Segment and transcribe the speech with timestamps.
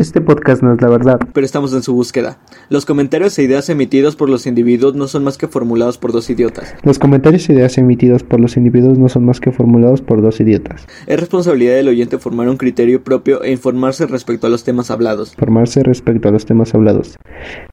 [0.00, 1.20] Este podcast no es la verdad.
[1.34, 2.38] pero estamos en su búsqueda.
[2.70, 6.30] Los comentarios e ideas emitidos por los individuos no son más que formulados por dos
[6.30, 6.74] idiotas.
[6.84, 10.40] Los comentarios e ideas emitidos por los individuos no son más que formulados por dos
[10.40, 10.86] idiotas.
[11.06, 15.34] Es responsabilidad del oyente formar un criterio propio e informarse respecto a los temas hablados.
[15.36, 17.18] Formarse respecto a los temas hablados.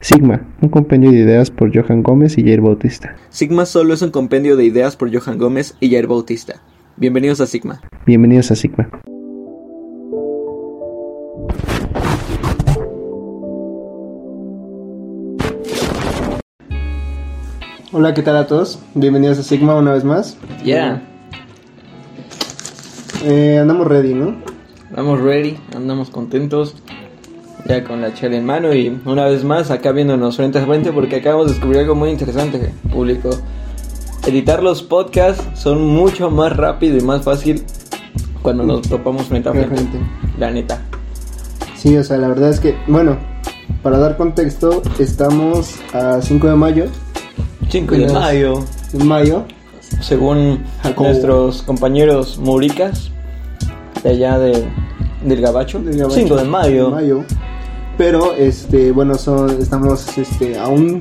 [0.02, 3.16] Sigma, un compendio de ideas por Johan Gómez y Jair Bautista.
[3.30, 6.62] Sigma solo es un compendio de ideas por Johan Gómez y Jair Bautista.
[6.98, 7.80] Bienvenidos a Sigma.
[8.06, 8.90] Bienvenidos a Sigma.
[18.00, 18.78] Hola, ¿qué tal a todos?
[18.94, 20.38] Bienvenidos a Sigma una vez más.
[20.64, 21.02] Ya,
[23.24, 24.36] Eh, andamos ready, ¿no?
[24.92, 26.76] andamos ready, andamos contentos.
[27.68, 30.92] Ya con la chela en mano y una vez más acá viéndonos frente a frente
[30.92, 33.32] porque acabamos de descubrir algo muy interesante, público.
[34.28, 37.64] Editar los podcasts son mucho más rápido y más fácil
[38.44, 39.76] cuando nos topamos frente a frente.
[39.76, 39.98] Frente.
[40.38, 40.84] La neta.
[41.76, 43.18] Sí, o sea, la verdad es que, bueno,
[43.82, 46.86] para dar contexto, estamos a 5 de mayo,
[47.70, 48.64] 5 de mayo,
[49.04, 49.46] mayo,
[50.02, 51.10] según Jacobo.
[51.10, 53.12] nuestros compañeros muricas
[54.04, 54.66] de allá de,
[55.26, 55.80] del Gabacho.
[55.80, 56.90] del Gabacho, 5 de mayo.
[56.92, 57.24] mayo.
[57.98, 61.00] Pero, este, bueno, son, estamos este, a, un,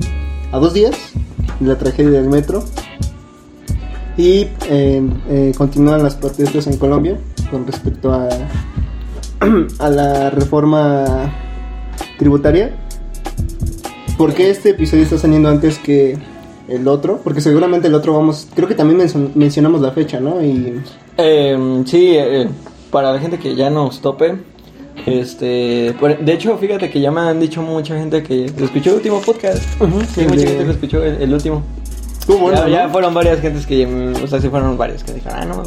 [0.51, 0.95] a dos días
[1.59, 2.63] de la tragedia del metro.
[4.17, 7.17] Y eh, eh, continúan las protestas en Colombia
[7.51, 8.27] con respecto a,
[9.79, 11.31] a la reforma
[12.17, 12.75] tributaria.
[14.17, 16.17] ¿Por qué este episodio está saliendo antes que
[16.67, 17.19] el otro?
[17.23, 20.43] Porque seguramente el otro vamos, creo que también mencio- mencionamos la fecha, ¿no?
[20.43, 20.81] Y
[21.17, 22.47] Eh, sí, eh,
[22.91, 24.35] para la gente que ya nos tope.
[25.05, 29.21] Este, de hecho, fíjate que ya me han dicho mucha gente que escuchó el último
[29.21, 29.57] podcast.
[30.13, 31.63] Sí, el mucha de- gente que escuchó el, el último.
[32.27, 32.67] bueno, ya, ¿no?
[32.69, 35.63] ya fueron varias gentes que, mm, o sea, sí fueron varias que dijeron, ah, no,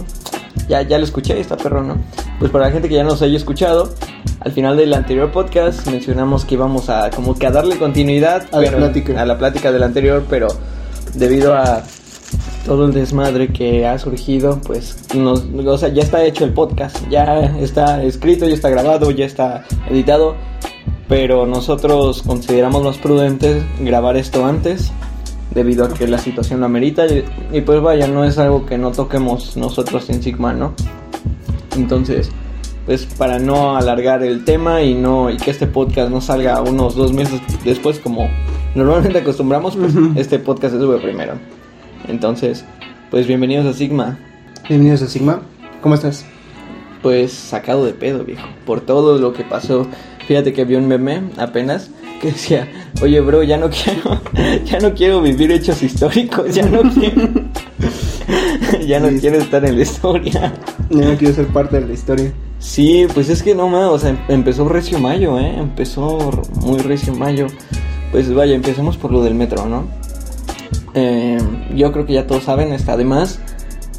[0.68, 1.96] ya, ya lo escuché, está perro, ¿no?
[2.38, 3.94] Pues para la gente que ya nos haya escuchado,
[4.40, 8.58] al final del anterior podcast mencionamos que íbamos a como que a darle continuidad A
[8.58, 9.20] la pero- plática.
[9.22, 10.48] a la plática del anterior, pero
[11.14, 11.82] debido a
[12.64, 16.96] todo el desmadre que ha surgido, pues nos, o sea, ya está hecho el podcast,
[17.08, 20.36] ya está escrito, ya está grabado, ya está editado,
[21.08, 24.92] pero nosotros consideramos más prudentes grabar esto antes
[25.54, 28.78] debido a que la situación lo amerita y, y pues vaya, no es algo que
[28.78, 30.74] no toquemos nosotros en Sigma, ¿no?
[31.76, 32.30] Entonces,
[32.86, 36.94] pues para no alargar el tema y no y que este podcast no salga unos
[36.94, 38.28] dos meses después como
[38.74, 41.34] normalmente acostumbramos, pues este podcast se sube primero.
[42.08, 42.64] Entonces,
[43.10, 44.18] pues bienvenidos a Sigma.
[44.68, 45.42] Bienvenidos a Sigma.
[45.82, 46.24] ¿Cómo estás?
[47.02, 49.86] Pues sacado de pedo, viejo, por todo lo que pasó.
[50.26, 52.68] Fíjate que vi un meme apenas que decía,
[53.02, 54.20] oye bro, ya no quiero,
[54.64, 57.28] ya no quiero vivir hechos históricos, ya no quiero,
[58.86, 59.18] ya no Sí.
[59.20, 60.52] quiero estar en la historia.
[60.90, 62.32] Yo no quiero ser parte de la historia.
[62.58, 66.78] Sí, pues es que no más, o sea, em- empezó recio mayo, eh, empezó muy
[66.80, 67.46] recio mayo.
[68.10, 69.84] Pues vaya, empecemos por lo del metro, ¿no?
[70.94, 71.38] Eh,
[71.74, 73.40] yo creo que ya todos saben, está de más.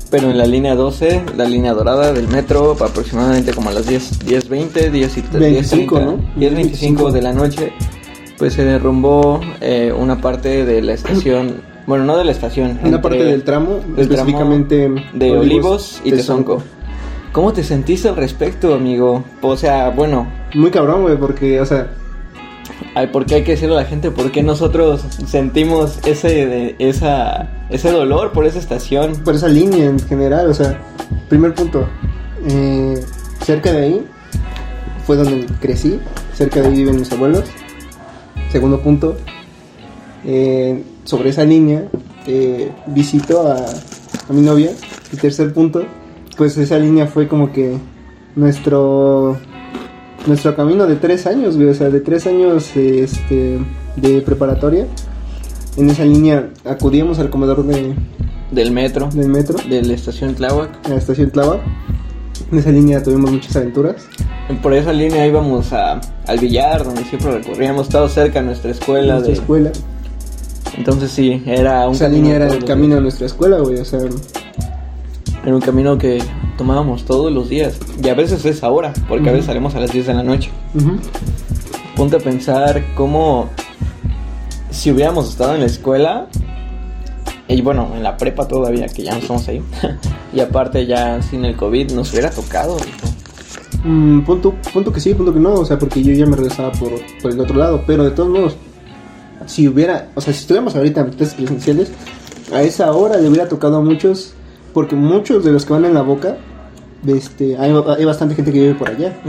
[0.10, 4.26] Pero en la línea 12, la línea dorada del metro, aproximadamente como a las 10,
[4.26, 6.18] 10.20, 10 y 25, 10:30, ¿no?
[6.38, 7.72] 10.25 de la noche,
[8.38, 13.02] pues se derrumbó eh, una parte de la estación, bueno, no de la estación, Una
[13.02, 16.62] parte del tramo, del específicamente tramo de Olivos, y Tezonco.
[17.32, 19.24] ¿Cómo te sentiste al respecto, amigo?
[19.42, 21.90] O sea, bueno, Muy cabrón, güey, porque, o sea,
[22.96, 27.50] ay, ¿por qué hay que decirle a la gente por qué nosotros sentimos ese, esa,
[27.70, 29.14] ese dolor por esa estación?
[29.24, 30.82] por esa línea en general, o sea,
[31.30, 31.88] primer punto,
[32.48, 33.04] eh,
[33.44, 34.08] cerca de ahí
[35.06, 36.00] fue donde crecí,
[36.34, 37.46] cerca de ahí viven mis abuelos.
[38.52, 39.18] Segundo punto,
[40.26, 41.86] eh, sobre esa línea
[42.28, 43.66] eh, visito a,
[44.30, 44.72] a mi novia.
[45.14, 45.84] Y tercer punto,
[46.38, 47.78] pues esa línea fue como que
[48.36, 49.38] nuestro
[50.28, 53.60] nuestro camino de tres años, güey, o sea, de tres años este,
[53.96, 54.86] de preparatoria.
[55.78, 57.94] En esa línea acudíamos al comedor de,
[58.52, 60.70] Del metro, del metro, de la estación Tláhuac.
[60.86, 61.62] en la estación Tláhuac.
[62.52, 64.06] En esa línea tuvimos muchas aventuras.
[64.62, 69.14] Por esa línea íbamos a, al billar, donde siempre recurríamos, estado cerca de nuestra escuela.
[69.14, 69.72] nuestra de- escuela.
[70.78, 74.00] Entonces sí, era un Esa línea era el camino de nuestra escuela, güey, o sea,
[75.44, 76.22] Era un camino que
[76.58, 77.80] tomábamos todos los días.
[78.04, 80.52] Y a veces es ahora, porque a veces salimos a las 10 de la noche.
[80.76, 80.98] ujú.
[81.96, 83.50] Ponte a pensar cómo
[84.70, 86.28] si hubiéramos estado en la escuela
[87.48, 89.62] y bueno, en la prepa todavía, que ya no estamos ahí.
[90.34, 92.78] y aparte ya sin el COVID nos hubiera tocado.
[93.84, 96.72] Mm, punto, punto que sí, punto que no, o sea, porque yo ya me regresaba
[96.72, 96.92] por,
[97.22, 98.56] por el otro lado, pero de todos modos,
[99.48, 101.92] si hubiera, o sea, si estuviéramos ahorita en clases presenciales,
[102.54, 104.34] a esa hora le hubiera tocado a muchos,
[104.74, 106.38] porque muchos de los que van en la boca,
[107.08, 109.20] este, hay, hay bastante gente que vive por allá.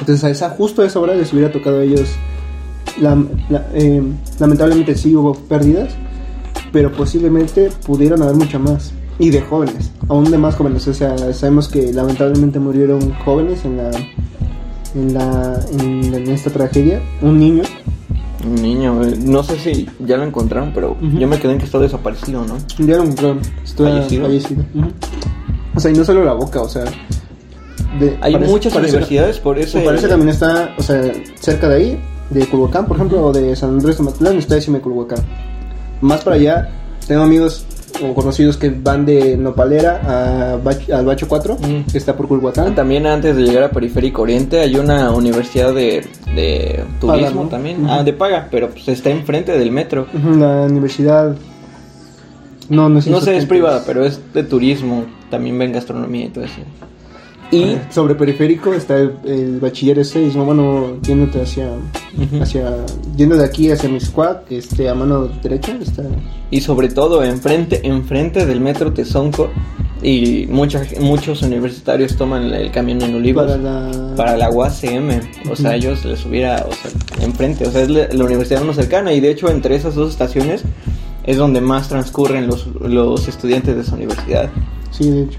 [0.00, 2.08] Entonces a esa, justo a esa hora les hubiera tocado a ellos,
[3.00, 4.02] la- la- eh,
[4.38, 5.94] lamentablemente sí hubo pérdidas,
[6.72, 8.92] pero posiblemente pudieron haber mucho más.
[9.18, 10.86] Y de jóvenes, aún de más jóvenes.
[10.88, 13.90] O sea, sabemos que lamentablemente murieron jóvenes en la
[14.94, 17.00] en la en, en esta tragedia.
[17.22, 17.62] Un niño,
[18.44, 21.18] Un niño, eh, no sé si ya lo encontraron, pero Ujú.
[21.18, 22.56] yo me quedé en que está desaparecido, ¿no?
[22.78, 24.26] ya lo encontraron, está ¿Fallecido?
[24.26, 24.64] fallecido.
[25.74, 26.84] O sea, y no solo la boca, o sea,
[27.98, 29.82] de- Hay parece- muchas parece- universidades por eso.
[29.84, 31.00] Parece también está, o sea,
[31.40, 32.00] cerca de ahí,
[32.30, 35.18] de Culhuacán, por ejemplo, o de San Andrés de Matlán, está de Culhuacán.
[36.02, 36.68] Más para allá,
[37.06, 37.64] tengo amigos
[38.02, 41.90] o conocidos que van de Nopalera a Bach- al Bacho 4, Mm.
[41.90, 42.74] que está por Culhuacán.
[42.74, 46.04] También antes de llegar a Periférico Oriente hay una universidad de,
[46.34, 47.48] de turismo Paga, ¿no?
[47.48, 47.86] también.
[47.88, 50.06] Ah, de paga, pero pues está enfrente del metro.
[50.38, 51.34] La universidad.
[52.68, 53.10] No, no sé.
[53.10, 55.04] No sé, es privada, pero es de turismo.
[55.30, 56.54] También ven gastronomía y todo eso.
[57.50, 60.44] Y Sobre periférico está el, el bachiller 6, ¿no?
[60.44, 61.70] Bueno, yéndote hacia,
[62.40, 62.84] hacia.
[63.16, 66.02] Yendo de aquí hacia Miscuac, este, a mano derecha, está.
[66.50, 69.50] Y sobre todo enfrente, enfrente del metro Tezonco
[70.02, 74.48] y mucha, muchos universitarios toman el camión en Olivos Para para, la.
[74.48, 75.50] la UACM.
[75.50, 76.90] O sea, ellos les hubiera, o sea,
[77.24, 77.66] enfrente.
[77.66, 80.62] O sea, es la, la universidad más cercana y de hecho entre esas dos estaciones
[81.24, 84.50] es donde más transcurren los, los estudiantes de esa universidad.
[84.90, 85.38] Sí, de hecho.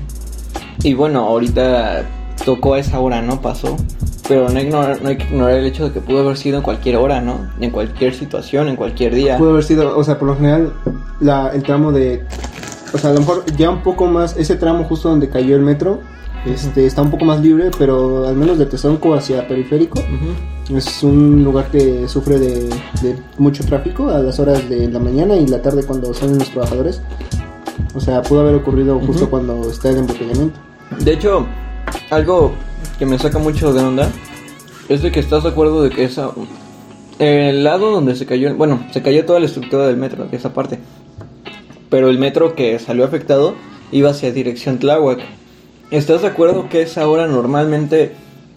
[0.83, 2.03] Y bueno, ahorita
[2.45, 3.41] tocó a esa hora, ¿no?
[3.41, 3.75] Pasó.
[4.27, 6.63] Pero no, ignorar- no hay que ignorar el hecho de que pudo haber sido en
[6.63, 7.47] cualquier hora, ¿no?
[7.59, 9.38] En cualquier situación, en cualquier día.
[9.38, 10.74] Pudo haber sido, o sea, por lo general,
[11.21, 12.24] la, el tramo de.
[12.94, 14.35] O sea, a lo mejor ya un poco más.
[14.38, 16.00] Ese tramo justo donde cayó el metro.
[16.45, 20.00] Este, está un poco más libre, pero al menos de Tezonco hacia periférico.
[20.00, 20.77] Ujú.
[20.77, 22.69] Es un lugar que sufre de,
[23.01, 26.50] de mucho tráfico a las horas de la mañana y la tarde cuando salen los
[26.51, 27.01] trabajadores.
[27.95, 29.30] O sea, pudo haber ocurrido justo Ujú.
[29.31, 30.59] cuando está el embotellamiento.
[31.00, 31.45] De hecho,
[32.10, 32.54] algo
[32.98, 34.10] que me saca mucho de onda
[34.89, 36.31] es de que estás de acuerdo de que esa.
[37.19, 38.54] El lado donde se cayó.
[38.56, 40.80] Bueno, se cayó toda la estructura del metro, de esa parte.
[41.89, 43.56] Pero el metro que salió afectado
[43.92, 45.19] iba hacia dirección Tláhuac.
[45.89, 48.13] ¿Estás de acuerdo que esa hora normalmente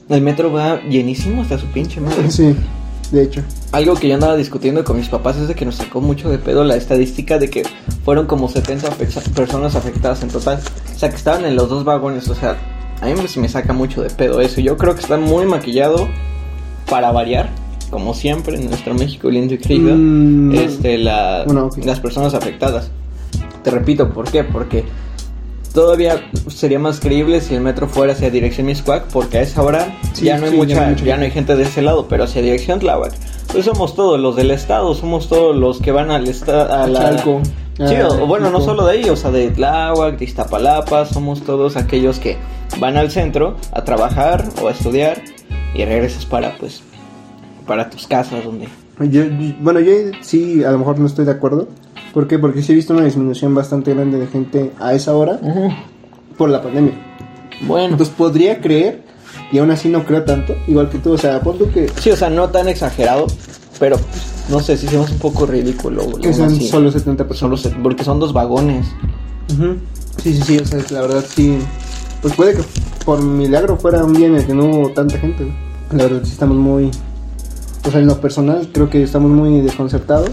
[0.09, 2.31] el metro va llenísimo hasta su pinche madre?
[2.31, 2.55] Sí,
[3.11, 3.43] de hecho.
[3.73, 6.39] Algo que yo andaba discutiendo con mis papás es de que nos sacó mucho de
[6.39, 7.62] pedo la estadística de que
[8.05, 10.61] fueron como 70 afecta- personas afectadas en total.
[10.95, 12.29] O sea, que estaban en los dos vagones.
[12.29, 12.57] O sea,
[13.01, 14.61] a mí me, me saca mucho de pedo eso.
[14.61, 16.09] Yo creo que está muy maquillado
[16.89, 17.49] para variar,
[17.91, 21.79] como siempre en nuestro México lindo y querido, Mm, este, la- Bueno, ok.
[21.85, 22.91] las personas afectadas.
[23.62, 24.43] Te repito, ¿por qué?
[24.45, 24.85] Porque
[25.72, 29.87] todavía sería más creíble si el metro fuera hacia dirección Miscuac, porque a esa hora
[30.12, 32.43] Sí, ya no hay sí, mucha, ya no hay gente de ese lado, pero hacia
[32.43, 33.12] dirección Tláhuac.
[33.52, 36.87] Pues somos todos los del estado, somos todos los que van al estado, a A
[36.87, 37.00] la...
[37.00, 37.40] Chalco,
[37.78, 41.43] Sí, a o- bueno, no solo de ahí, o sea, de Tláhuac, de Iztapalapa, somos
[41.43, 42.37] todos aquellos que
[42.78, 45.23] van al centro a trabajar o a estudiar
[45.75, 46.82] y regresas para, pues,
[47.66, 48.69] para tus casas donde...
[49.00, 49.31] Yo, yo-
[49.61, 51.69] bueno, yo sí, a lo mejor no estoy de acuerdo.
[52.12, 52.39] ¿Por qué?
[52.39, 55.39] Porque sí he visto una disminución bastante grande de gente a esa hora
[56.37, 56.95] por la pandemia.
[57.67, 59.03] Bueno, Entonces podría creer,
[59.53, 61.12] y aún así no creo tanto, igual que tú.
[61.12, 63.27] O sea, pon que, sí, o sea, no tan exagerado,
[63.79, 63.97] pero
[64.49, 66.11] no sé, si hacemos un poco ridículo.
[66.21, 66.67] que sean así.
[66.69, 67.61] solo 70 Solo personas.
[67.61, 68.87] se- porque son dos vagones.
[70.23, 71.59] Sí, sí, sí, o sea, la verdad sí.
[72.23, 72.62] Pues puede que
[73.05, 75.53] por milagro fuera un día en el que no hubo tanta gente.
[75.93, 76.91] La verdad sí estamos muy.
[77.87, 80.31] O sea, en lo personal creo que estamos muy desconcertados,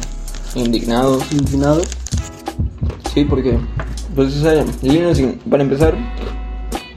[0.58, 1.24] Indignados.
[1.32, 1.88] indignados.
[3.14, 3.58] Sí, porque,
[4.16, 5.14] pues esa línea,
[5.50, 5.96] para empezar,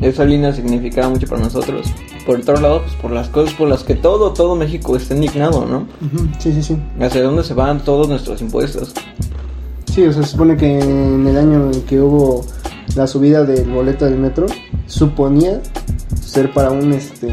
[0.00, 1.86] esa línea significaba mucho para nosotros.
[2.26, 5.64] Por otro lado, pues por las cosas por las que todo, todo México está indignado,
[5.66, 5.86] ¿no?
[6.06, 6.76] Ujú, Sí, sí, sí.
[7.00, 8.92] ¿Hacia dónde se van todos nuestros impuestos?
[9.86, 12.44] Sí, o sea, se supone que en el año en que hubo
[12.94, 14.46] la subida del boleto del metro,
[14.86, 15.60] suponía
[16.20, 17.28] ser para un este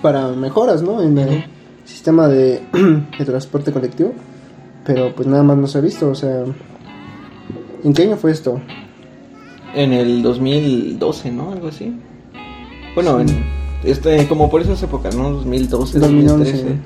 [0.00, 1.02] para mejoras, ¿no?
[1.02, 1.44] En el
[1.84, 2.62] sistema de,
[3.18, 4.12] de transporte colectivo,
[4.84, 6.44] pero pues nada más no se ha visto, o sea,
[7.84, 8.60] ¿en qué año fue esto?
[9.74, 11.52] En el 2012, ¿no?
[11.52, 11.96] Algo así.
[12.94, 13.34] Bueno, Sí.
[13.34, 13.44] en,
[13.90, 15.30] este, como por esas épocas, ¿no?
[15.30, 16.52] 2012, 2011.
[16.52, 16.76] 2013.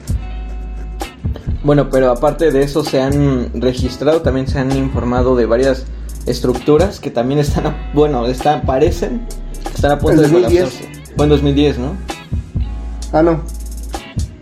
[1.64, 5.84] Bueno, pero aparte de eso se han registrado, también se han informado de varias
[6.26, 9.22] estructuras que también están, a- bueno, están, parecen,
[9.74, 10.64] están a punto El de 2010.
[10.64, 11.12] colapsarse.
[11.16, 11.92] Fue en 2010, ¿no?
[13.12, 13.40] Ah, no.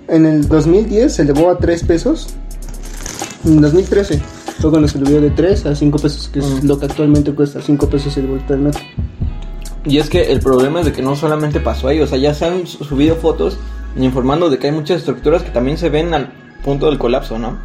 [0.08, 2.28] En el 2010 se elevó a 3 pesos.
[3.44, 4.20] En 2013
[4.60, 6.66] fue cuando se subió de 3 a 5 pesos, que es Mm.
[6.66, 8.80] lo que actualmente cuesta 5 pesos el boleto del metro.
[9.84, 12.32] Y es que el problema es de que no solamente pasó ahí, o sea, ya
[12.32, 13.58] se han su- subido fotos
[13.96, 16.32] informando de que hay muchas estructuras que también se ven al
[16.64, 17.58] punto del colapso, ¿no?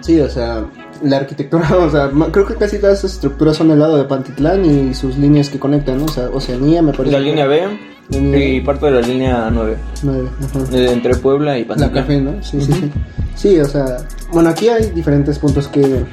[0.00, 0.64] Sí, o sea,
[1.02, 4.64] la arquitectura, o sea, creo que casi todas esas estructuras son del lado de Pantitlán
[4.64, 6.04] y sus líneas que conectan, ¿no?
[6.04, 7.12] O sea, Oceanía me parece.
[7.12, 7.62] La línea B,
[8.10, 10.28] La Y parto de la línea 9, 9.
[10.44, 10.58] Ajá.
[10.70, 11.94] de entre Puebla y La Pantitlán.
[12.04, 12.42] café, ¿no?
[12.42, 12.90] Sí, sí, sí.
[13.34, 13.98] Sí, o sea,
[14.32, 16.04] bueno, aquí hay diferentes puntos que,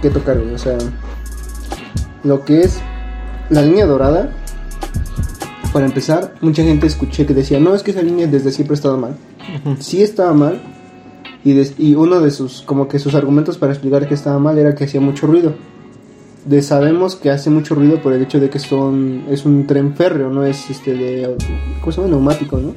[0.00, 0.38] que tocar.
[0.38, 0.76] O sea,
[2.24, 2.78] lo que es
[3.50, 4.30] la línea dorada,
[5.72, 8.76] para empezar, mucha gente escuché que decía, no, es que esa línea desde siempre ha
[8.76, 9.16] estado mal.
[9.64, 9.76] Ujú.
[9.80, 10.60] Sí estaba mal,
[11.44, 14.58] y, des- y uno de sus, como que sus argumentos para explicar que estaba mal
[14.58, 15.54] era que hacía mucho ruido.
[16.44, 19.94] De, sabemos que hace mucho ruido por el hecho de que son, es un tren
[19.94, 21.36] férreo, no es este de,
[21.80, 22.10] ¿cómo se llama?
[22.12, 22.72] Neumático, ¿no?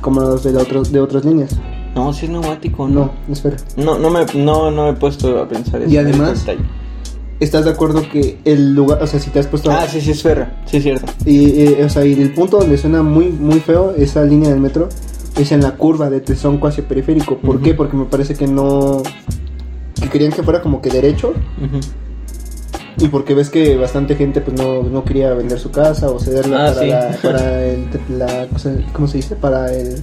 [0.00, 1.50] Como los de, la otro- de otras líneas.
[1.96, 3.32] No, si es neumático, No, no.
[3.32, 3.58] es férreo.
[3.76, 5.90] No, no me, no, no me he puesto a pensar eso.
[5.92, 6.44] Y además-.
[7.40, 9.70] ¿Estás de acuerdo que el lugar, o sea, si te has puesto...
[9.70, 11.12] Ah, sí, sí es ferro, sí es cierto.
[11.26, 14.60] Y, eh, o sea, y el punto donde suena muy, muy feo esa línea del
[14.60, 14.88] metro
[15.36, 17.36] es en la curva de Tesonco hacia periférico.
[17.36, 17.74] ¿Por qué?
[17.74, 19.02] Porque me parece que no...
[20.00, 21.34] Que querían que fuera como que derecho.
[22.98, 26.68] Y porque ves que bastante gente pues no, no quería vender su casa o cederla
[26.68, 26.88] Ah, para, sí.
[26.88, 27.88] la, para el...
[28.18, 28.46] la-
[28.92, 29.36] ¿Cómo se dice?
[29.36, 29.96] Para el...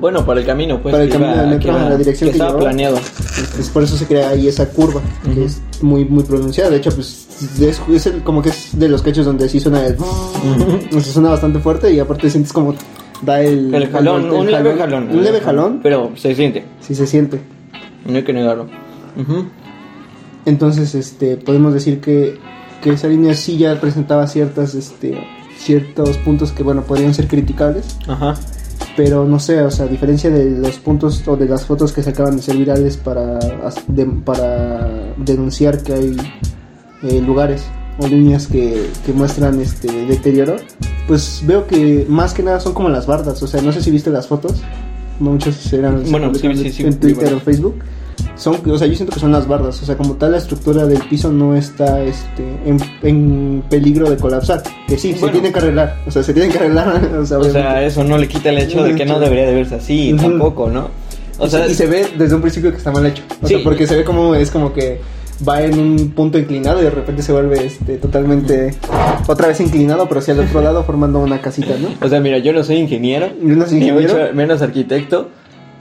[0.00, 0.92] Bueno, para el camino, pues.
[0.92, 2.60] Para el camino del metro, la dirección que que estaba llevaba.
[2.70, 2.96] planeado.
[3.58, 5.00] Es por eso se crea ahí esa curva,
[5.34, 6.70] que es muy muy pronunciada.
[6.70, 7.26] De hecho, pues
[7.60, 9.96] es, es el- como que es de los cachos donde sí suena el...
[9.98, 12.74] o sea, suena bastante fuerte y aparte sientes como
[13.22, 13.74] da el...
[13.74, 15.08] El jalón, el un leve jalón.
[15.10, 17.40] Un leve jalón, Pero se siente, sí se siente.
[18.06, 18.66] no hay que negarlo.
[19.20, 19.44] Ujú.
[20.46, 22.38] Entonces, este, podemos decir que,
[22.82, 25.18] que esa línea sí ya presentaba ciertas, este,
[25.58, 27.96] ciertos puntos que, bueno, podrían ser criticables.
[28.08, 28.34] Ajá.
[28.96, 32.02] Pero no sé, o sea, a diferencia de los puntos o de las fotos que
[32.02, 33.38] se acaban de ser virales para,
[33.86, 36.16] de- para denunciar que hay
[37.02, 37.62] eh, lugares
[37.98, 40.56] o líneas que, que muestran este deterioro,
[41.06, 43.42] pues veo que más que nada son como las bardas.
[43.42, 44.54] O sea, no sé si viste las fotos,
[45.18, 47.76] muchos eran Bueno, sí, sí, sí, en Twitter o Facebook.
[48.36, 49.82] Son, o sea, yo siento que son las bardas.
[49.82, 54.16] O sea, como tal, la estructura del piso no está este, en, en peligro de
[54.16, 54.62] colapsar.
[54.88, 55.96] Que sí, se tiene que arreglar.
[56.06, 57.00] O sea, se tiene que arreglar.
[57.20, 57.68] O sea, O obviamente.
[57.68, 60.68] sea, eso no le quita el hecho de que no debería de verse así, tampoco,
[60.70, 60.88] ¿no?
[61.38, 63.22] O sea, y se ve desde un principio que está mal hecho.
[63.42, 63.54] O Sí.
[63.54, 65.00] sea, porque se ve como es como que
[65.46, 68.74] va en un punto inclinado y de repente se vuelve este totalmente
[69.26, 71.88] otra vez inclinado, pero hacia el otro lado formando una casita, ¿no?
[72.04, 74.14] o sea, mira, yo no soy ingeniero, Y no soy ni ingeniero.
[74.18, 75.28] mucho menos arquitecto.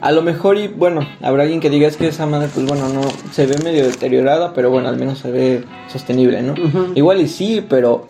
[0.01, 2.87] A lo mejor, y bueno, habrá alguien que diga es que esa madre, pues bueno,
[2.89, 3.01] no
[3.33, 6.53] se ve medio deteriorada, pero bueno, al menos se ve sostenible, ¿no?
[6.95, 8.07] Igual y sí, pero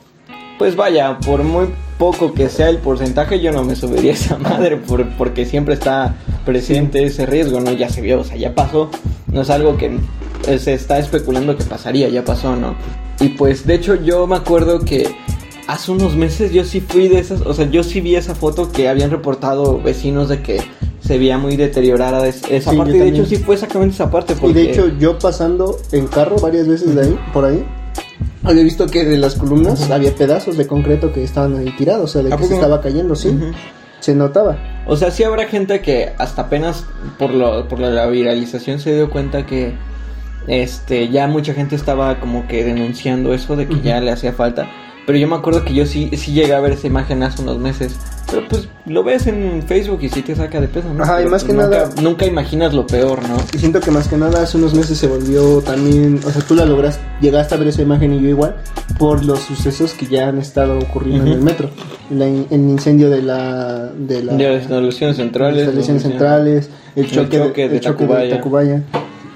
[0.60, 1.68] pues vaya, por muy
[1.98, 5.74] poco que sea el porcentaje, yo no me subiría a esa madre por- porque siempre
[5.74, 6.16] está
[6.46, 7.72] presente ese riesgo, ¿no?
[7.72, 8.90] Ya se vio, o sea, ya pasó,
[9.32, 9.98] no es algo que
[10.48, 12.76] eh, se está especulando que pasaría, ya pasó, ¿no?
[13.20, 15.10] Y pues de hecho yo me acuerdo que
[15.68, 18.72] hace unos meses yo sí fui de esas, o sea, yo sí vi esa foto
[18.72, 20.62] que habían reportado vecinos de que
[21.10, 24.36] se veía muy deteriorada es- esa Sí, parte, de hecho sí fue exactamente esa parte.
[24.44, 27.66] Y de hecho yo pasando en carro varias veces de ahí, por ahí,
[28.44, 32.14] había visto que de las columnas había pedazos de concreto que estaban ahí tirados, o
[32.14, 33.36] sea, de ¿A que se estaba cayendo, sí.
[34.02, 34.84] Se notaba.
[34.86, 36.86] O sea, sí habrá gente que hasta apenas
[37.18, 39.74] por, lo, por la viralización se dio cuenta que
[40.48, 44.70] este ya mucha gente estaba como que denunciando eso de que ya le hacía falta.
[45.10, 47.58] Pero yo me acuerdo que yo sí, sí llegué a ver esa imagen hace unos
[47.58, 47.96] meses.
[48.30, 51.04] Pero pues lo ves en Facebook y sí te saca de peso, ¿no?
[51.04, 53.38] Ajá, y más pues, que nunca, nada- Nunca imaginas lo peor, ¿no?
[53.52, 56.54] Y siento que más que nada hace unos meses se volvió también, o sea, tú
[56.54, 58.58] la logras, llegaste a ver esa imagen y yo igual,
[59.00, 61.38] por los sucesos que ya han estado ocurriendo en Ujú.
[61.40, 61.70] el metro.
[62.12, 63.88] La in- el incendio de la...
[63.88, 65.56] De, la, De las instalaciones centrales.
[65.56, 68.36] las instalaciones centrales, el El choque, choque de, de el choque de Tacubaya.
[68.38, 68.84] Tacubaya.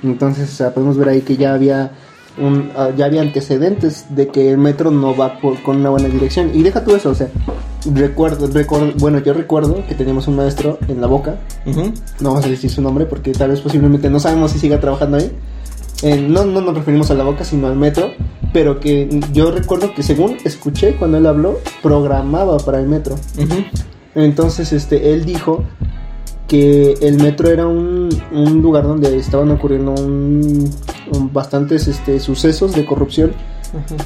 [0.03, 1.89] Entonces, o sea, podemos ver ahí que ya había
[2.37, 6.07] un, ah, ya había antecedentes de que el metro no va por- con una buena
[6.09, 6.51] dirección.
[6.53, 7.27] Y deja tú eso, o sea,
[7.93, 11.37] recuerdo, recuerdo, bueno, yo recuerdo que teníamos un maestro en la boca,
[12.19, 15.17] no vamos a decir su nombre porque tal vez posiblemente no sabemos si siga trabajando
[15.17, 15.31] ahí.
[16.01, 18.11] Eh, no, no nos referimos a la boca, sino al metro,
[18.51, 23.15] pero que yo recuerdo que según escuché cuando él habló, programaba para el metro.
[24.15, 25.63] Entonces, este, él dijo
[26.47, 30.69] que el metro era un, un lugar donde estaban ocurriendo un,
[31.11, 33.31] un- bastantes este, sucesos de corrupción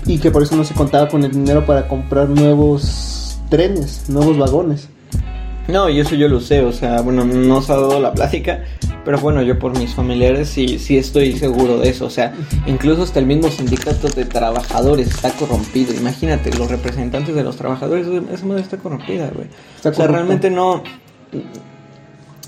[0.05, 4.37] y que por eso no se contaba con el dinero para comprar nuevos trenes, nuevos
[4.37, 4.87] vagones.
[5.67, 8.63] No, y eso yo lo sé, o sea, bueno, no se ha dado la plática,
[9.03, 12.33] pero bueno, yo por mis familiares sí, sí estoy seguro de eso, o sea,
[12.67, 18.07] incluso hasta el mismo sindicato de trabajadores está corrompido, imagínate, los representantes de los trabajadores,
[18.31, 19.47] esa madre está corrompida, güey.
[19.75, 20.83] Está o sea, realmente no...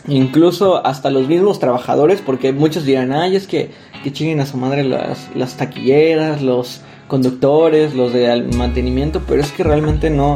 [0.07, 3.71] Incluso hasta los mismos trabajadores, porque muchos dirán, ay, es que,
[4.03, 9.51] que chinguen a su madre las, las taquilleras, los conductores, los de mantenimiento, pero es
[9.51, 10.33] que realmente no,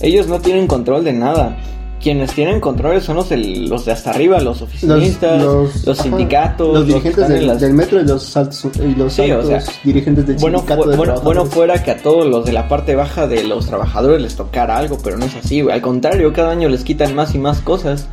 [0.00, 1.56] ellos no tienen control de nada.
[1.98, 6.74] quienes tienen controles son los de, los de hasta arriba, los oficinistas, los, ajá, sindicatos,
[6.74, 10.26] los dirigentes del, las- del metro y los altos, y los Sí, o sea, dirigentes
[10.26, 12.94] del Bueno, sindicato fu- de bueno, bueno fuera que a todos los de la parte
[12.94, 15.60] baja de los trabajadores les tocara algo, pero no es así.
[15.68, 18.06] Al contrario, cada año les quitan más y más cosas.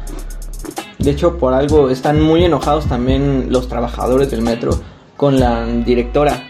[1.03, 4.71] De hecho, por algo están muy enojados también los trabajadores del metro
[5.17, 6.49] con la directora.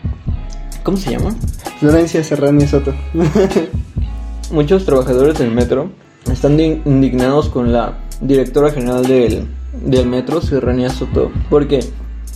[0.83, 1.33] ¿Cómo se llama?
[1.79, 2.93] Florencia Serrani Soto.
[4.51, 5.89] Muchos trabajadores del metro
[6.31, 9.47] están di- indignados con la directora general del,
[9.81, 11.79] del metro, Serrania Soto, porque,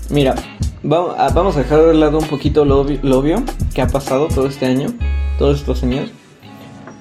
[0.10, 0.36] mira,
[0.90, 3.44] va- ah, vamos a dejar de lado un poquito lo, lo obvio
[3.74, 4.88] que ha pasado todo este año,
[5.38, 6.10] todos estos años.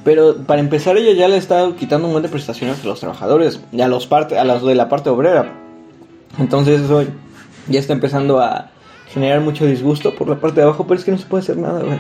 [0.07, 3.59] Pero para empezar, ella ya le está quitando un montón de prestaciones a los trabajadores
[3.73, 5.53] y a los, parte, a los de la parte obrera.
[6.39, 7.03] Entonces, eso
[7.67, 8.71] ya está empezando a
[9.09, 11.57] generar mucho disgusto por la parte de abajo, pero es que no se puede hacer
[11.57, 11.99] nada, güey.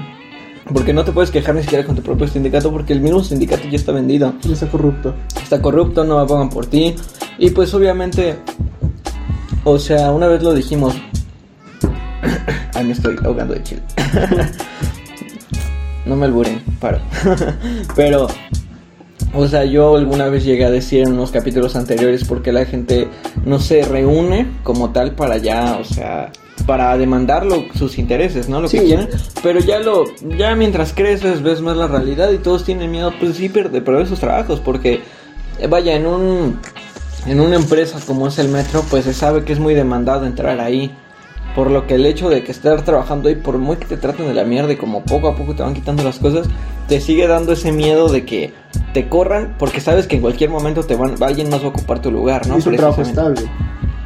[0.73, 3.67] Porque no te puedes quejar ni siquiera con tu propio sindicato porque el mismo sindicato
[3.69, 4.35] ya está vendido.
[4.45, 5.13] Y está corrupto.
[5.43, 6.95] Está corrupto, no me pagan por ti.
[7.39, 8.37] Y pues obviamente,
[9.65, 10.95] o sea, una vez lo dijimos.
[12.73, 13.83] Ay, me estoy ahogando de chile.
[16.07, 16.99] no me alburen, paro.
[17.97, 18.29] Pero,
[19.35, 23.09] o sea, yo alguna vez llegué a decir en unos capítulos anteriores porque la gente
[23.45, 26.31] no se reúne como tal para ya, o sea,
[26.67, 28.61] para demandarlo sus intereses, ¿no?
[28.61, 28.87] Lo que Sí.
[28.87, 29.09] quieren.
[29.43, 30.05] Pero ya lo,
[30.39, 34.07] ya mientras creces ves más la realidad y todos tienen miedo, pues sí, de perder
[34.07, 35.01] sus trabajos porque,
[35.61, 36.59] eh, vaya, en un,
[37.27, 40.61] en una empresa como es el metro, pues se sabe que es muy demandado entrar
[40.61, 40.91] ahí.
[41.57, 44.29] Por lo que el hecho de que estar trabajando ahí, por muy que te traten
[44.29, 46.47] de la mierda y como poco a poco te van quitando las cosas,
[46.87, 48.53] te sigue dando ese miedo de que
[48.93, 52.01] te corran porque sabes que en cualquier momento te van, alguien más va a ocupar
[52.01, 52.55] tu lugar, ¿no?
[52.59, 53.41] es un trabajo estable.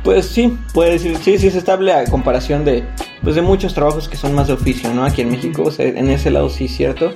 [0.04, 2.84] Pues sí, puede decir, sí, sí es estable a comparación de,
[3.22, 5.04] pues de muchos trabajos que son más de oficio, ¿no?
[5.04, 7.10] Aquí en México, o sea, en ese lado sí es cierto,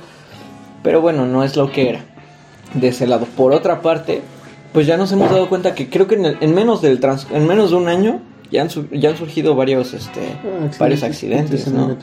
[0.82, 2.00] pero bueno, no es lo que era
[2.74, 3.26] de ese lado.
[3.36, 4.20] Por otra parte,
[4.72, 7.26] pues ya nos hemos dado cuenta que creo que en, el- en menos del trans,
[7.32, 8.20] en menos de un año
[8.54, 11.96] ya han, ya han surgido varios, este, Ah, varios accidentes, en ¿no?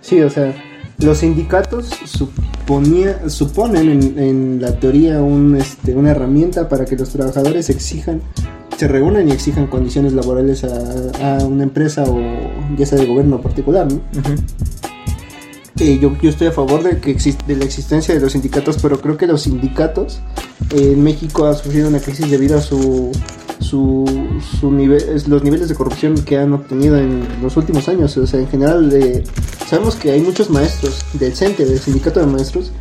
[0.00, 0.54] Sí, o sea,
[1.00, 7.08] los sindicatos suponía, suponen en, en la teoría un, este, una herramienta para que los
[7.10, 8.20] trabajadores exijan,
[8.76, 12.20] se reúnan y exijan condiciones laborales a, a una empresa o
[12.76, 13.96] ya sea de gobierno particular, ¿no?
[13.96, 14.34] Ujú.
[15.80, 18.78] Eh, yo, yo estoy a favor de que exist- de la existencia de los sindicatos,
[18.82, 20.20] pero creo que los sindicatos
[20.74, 23.12] eh, en México han sufrido una crisis debido a su,
[23.60, 24.04] su,
[24.60, 28.16] su nivel, los niveles de corrupción que han obtenido en los últimos años.
[28.16, 29.24] O sea, en general, eh,
[29.66, 32.72] sabemos que hay muchos maestros del CENTE, del sindicato de maestros,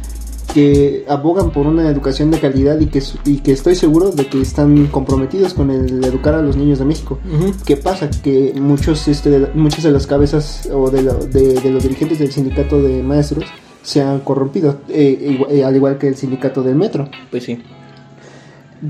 [0.53, 4.41] que abogan por una educación de calidad y que, y que estoy seguro de que
[4.41, 7.19] están comprometidos con el educar a los niños de México.
[7.25, 7.53] Ujú.
[7.65, 8.09] ¿Qué pasa?
[8.09, 12.81] Que muchos, este, muchas de las cabezas o de, de- de los dirigentes del sindicato
[12.81, 13.43] de maestros
[13.83, 17.07] se han corrompido, eh, eh, al igual que el sindicato del metro.
[17.29, 17.59] Pues sí.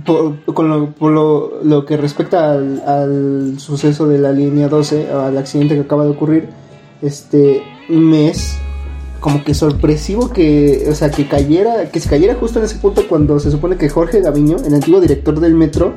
[0.06, 5.12] Por, con lo, por lo, lo que respecta al, al suceso de la línea 12,
[5.12, 6.50] al accidente que acaba de ocurrir,
[7.02, 8.60] este, me es
[9.20, 13.08] como que sorpresivo que, o sea, que cayera, que se cayera justo en ese punto
[13.08, 15.94] cuando se supone que Jorge Gaviño, el antiguo director del metro,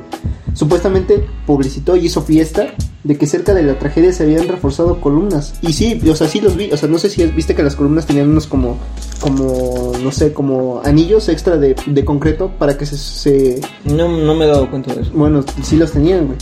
[0.53, 2.67] supuestamente publicitó y hizo fiesta
[3.03, 5.53] de que cerca de la tragedia se habían reforzado columnas.
[5.61, 7.75] Y sí, o sea, sí los vi, o sea, no sé si viste que las
[7.75, 8.77] columnas tenían unos como,
[9.19, 14.35] como, no sé, como anillos extra de, de concreto para que se, se, No, no
[14.35, 15.11] me he dado cuenta de eso.
[15.13, 16.37] bueno, sí los tenían, güey.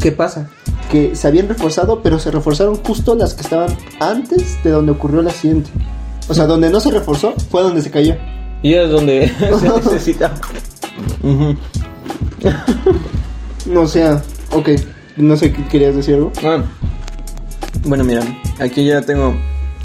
[0.00, 0.48] ¿Qué pasa?
[0.90, 5.20] Que se habían reforzado, pero se reforzaron justo las que estaban antes de donde ocurrió
[5.20, 5.70] el accidente.
[6.28, 8.16] O sea, donde no se reforzó fue donde se cayó.
[8.62, 9.28] Y es donde
[9.60, 10.34] se necesita.
[13.66, 14.70] No, o sea, ok,
[15.16, 16.32] no sé qué querías decir algo.
[16.42, 16.62] Ah,
[17.84, 18.22] bueno, mira,
[18.58, 19.34] aquí ya tengo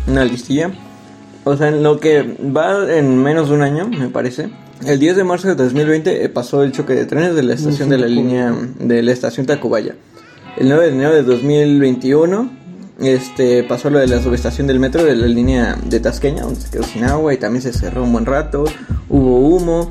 [0.08, 0.72] una listilla.
[1.44, 4.50] O sea, en lo que va en menos de un año, me parece.
[4.86, 7.90] El 10 de marzo de 2020 eh, pasó el choque de trenes de la estación
[7.90, 9.96] de la línea de la estación Tacubaya.
[10.58, 12.50] El 9 de enero de 2021
[13.02, 16.70] este, pasó lo de la subestación del metro de la línea de Tasqueña, donde se
[16.70, 18.66] quedó sin agua y también se cerró un buen rato.
[19.10, 19.90] Hubo humo.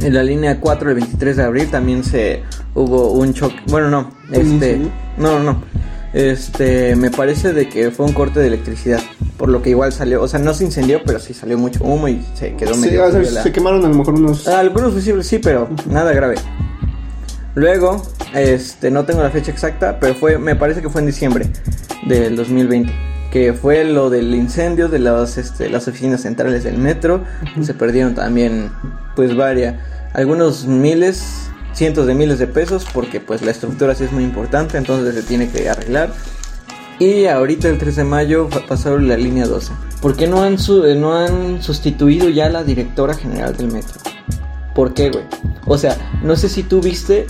[0.00, 2.42] En la línea 4 el 23 de abril también se
[2.74, 3.56] hubo un choque.
[3.66, 4.80] Bueno, no, ¿Un este,
[5.18, 5.62] no, no.
[6.12, 9.00] Este, me parece de que fue un corte de electricidad,
[9.38, 12.06] por lo que igual salió, o sea, no se incendió, pero sí salió mucho humo
[12.08, 14.46] y se quedó Sí, medio la- se quemaron a lo mejor unos...
[14.46, 16.34] Algunos visibles sí, pero nada grave.
[17.54, 18.02] Luego,
[18.34, 21.46] este, no tengo la fecha exacta, pero fue, me parece que fue en diciembre
[22.06, 22.92] del 2020,
[23.30, 27.24] que fue lo del incendio de las, este, las oficinas centrales del metro,
[27.62, 28.70] se perdieron también,
[29.16, 29.76] pues varias,
[30.14, 34.76] algunos miles, cientos de miles de pesos, porque pues la estructura sí es muy importante,
[34.78, 36.12] entonces se tiene que arreglar.
[36.98, 39.72] Y ahorita el 3 de mayo pasaron la línea 12.
[40.00, 43.72] ¿Por qué no han, su- eh, no han sustituido ya a la directora general del
[43.72, 43.94] metro?
[44.74, 45.24] ¿Por qué, güey?
[45.66, 47.26] O sea, no sé si tú viste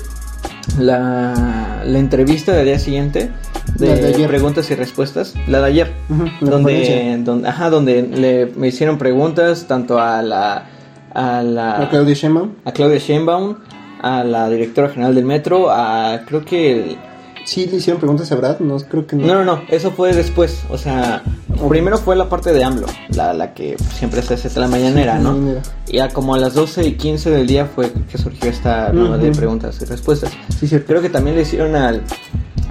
[0.78, 3.30] la, la entrevista del día siguiente
[3.76, 4.28] de, de ayer.
[4.28, 8.98] preguntas y respuestas, la de ayer, Ujú, la donde, donde, ajá, donde le me hicieron
[8.98, 10.66] preguntas tanto a la
[11.14, 12.50] a la A Claudia Sheinbaum.
[12.64, 13.56] a Claudia Sheinbaum,
[14.02, 16.98] a la directora general del metro, a creo que el-
[17.44, 19.26] Sí, le hicieron preguntas a Brad, no creo que no.
[19.26, 21.24] no, no, no, eso fue después, o sea,
[21.68, 22.86] primero fue la parte de AMLO,
[23.16, 25.32] la, la que siempre se hace la mañanera, Sí, ¿no?
[25.32, 25.62] mañanera.
[25.88, 29.18] Y a como a las 12 y 15 del día fue que surgió esta nueva
[29.18, 30.30] de preguntas y respuestas.
[30.56, 30.86] Sí, cierto.
[30.86, 32.02] Creo que también le hicieron al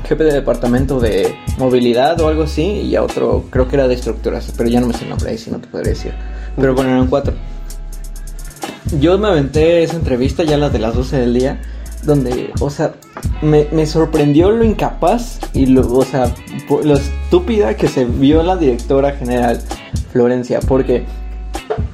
[0.08, 3.96] jefe de departamento de movilidad o algo así y a otro, creo que era de
[3.96, 6.14] estructuras, pero ya no me sé el nombre ahí, si no te podría decir.
[6.56, 7.34] Pero bueno, eran cuatro.
[9.00, 11.62] Yo me aventé esa entrevista ya la de las 12 del día,
[12.04, 12.96] donde, o sea,
[13.42, 16.34] me, me sorprendió lo incapaz y lo, o sea,
[16.84, 19.62] lo estúpida que se vio la directora general
[20.12, 21.06] Florencia, porque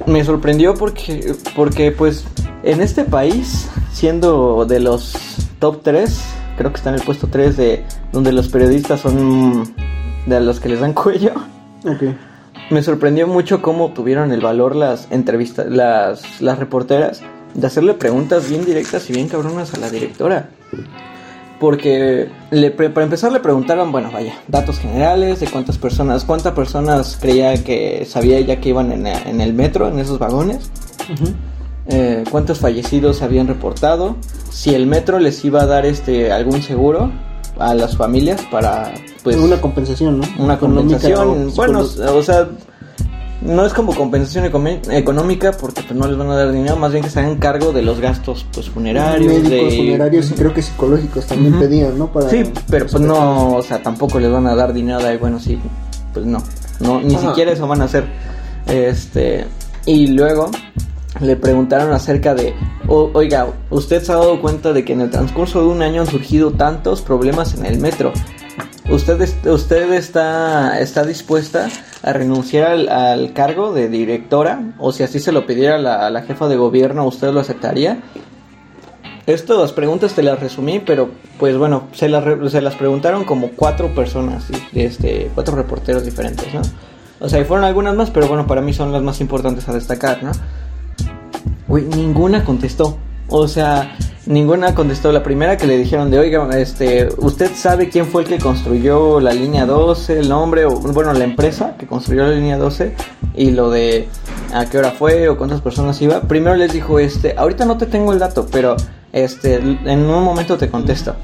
[0.08, 2.26] me sorprendió porque, porque pues
[2.64, 5.14] en este país, siendo de los
[5.60, 6.20] top 3,
[6.58, 9.74] creo que está en el puesto 3 de donde los periodistas son
[10.26, 11.34] de los que les dan cuello.
[11.86, 12.04] Ok.
[12.70, 17.22] Me sorprendió mucho cómo tuvieron el valor las entrevistas, las, las reporteras,
[17.54, 20.50] de hacerle preguntas bien directas y bien cabronas a la directora.
[21.62, 27.18] Porque le para empezar le preguntaron, bueno, vaya, datos generales de cuántas personas, cuántas personas
[27.20, 30.70] creía que sabía ella que iban en, en el metro, en esos vagones,
[31.88, 34.18] eh, cuántos fallecidos habían reportado,
[34.52, 37.12] si el metro les iba a dar este algún seguro
[37.60, 38.94] a las familias para
[39.24, 40.28] pues una compensación, ¿no?
[40.38, 41.50] una compensación.
[41.50, 42.48] o Bueno, o sea,
[43.42, 47.04] no es como compensación económica porque pues no les van a dar dinero, más bien
[47.04, 50.62] que se hagan cargo de los gastos pues funerarios, médicos, de funerarios y creo que
[50.62, 52.12] psicológicos también pedían, ¿no?
[52.12, 55.40] Para Sí, pero pues no, o sea, tampoco les van a dar dinero de bueno,
[55.40, 55.60] sí,
[56.14, 56.42] pues no.
[56.80, 57.30] No ni Ajá.
[57.30, 58.06] siquiera eso van a hacer.
[58.68, 59.46] Este,
[59.86, 60.52] y luego
[61.22, 62.54] le preguntaron acerca de,
[62.88, 66.02] "O- oiga, ¿usted se ha dado cuenta de que en el transcurso de un año
[66.02, 68.14] han surgido tantos problemas en el metro?
[68.90, 71.68] ¿Usted, usted está, está dispuesta
[72.04, 74.74] a renunciar al, cargo de directora?
[74.80, 78.00] O si así se lo pidiera la, la jefa de gobierno, ¿usted lo aceptaría?
[79.26, 83.94] Estas preguntas te las resumí, pero pues bueno, se las, se las preguntaron como cuatro
[83.94, 86.62] personas, este, cuatro reporteros diferentes, ¿no?
[87.20, 89.74] O sea, y fueron algunas más, pero bueno, para mí son las más importantes a
[89.74, 90.32] destacar, ¿no?
[91.68, 92.98] Güey, ninguna contestó.
[93.30, 95.12] O sea, ninguna contestó.
[95.12, 99.20] La primera que le dijeron de, oiga, este, ¿usted sabe quién fue el que construyó
[99.20, 102.94] la línea 12, el nombre, o bueno, la empresa que construyó la línea 12?
[103.36, 104.08] Y lo de
[104.54, 106.22] a qué hora fue o cuántas personas iba.
[106.22, 108.78] Primero les dijo, este, ahorita no te tengo el dato, pero
[109.12, 111.16] este, en un momento te contesto.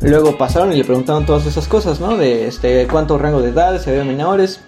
[0.00, 2.16] Luego pasaron y le preguntaron todas esas cosas, ¿no?
[2.16, 4.60] De este, cuánto rango de edades, si había menores.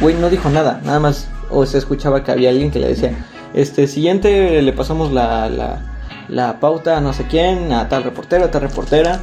[0.00, 1.28] Güey, no dijo nada, nada más.
[1.50, 3.12] O se escuchaba que había alguien que le decía,
[3.54, 5.80] este, siguiente le pasamos la, la,
[6.28, 9.20] la pauta a no sé quién, a tal reportera, a tal reportera.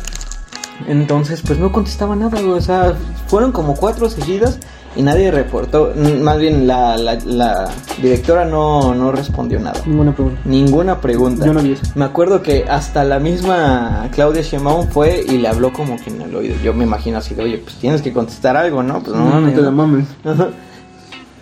[0.87, 2.39] Entonces, pues no contestaba nada.
[2.41, 2.93] O sea,
[3.27, 4.59] fueron como cuatro seguidas
[4.95, 5.93] y nadie reportó.
[6.21, 7.69] Más bien, la, la, la
[8.01, 9.81] directora no, no respondió nada.
[9.85, 10.41] Ninguna pregunta.
[10.45, 11.45] Ninguna pregunta.
[11.45, 11.83] Yo no vi eso.
[11.95, 16.21] Me acuerdo que hasta la misma Claudia Sheinbaum fue y le habló como que en
[16.21, 16.55] el oído.
[16.63, 19.01] Yo me imagino así de, oye, pues tienes que contestar algo, ¿no?
[19.03, 20.05] Pues no, No, te la mames.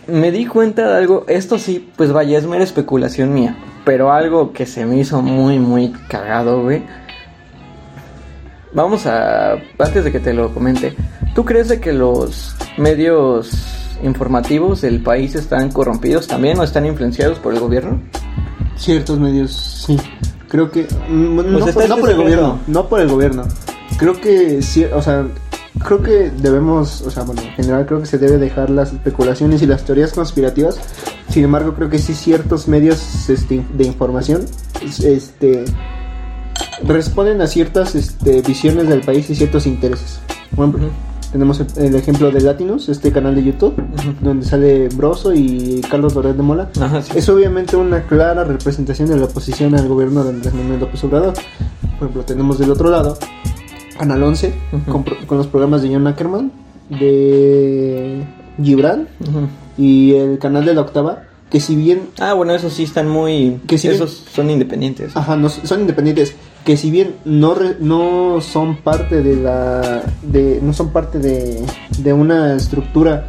[0.07, 4.53] Me di cuenta de algo, esto sí, pues vaya, es mera especulación mía, pero algo
[4.53, 6.83] que se me hizo muy, muy cagado, güey.
[8.73, 10.95] Vamos a, antes de que te lo comente,
[11.35, 13.51] ¿tú crees de que los medios
[14.03, 17.99] informativos del país están corrompidos también o están influenciados por el gobierno?
[18.77, 19.97] Ciertos medios, sí.
[20.47, 20.87] Creo que.
[21.09, 22.59] mm, No, Pues por, no este por el gobierno.
[22.67, 23.43] No por el gobierno.
[23.97, 25.25] Creo que sí, o sea.
[25.85, 29.61] Creo que debemos, o sea, bueno, en general creo que se debe dejar las especulaciones
[29.61, 30.79] y las teorías conspirativas.
[31.29, 34.45] Sin embargo, creo que sí ciertos medios este, de información
[35.03, 35.65] este,
[36.83, 40.19] responden a ciertas este, visiones del país y ciertos intereses.
[40.55, 40.95] Por ejemplo, Ujú.
[41.31, 44.13] tenemos el, el ejemplo de Latinos, este canal de YouTube, Ujú.
[44.21, 46.69] donde sale Broso y Carlos Loret de Mola.
[46.81, 47.11] Ajá, sí.
[47.15, 51.33] Es obviamente una clara representación de la oposición al gobierno de Andrés Manuel López Obrador.
[51.33, 53.17] Por ejemplo, tenemos del otro lado
[53.97, 55.03] Canal 11 Ujú.
[55.27, 56.51] con, los programas de John Ackerman,
[56.89, 58.23] de
[58.61, 59.07] Gibran
[59.77, 63.59] y el canal de la Octava, que si bien Ah, bueno, esos sí están muy...
[63.67, 65.15] Que si bien- esos son independientes.
[65.15, 66.35] Ajá, no, son independientes.
[66.65, 70.03] Que si bien no, re- no son parte de la.
[70.21, 71.63] De, no son parte de,
[71.99, 73.25] de una estructura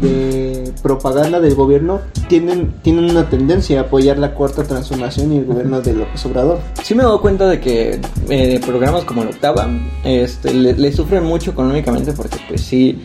[0.00, 0.53] de
[0.84, 5.80] propaganda del gobierno, tienen, tienen una tendencia a apoyar la cuarta transformación y el gobierno
[5.80, 6.58] de López Obrador.
[6.82, 9.66] Sí me he dado cuenta de que eh, programas como la octava
[10.04, 13.02] este, le, le sufren mucho económicamente porque pues sí,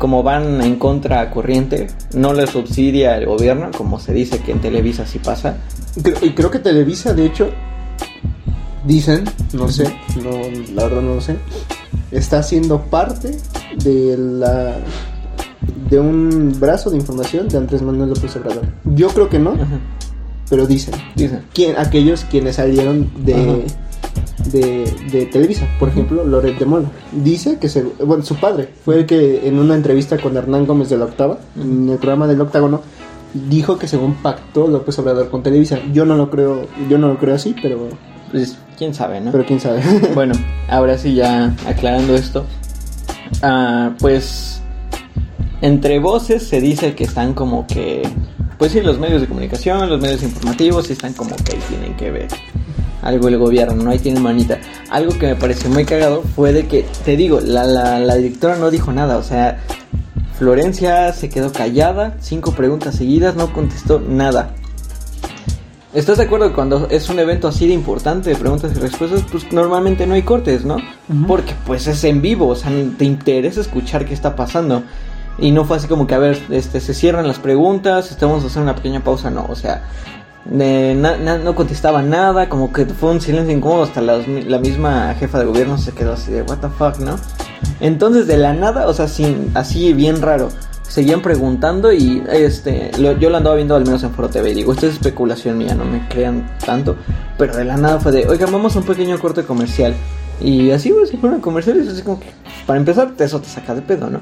[0.00, 4.60] como van en contra corriente, no les subsidia el gobierno, como se dice que en
[4.60, 5.58] Televisa sí pasa.
[6.22, 7.48] Y creo que Televisa, de hecho,
[8.84, 9.84] dicen, no sé,
[10.20, 10.30] no,
[10.74, 11.36] la verdad no lo sé,
[12.10, 13.36] está siendo parte
[13.84, 14.78] de la
[15.90, 18.64] de un brazo de información de Andrés Manuel López Obrador.
[18.84, 19.78] Yo creo que no, Ajá.
[20.48, 20.94] pero dicen.
[21.14, 21.42] Dicen.
[21.52, 23.64] Quien, aquellos quienes salieron de,
[24.52, 26.88] de, de Televisa, por ejemplo, Loret de Mola.
[27.12, 30.88] Dice que se, bueno, su padre fue el que en una entrevista con Hernán Gómez
[30.88, 32.80] de la Octava, en el programa del Octágono,
[33.34, 35.78] dijo que según pactó López Obrador con Televisa.
[35.92, 37.88] Yo no lo creo, yo no lo creo así, pero,
[38.32, 39.30] Pues quién sabe, ¿no?
[39.30, 39.82] pero quién sabe.
[40.14, 40.34] Bueno,
[40.68, 42.44] ahora sí ya aclarando esto.
[43.42, 44.59] ah, pues
[45.60, 48.02] entre voces se dice que están como que...
[48.58, 51.96] Pues sí, los medios de comunicación, los medios informativos, sí están como que ahí tienen
[51.96, 52.28] que ver
[53.02, 53.90] algo el gobierno, ¿no?
[53.90, 54.58] Ahí tienen manita.
[54.90, 58.56] Algo que me pareció muy cagado fue de que, te digo, la, la, la directora
[58.56, 59.58] no dijo nada, o sea,
[60.38, 64.54] Florencia se quedó callada, cinco preguntas seguidas, no contestó nada.
[65.92, 69.24] ¿Estás de acuerdo que cuando es un evento así de importante de preguntas y respuestas,
[69.30, 70.76] pues normalmente no hay cortes, ¿no?
[71.26, 74.84] Porque pues es en vivo, o sea, te interesa escuchar qué está pasando.
[75.40, 78.48] Y no fue así como que, a ver, este, se cierran las preguntas, estamos a
[78.48, 79.82] hacer una pequeña pausa, no, o sea,
[80.44, 85.38] de na- no contestaba nada, como que fue un silencio incómodo, hasta la misma jefa
[85.38, 87.16] de gobierno se quedó así de, what the fuck, ¿no?
[87.80, 90.50] Entonces, de la nada, o sea, sin, así bien raro,
[90.82, 94.72] seguían preguntando y este lo- yo lo andaba viendo al menos en Foro TV digo,
[94.72, 96.96] esto es especulación mía, no me crean tanto,
[97.38, 99.94] pero de la nada fue de, oigan, vamos a un pequeño corte comercial.
[100.40, 102.26] Y así, güey, se fueron comerciales, así como que,
[102.66, 104.20] para empezar, eso te saca de pedo, ¿no?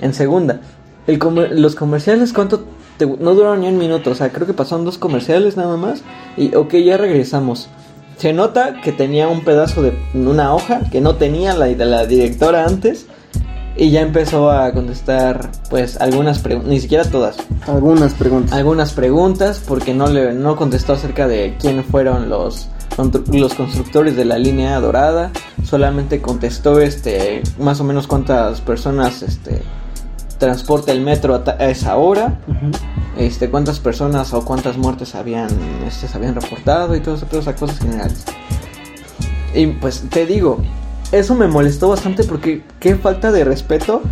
[0.00, 0.60] En segunda,
[1.06, 2.64] el comer- los comerciales, ¿cuánto?
[2.98, 6.02] te- no duraron ni un minuto, o sea, creo que pasaron dos comerciales nada más.
[6.36, 7.68] Y ok, ya regresamos.
[8.18, 12.06] Se nota que tenía un pedazo de una hoja que no tenía la, de la
[12.06, 13.06] directora antes.
[13.74, 17.36] Y ya empezó a contestar, pues, algunas preguntas, ni siquiera todas.
[17.66, 18.52] Algunas preguntas.
[18.52, 22.68] Algunas preguntas, porque no, le, no contestó acerca de quién fueron los,
[23.32, 25.30] los constructores de la línea dorada.
[25.64, 29.62] Solamente contestó, este, más o menos cuántas personas, este,
[30.38, 32.40] transporta el metro a, esa hora
[33.16, 35.48] este, cuántas personas o cuántas muertes habían,
[35.86, 38.24] este, se habían reportado y todas esas cosas generales.
[39.54, 40.58] Y pues te digo,
[41.12, 44.02] eso me molestó bastante porque qué falta de respeto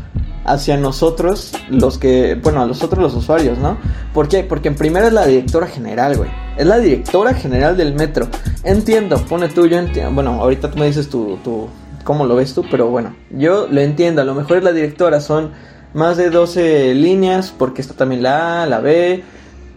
[0.44, 3.78] hacia nosotros, los que, bueno, a nosotros los usuarios, ¿no?
[4.12, 4.44] ¿Por qué?
[4.44, 6.30] Porque en primera es la directora general, güey.
[6.60, 8.28] Es la directora general del metro.
[8.64, 10.12] Entiendo, pone tú, yo entiendo.
[10.12, 11.68] Bueno, ahorita tú me dices tu, tu,
[12.04, 14.20] cómo lo ves tú, pero bueno, yo lo entiendo.
[14.20, 15.52] A lo mejor es la directora, son
[15.94, 19.24] más de 12 líneas, porque está también la A, la B.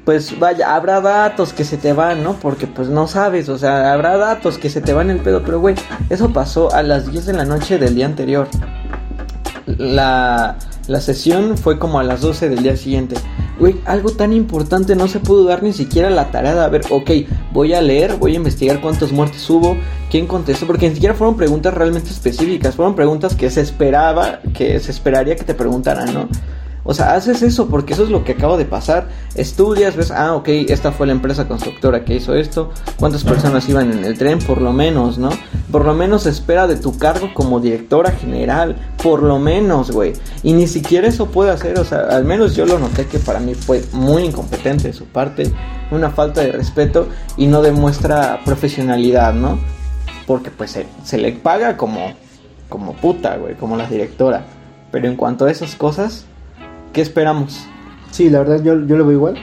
[0.03, 2.33] Pues vaya, habrá datos que se te van, ¿no?
[2.33, 5.61] Porque pues no sabes, o sea, habrá datos que se te van el pedo, pero
[5.61, 5.75] güey,
[6.09, 8.49] eso pasó a las 10 de la noche del día anterior.
[9.67, 13.15] La, la sesión fue como a las 12 del día siguiente.
[13.85, 17.11] Algo tan importante no se pudo dar ni siquiera la tarea de, a ver, ok,
[17.51, 19.77] voy a leer, voy a investigar cuántas muertes hubo,
[20.09, 24.79] quién contestó, porque ni siquiera fueron preguntas realmente específicas, fueron preguntas que se esperaba, que
[24.79, 26.27] se esperaría que te preguntaran, ¿no?
[26.85, 29.07] O sea, haces eso porque eso es lo que acaba de pasar.
[29.35, 32.71] Estudias, ves, ah, ok, esta fue la empresa constructora que hizo esto.
[32.97, 34.39] ¿Cuántas personas iban en el tren?
[34.39, 35.29] Por lo menos, ¿no?
[35.71, 38.75] Por lo menos espera de tu cargo como directora general.
[39.01, 40.13] Por lo menos, güey.
[40.43, 41.79] Y ni siquiera eso puede hacer.
[41.79, 45.05] O sea, al menos yo lo noté que para mí fue muy incompetente de su
[45.05, 45.49] parte.
[45.89, 49.57] Una falta de respeto y no demuestra profesionalidad, ¿no?
[50.27, 52.13] Porque pues se, se le paga como,
[52.67, 54.45] como puta, güey, como la directora.
[54.91, 56.25] Pero en cuanto a esas cosas,
[56.93, 57.65] ¿qué esperamos?
[58.11, 59.35] Sí, la verdad yo, yo lo veo igual.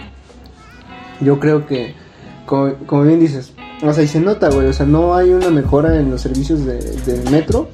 [1.21, 1.95] Yo creo que,
[2.47, 5.51] como, como bien dices, o sea, y se nota, güey, o sea, no hay una
[5.51, 7.69] mejora en los servicios de, del metro.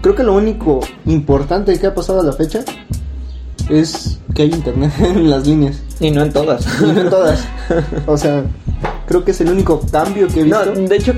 [0.00, 2.64] Creo que lo único importante que ha pasado a la fecha
[3.68, 5.82] es que hay internet en las líneas.
[6.00, 6.66] Y no en todas.
[6.80, 7.46] Y no en todas.
[8.06, 8.44] O sea,
[9.06, 10.80] creo que es el único cambio que he no, visto.
[10.80, 11.14] de hecho,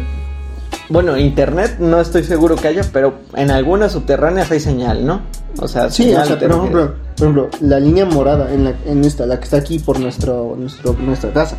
[0.89, 5.23] bueno, internet no estoy seguro que haya, pero en algunas subterráneas hay señal, ¿no?
[5.59, 8.75] O sea, Sí, o señal sea, por ejemplo, por ejemplo, la línea morada en, la,
[8.87, 11.57] en esta, la que está aquí por nuestro, nuestro, nuestra casa.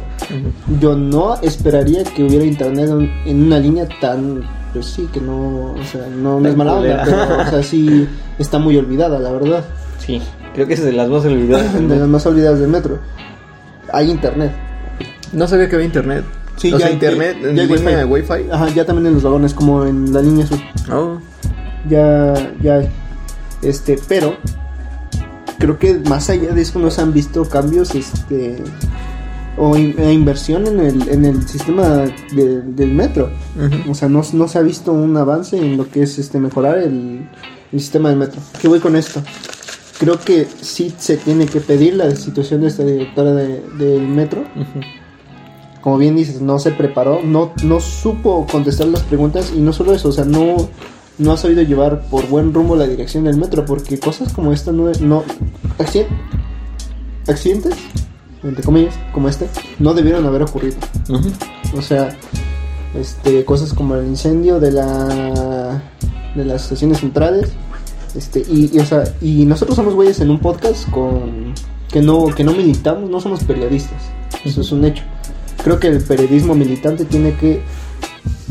[0.80, 5.72] Yo no esperaría que hubiera internet en, en una línea tan, pues sí, que no,
[5.74, 8.08] o sea, no, no es mala onda, pero, o sea, sí
[8.38, 9.64] está muy olvidada, la verdad,
[9.98, 10.22] Sí,
[10.54, 11.74] creo que se las más olvidadas.
[11.74, 13.00] de las más olvidadas del metro.
[13.92, 14.52] Hay internet.
[15.32, 16.24] No sabía que había internet.
[16.58, 18.32] Sí, o ya sea, hay- internet, ya en hay línea wifi.
[18.34, 18.50] wifi.
[18.52, 20.60] Ajá, ya también en los vagones, como en la línea sur.
[20.92, 21.18] Oh.
[21.90, 22.82] Ya, ya.
[23.62, 24.36] Este, pero
[25.60, 28.58] creo que más allá de eso no se han visto cambios, este,
[29.58, 33.30] o in- e inversión en el, en el sistema de- del metro.
[33.56, 33.92] Ujú.
[33.92, 36.78] O sea, no, no se ha visto un avance en lo que es este mejorar
[36.80, 37.28] el,
[37.72, 38.40] el sistema del metro.
[38.62, 39.22] ¿Qué voy con esto?
[40.00, 44.42] Creo que sí se tiene que pedir la destitución de esta directora de- del metro
[44.42, 44.82] Ujú.
[45.86, 49.94] Como bien dices, no se preparó, no, no supo contestar las preguntas y no solo
[49.94, 50.56] eso, o sea, no,
[51.20, 54.72] no ha sabido llevar por buen rumbo la dirección del metro, porque cosas como esta
[54.72, 55.24] no, no
[55.78, 56.08] accident-
[57.28, 57.76] accidentes,
[58.42, 60.76] entre comillas, como este, no debieron haber ocurrido.
[61.78, 62.18] O sea,
[62.96, 65.84] este, cosas como el incendio de la
[66.34, 67.52] de las estaciones centrales,
[68.16, 71.54] este, y, y, o sea, y nosotros somos güeyes en un podcast con
[71.92, 74.02] que no que no militamos, no somos periodistas.
[74.44, 75.04] Eso es un hecho.
[75.66, 77.62] Creo que el periodismo militante tiene que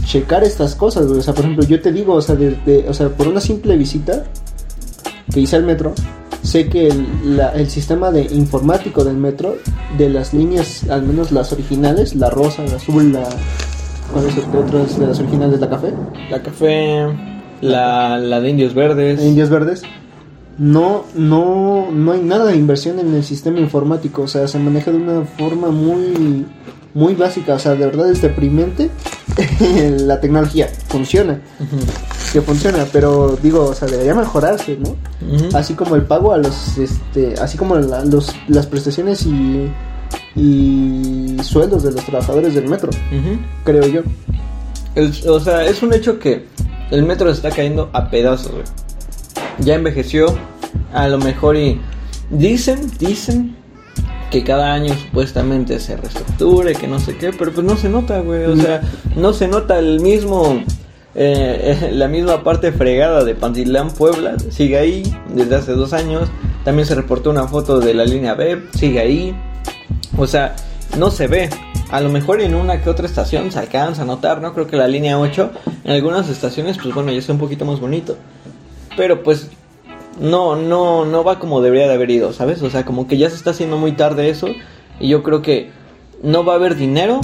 [0.04, 1.20] checar estas cosas, güey.
[1.20, 3.76] O sea, por ejemplo, yo te digo, o sea, desde, o sea, por una simple
[3.76, 4.24] visita
[5.32, 5.94] que hice al metro,
[6.42, 9.56] sé que el, la- el sistema de informático del metro,
[9.96, 13.22] de las líneas, al menos las originales, la rosa, la azul, la...
[14.12, 15.60] ¿Cuáles son otras de las originales?
[15.60, 15.94] ¿La café?
[16.30, 17.06] La café,
[17.60, 19.22] la, la de indios verdes.
[19.22, 19.82] Indios verdes.
[20.58, 24.90] No, no, no hay nada de inversión en el sistema informático, o sea, se maneja
[24.92, 26.44] de una forma muy,
[26.94, 28.90] muy básica, o sea, de verdad es deprimente.
[30.06, 31.40] La tecnología, funciona,
[32.32, 34.94] que funciona, pero digo, o sea, debería mejorarse, ¿no?
[35.56, 39.68] Así como el pago a los este así como la- los, las prestaciones y
[40.36, 42.90] y sueldos de los trabajadores del metro
[43.64, 44.00] creo yo.
[44.94, 46.46] El- o sea, es un hecho que
[46.90, 48.64] el metro está cayendo a pedazos, güey.
[49.60, 50.26] Ya envejeció,
[50.92, 51.80] a lo mejor y
[52.30, 53.56] dicen, dicen
[54.30, 58.20] que cada año supuestamente se reestructure, que no sé qué, pero pues no se nota,
[58.20, 58.44] güey.
[58.44, 58.80] O sea,
[59.16, 60.62] no se nota el mismo,
[61.14, 65.02] eh, eh, la misma parte fregada de Pantilán Puebla, sigue ahí
[65.34, 66.28] desde hace dos años.
[66.64, 69.36] También se reportó una foto de la línea B, sigue ahí.
[70.16, 70.56] O sea,
[70.98, 71.50] no se ve.
[71.90, 74.54] A lo mejor en una que otra estación se alcanza a notar, ¿no?
[74.54, 75.50] Creo que la línea 8
[75.84, 78.16] en algunas estaciones, pues bueno, ya está un poquito más bonito.
[78.96, 79.50] Pero pues
[80.20, 82.62] no, no, no va como debería de haber ido, ¿sabes?
[82.62, 84.48] O sea, como que ya se está haciendo muy tarde eso.
[85.00, 85.70] Y yo creo que
[86.22, 87.20] no va a haber dinero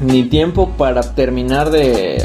[0.00, 2.24] ni tiempo para terminar de,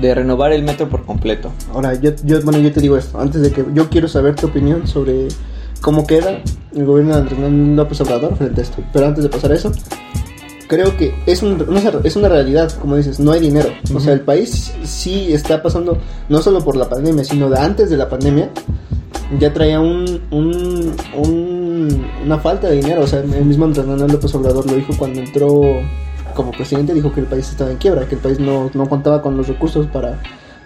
[0.00, 1.52] de renovar el metro por completo.
[1.72, 4.46] ahora yo, yo bueno yo te digo esto antes de que yo quiero saber tu
[4.46, 5.28] opinión sobre
[5.80, 6.40] cómo queda
[6.74, 7.38] el gobierno de Andrés
[7.76, 9.72] López Obrador frente a esto pero antes de pasar eso
[10.70, 13.70] creo que es, un- una, es una realidad, como dices, no hay dinero.
[13.92, 17.90] O sea, el país sí está pasando, no solo por la pandemia, sino de antes
[17.90, 18.50] de la pandemia,
[19.40, 23.02] ya traía un, un, un- una falta de dinero.
[23.02, 25.60] O sea, el mismo Andrés Manuel López Obrador lo dijo cuando entró
[26.36, 29.20] como presidente, dijo que el país estaba en quiebra, que el país no, no contaba
[29.22, 30.20] con los recursos para,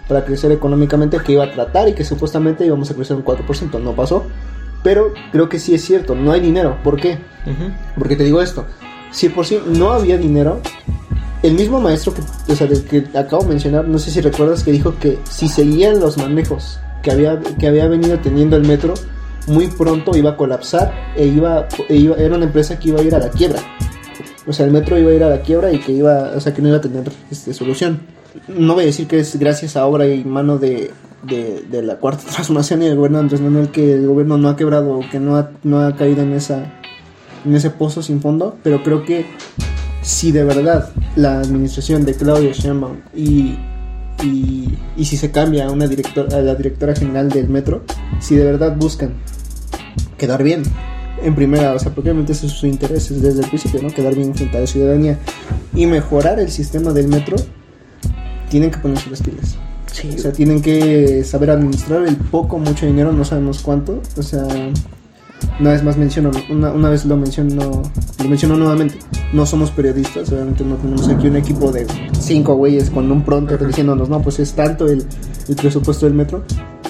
[0.07, 3.81] para crecer económicamente, que iba a tratar y que supuestamente íbamos a crecer un 4%.
[3.81, 4.23] No pasó.
[4.83, 6.77] Pero creo que sí es cierto, no hay dinero.
[6.83, 7.13] ¿Por qué?
[7.47, 7.71] Ujú.
[7.97, 8.65] Porque te digo esto,
[9.15, 10.59] si por sí no había dinero,
[11.41, 14.63] el mismo maestro que, o sea, del que acabo de mencionar, no sé si recuerdas
[14.63, 18.93] que dijo que si seguían los manejos que había, que había venido teniendo el metro,
[19.47, 23.03] muy pronto iba a colapsar e iba, e iba- era una empresa que iba a
[23.03, 23.59] ir a la quiebra.
[24.47, 26.53] O sea, el metro iba a ir a la quiebra y que iba, o sea,
[26.53, 27.99] que no iba a tener este, solución.
[28.47, 30.91] No voy a decir que es gracias a obra y mano de,
[31.23, 34.97] de, la cuarta transformación y del gobierno Andrés Manuel que el gobierno no ha quebrado
[34.97, 36.73] o que no ha, no ha caído en esa
[37.45, 39.25] en ese pozo sin fondo, pero creo que
[40.01, 43.57] si de verdad la administración de Claudia Sheinbaum y,
[44.23, 47.83] y, y si se cambia a una directora, a la directora general del metro,
[48.19, 49.13] si de verdad buscan
[50.17, 50.63] quedar bien
[51.23, 53.89] en primera, o sea, porque obviamente ese es su interés desde el principio, ¿no?
[53.89, 55.17] Quedar bien frente a la ciudadanía
[55.73, 57.37] y mejorar el sistema del metro,
[58.49, 59.57] tienen que ponerse las pilas.
[60.13, 64.01] O sea, tienen que saber administrar el poco, mucho dinero, no sabemos cuánto.
[64.17, 64.45] O sea,
[65.59, 67.81] una vez más menciono, una, una vez lo menciono,
[68.21, 68.99] lo menciono nuevamente.
[69.33, 71.87] No somos periodistas, obviamente no tenemos aquí un equipo de
[72.19, 75.05] cinco güeyes con un pronto diciéndonos, no, pues es tanto el,
[75.47, 76.43] el presupuesto del metro.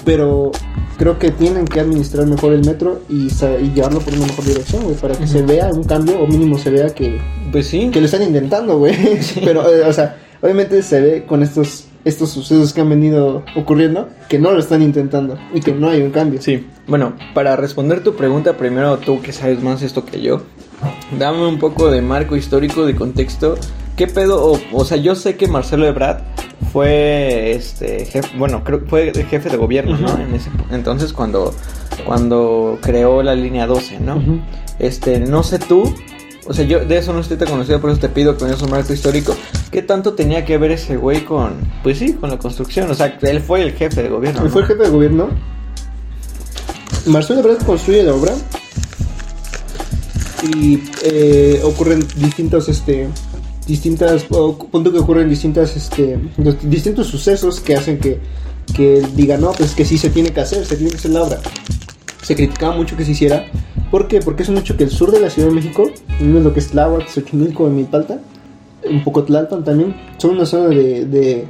[0.04, 0.52] Pero
[0.96, 3.28] creo que tienen que administrar mejor el metro y,
[3.74, 6.70] llevarlo por una mejor dirección, güey, para que se vea un cambio o mínimo se
[6.70, 7.20] vea que,
[7.52, 7.90] Pues sí.
[7.90, 8.94] que lo están intentando, güey.
[9.44, 14.08] Pero, eh, o sea, obviamente se ve con estos estos sucesos que han venido ocurriendo
[14.28, 16.40] que no lo están intentando y que no hay un cambio.
[16.40, 20.42] Sí, bueno, para responder tu pregunta, primero tú que sabes más esto que yo,
[21.18, 23.56] dame un poco de marco histórico, de contexto.
[23.96, 24.44] ¿Qué pedo?
[24.44, 26.22] O, o sea, yo sé que Marcelo Ebrard
[26.72, 30.16] fue este jefe, bueno, creo que fue jefe de gobierno, ¿no?
[30.20, 31.52] En ese entonces cuando
[32.04, 34.22] cuando creó la línea 12, ¿no?
[34.78, 35.92] Este, no sé tú,
[36.48, 38.50] o sea, yo de eso no estoy tan conocido, por eso te pido que me
[38.50, 39.34] des un marco histórico.
[39.70, 42.90] ¿Qué tanto tenía que ver ese güey con, pues sí, con la construcción?
[42.90, 44.40] O sea, él fue el jefe de gobierno.
[44.40, 44.52] Él ¿no?
[44.52, 45.28] fue el jefe de gobierno.
[47.06, 48.32] Marcelo Ebrard construye la obra
[50.54, 53.08] y eh, ocurren distintos, este,
[53.66, 56.18] distintas, punto que ocurren distintas, este,
[56.62, 58.20] distintos sucesos que hacen que,
[58.74, 61.12] que él diga no, pues que sí se tiene que hacer, se tiene que hacer
[61.12, 61.40] la obra.
[62.26, 63.44] Se criticaba mucho que se hiciera.
[63.90, 64.18] ¿Por qué?
[64.18, 65.88] Porque es un hecho que el sur de la Ciudad de México,
[66.20, 68.18] no es lo que es Tláhuac, Xochimilco y Milpalta,
[68.90, 71.44] un poco Tlalpan también, son una zona de, de,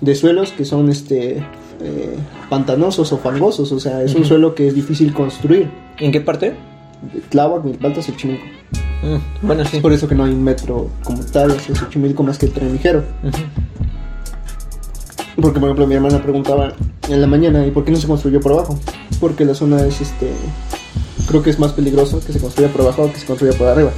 [0.00, 1.38] de suelos que son este
[1.82, 2.16] eh,
[2.48, 4.28] pantanosos o fangosos, o sea, es un Ujú.
[4.28, 5.68] suelo que es difícil construir.
[5.98, 6.54] ¿En qué parte?
[7.30, 8.44] Tláhuac, Milpalta, Xochimilco.
[9.02, 9.78] Mm, bueno, sí.
[9.78, 12.72] Es por eso que no hay metro como tal hacia Xochimilco más que el tren
[12.72, 13.02] ligero.
[13.24, 13.73] Ujú.
[15.40, 16.72] Porque, por ejemplo, mi hermana preguntaba
[17.08, 18.78] en la mañana, ¿y por qué no se construyó por abajo?
[19.20, 20.30] Porque la zona es, este,
[21.26, 23.90] creo que es más peligroso que se construya por abajo que se construya por arriba.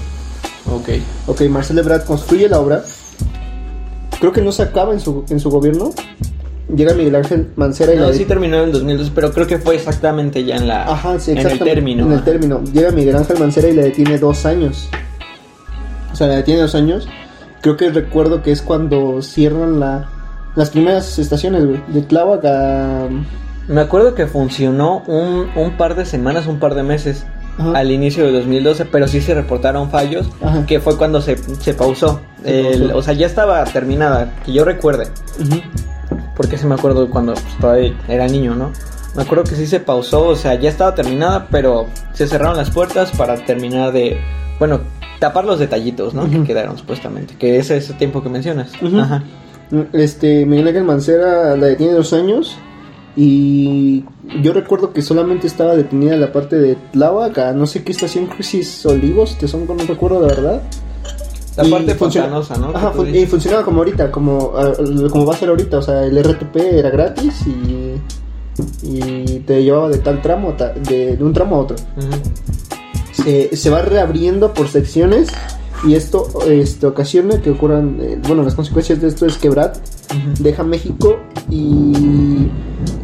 [0.72, 0.88] Ok.
[1.26, 2.84] Ok, Marcel Ebrard construye la obra.
[4.18, 5.90] Creo que no se acaba en su, en su gobierno.
[6.74, 9.58] Llega Miguel Ángel Mancera y No, la sí terminó en el 2002, pero creo que
[9.58, 12.06] fue exactamente ya en la Ajá, sí, en el término.
[12.06, 12.64] En el término.
[12.72, 14.88] Llega Miguel Ángel Mancera y le detiene dos años.
[16.12, 17.06] O sea, le detiene dos años.
[17.60, 20.08] Creo que recuerdo que es cuando cierran la,
[20.56, 21.80] las primeras estaciones, güey.
[21.88, 23.06] De Tláhuac a...
[23.68, 27.24] Me acuerdo que funcionó un, un par de semanas, un par de meses
[27.58, 27.72] Ajá.
[27.78, 30.64] al inicio de 2012, pero sí se reportaron fallos, Ajá.
[30.66, 32.20] que fue cuando se, se pausó.
[32.44, 32.96] Se El- pausó.
[32.98, 35.08] o sea, ya estaba terminada, que yo recuerde,
[36.36, 38.70] porque sí me acuerdo cuando pues, todavía era niño, ¿no?
[39.16, 42.70] Me acuerdo que sí se pausó, o sea, ya estaba terminada, pero se cerraron las
[42.70, 44.18] puertas para terminar de,
[44.58, 44.80] bueno,
[45.18, 46.28] tapar los detallitos, ¿no?
[46.30, 48.70] Que quedaron supuestamente, que es ese tiempo que mencionas.
[49.00, 49.22] Ajá.
[49.92, 52.56] Este, Miguel Ángel Mancera la detiene dos años.
[53.18, 54.04] Y
[54.42, 58.28] yo recuerdo que solamente estaba detenida la parte de Tláhuac, a no sé qué estación,
[58.38, 60.62] es Olivos, te son, no recuerdo de verdad.
[61.56, 62.76] La Y parte funciona- pantanosa, ¿no?
[62.76, 64.72] Ajá, fun- y funcionaba como ahorita, como, ah,
[65.10, 67.94] como va a ser ahorita, o sea, el RTP era gratis y,
[68.86, 70.54] y te llevaba de tal tramo,
[70.86, 71.76] de, de un tramo a otro.
[73.52, 75.28] Se va reabriendo por secciones
[75.84, 79.72] y esto este, ocasiona que ocurran, eh, bueno, las consecuencias de esto es que Brad
[80.40, 81.18] deja México
[81.50, 82.48] y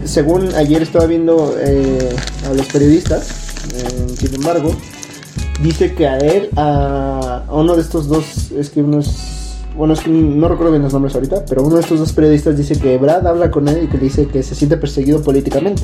[0.05, 2.15] según ayer estaba viendo eh,
[2.49, 4.71] a los periodistas, eh, sin embargo,
[5.63, 9.95] dice que a él, a, a uno de estos dos, es que uno es, bueno,
[9.95, 12.79] es que no recuerdo bien los nombres ahorita, pero uno de estos dos periodistas dice
[12.79, 15.83] que Brad habla con él y que le dice que se siente perseguido políticamente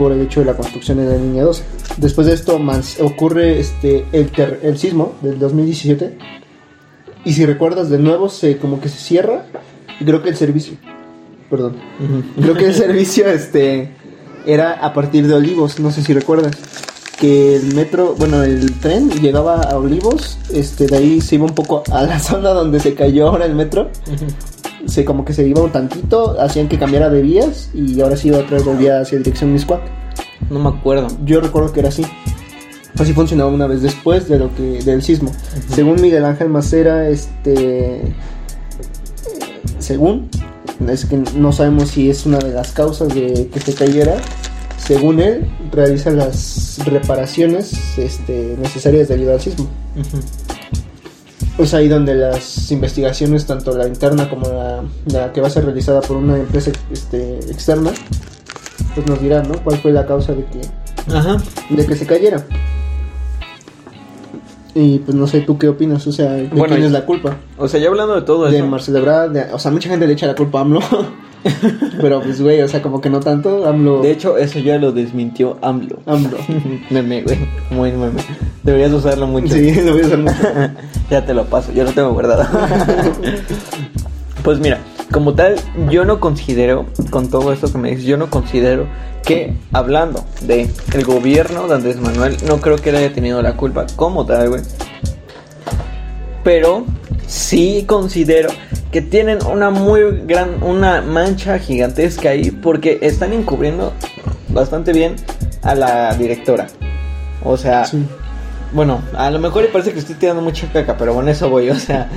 [0.00, 1.62] por el hecho de la construcción de la línea 12.
[1.98, 2.58] Después de esto
[3.02, 6.16] ocurre este el, ter- el sismo del 2017
[7.26, 9.44] y si recuerdas de nuevo se como que se cierra
[10.00, 10.72] y creo que el servicio,
[11.50, 12.40] perdón, Ujú.
[12.42, 13.90] creo que el servicio este
[14.46, 16.56] era a partir de Olivos, no sé si recuerdas
[17.18, 21.54] que el metro, bueno, el tren llegaba a Olivos, este de ahí se iba un
[21.54, 24.24] poco a la zona donde se cayó ahora el metro, Ujú.
[24.86, 28.30] Se como que se iba un tantito, hacían que cambiara de vías y ahora sí
[28.30, 29.82] otra vez volvía hacia dirección Miscuac.
[30.50, 31.08] No me acuerdo.
[31.24, 32.04] Yo recuerdo que era así.
[32.98, 35.32] Así funcionaba una vez después de lo que del sismo.
[35.68, 38.14] Según Miguel Ángel Macera, este
[39.78, 40.28] según
[40.88, 44.16] es que no sabemos si es una de las causas de que se cayera.
[44.78, 49.68] Según él, realiza las reparaciones este, necesarias debido al sismo.
[49.96, 50.20] Ujú.
[51.60, 55.64] Es ahí donde las investigaciones, tanto la interna como la, la que va a ser
[55.64, 57.90] realizada por una empresa este, externa,
[58.94, 59.62] pues nos dirán, ¿no?
[59.62, 60.60] ¿Cuál fue la causa de que
[61.14, 61.36] Ajá.
[61.68, 62.44] de que se cayera.
[64.74, 66.06] Y pues no sé, ¿tú qué opinas?
[66.06, 67.36] O sea, ¿de Bueno, quién es la culpa?
[67.58, 68.66] O sea, ya hablando de todo De eso.
[68.66, 70.80] Marcelo Ebrard, de- o sea, mucha gente le echa la culpa a AMLO.
[72.00, 73.66] Pero pues, güey, o sea, como que no tanto.
[73.66, 74.02] AMLO.
[74.02, 75.98] De hecho, eso ya lo desmintió AMLO.
[76.06, 76.38] AMLO.
[76.90, 77.38] meme, güey.
[77.70, 78.22] Muy meme.
[78.62, 79.54] Deberías usarlo mucho.
[79.54, 80.36] Sí, lo voy a usar mucho.
[81.10, 82.44] ya te lo paso, yo lo tengo guardado.
[84.44, 84.78] pues mira,
[85.12, 85.56] como tal,
[85.90, 88.86] yo no considero, con todo esto que me dices, yo no considero
[89.24, 93.56] que hablando de el gobierno de Andrés Manuel, no creo que él haya tenido la
[93.56, 94.62] culpa como tal, güey.
[96.50, 96.84] Pero
[97.28, 98.48] sí considero
[98.90, 103.92] que tienen una muy gran, una mancha gigantesca ahí porque están encubriendo
[104.48, 105.14] bastante bien
[105.62, 106.66] a la directora.
[107.44, 108.04] O sea, Sí.
[108.72, 111.70] bueno, a lo mejor y parece que estoy tirando mucha caca, pero bueno, eso voy.
[111.70, 112.08] O sea,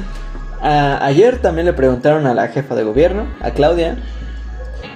[0.63, 3.97] a- ayer también le preguntaron a la jefa de gobierno, a Claudia,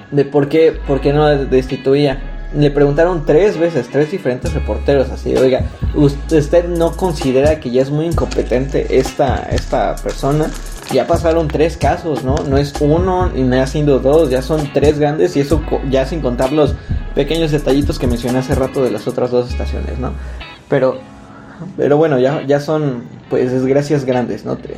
[0.09, 2.36] de por qué, por qué no la destituía.
[2.55, 7.89] Le preguntaron tres veces, tres diferentes reporteros, así, oiga, ¿usted no considera que ya es
[7.89, 10.49] muy incompetente esta, esta persona?
[10.93, 12.35] Ya pasaron tres casos, ¿no?
[12.47, 16.05] No es uno y no ha sido dos, ya son tres grandes y eso ya
[16.05, 16.73] sin contar los
[17.15, 20.13] pequeños detallitos que mencioné hace rato de las otras dos estaciones, ¿no?
[20.69, 20.99] Pero,
[21.75, 24.55] pero bueno, ya, ya son, pues, desgracias grandes, ¿no?
[24.55, 24.77] Tres.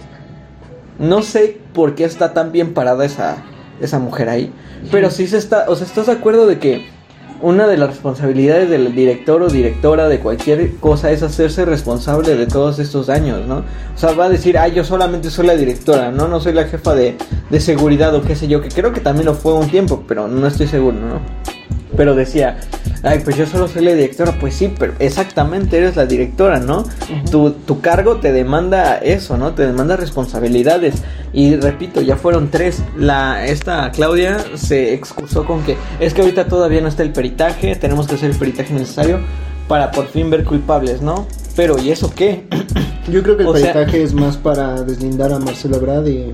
[0.97, 3.37] No sé por qué está tan bien parada esa,
[3.79, 4.51] esa mujer ahí.
[4.91, 6.98] Pero sí se está, o sea, ¿estás de acuerdo de que
[7.41, 12.47] una de las responsabilidades del director o directora de cualquier cosa es hacerse responsable de
[12.47, 13.57] todos estos daños, ¿no?
[13.57, 16.27] O sea, va a decir, ah, yo solamente soy la directora, ¿no?
[16.27, 17.15] No soy la jefa de,
[17.49, 20.27] de seguridad o qué sé yo, que creo que también lo fue un tiempo, pero
[20.27, 21.58] no estoy seguro, ¿no?
[21.99, 22.55] Pero decía,
[23.03, 26.85] ay, pues yo solo soy la directora, pues sí, pero exactamente eres la directora, ¿no?
[27.29, 29.53] tu, tu cargo te demanda eso, ¿no?
[29.53, 30.95] Te demanda responsabilidades.
[31.33, 32.81] Y repito, ya fueron tres.
[32.97, 37.75] La, esta Claudia se excusó con que es que ahorita todavía no está el peritaje,
[37.75, 39.19] tenemos que hacer el peritaje necesario
[39.67, 41.27] para por fin ver culpables, ¿no?
[41.57, 42.45] Pero ¿y eso qué?
[43.11, 46.31] Yo creo que el O sea- peritaje es más para deslindar a Marcelo Ebrard y,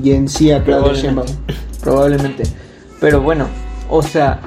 [0.00, 0.92] y en sí a Claudia.
[0.92, 1.32] Probablemente.
[1.80, 2.42] Probablemente.
[3.00, 3.48] Pero bueno,
[3.90, 4.38] o sea,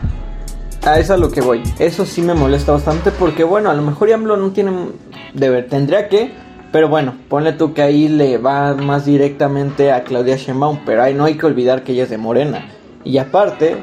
[0.85, 1.63] a eso a lo que voy.
[1.79, 4.71] Eso sí me molesta bastante porque, bueno, a lo mejor AMLO no tiene.
[5.33, 6.31] Debe, tendría que.
[6.71, 10.79] Pero bueno, ponle tú que ahí le va más directamente a Claudia Sheinbaum.
[10.85, 12.65] Pero ahí no hay que olvidar que ella es de Morena.
[13.03, 13.77] Y aparte,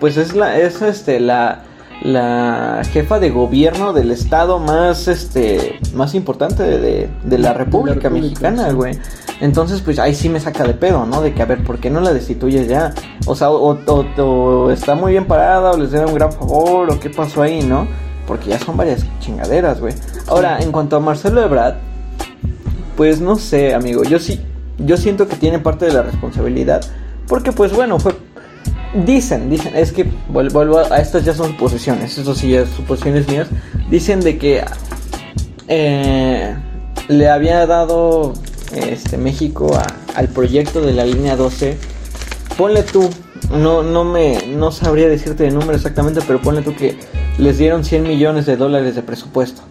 [0.00, 1.64] pues es la, es este, la,
[2.02, 8.08] la jefa de gobierno del estado más, este, más importante de, de- de la República
[8.08, 8.10] República,
[8.50, 8.98] Mexicana, güey.
[9.40, 11.20] Entonces, pues ahí sí me saca de pedo, ¿no?
[11.20, 12.94] De que, a ver, ¿por qué no la destituyes ya?
[13.26, 16.90] O sea, o, o- o está muy bien parada, o les debe un gran favor,
[16.90, 17.86] o qué pasó ahí, ¿no?
[18.26, 19.94] Porque ya son varias chingaderas, güey.
[20.26, 21.74] Ahora, en cuanto a Marcelo Ebrard,
[22.96, 24.04] pues no sé, amigo.
[24.04, 24.40] Yo sí,
[24.78, 26.82] yo siento que tiene parte de la responsabilidad.
[27.28, 28.14] Porque, pues bueno, fue.
[29.04, 32.68] Dicen, dicen, es que vuel- vuelvo a, estas ya son suposiciones, eso sí ya es
[32.70, 33.48] suposiciones mías.
[33.90, 34.64] Dicen de que
[35.68, 36.54] eh,
[37.08, 38.32] le había dado
[38.72, 39.86] este México a-
[40.18, 41.76] al proyecto de la línea 12.
[42.56, 43.10] Ponle tú,
[43.52, 46.96] no, no me no sabría decirte el número exactamente, pero ponle tú que
[47.38, 49.62] les dieron 100 millones de dólares de presupuesto.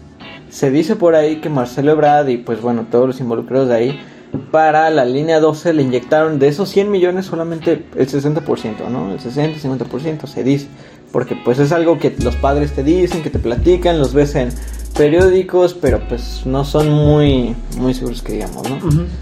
[0.52, 4.00] Se dice por ahí que Marcelo Ebrard y pues bueno, todos los involucrados de ahí,
[4.38, 9.12] para la línea 12 le inyectaron de esos 100 millones solamente el 60%, ¿no?
[9.12, 10.68] El 60-50% se dice.
[11.12, 14.50] Porque pues es algo que los padres te dicen, que te platican, los ves en
[14.98, 18.80] periódicos, pero pues no son muy, muy seguros que digamos, ¿no?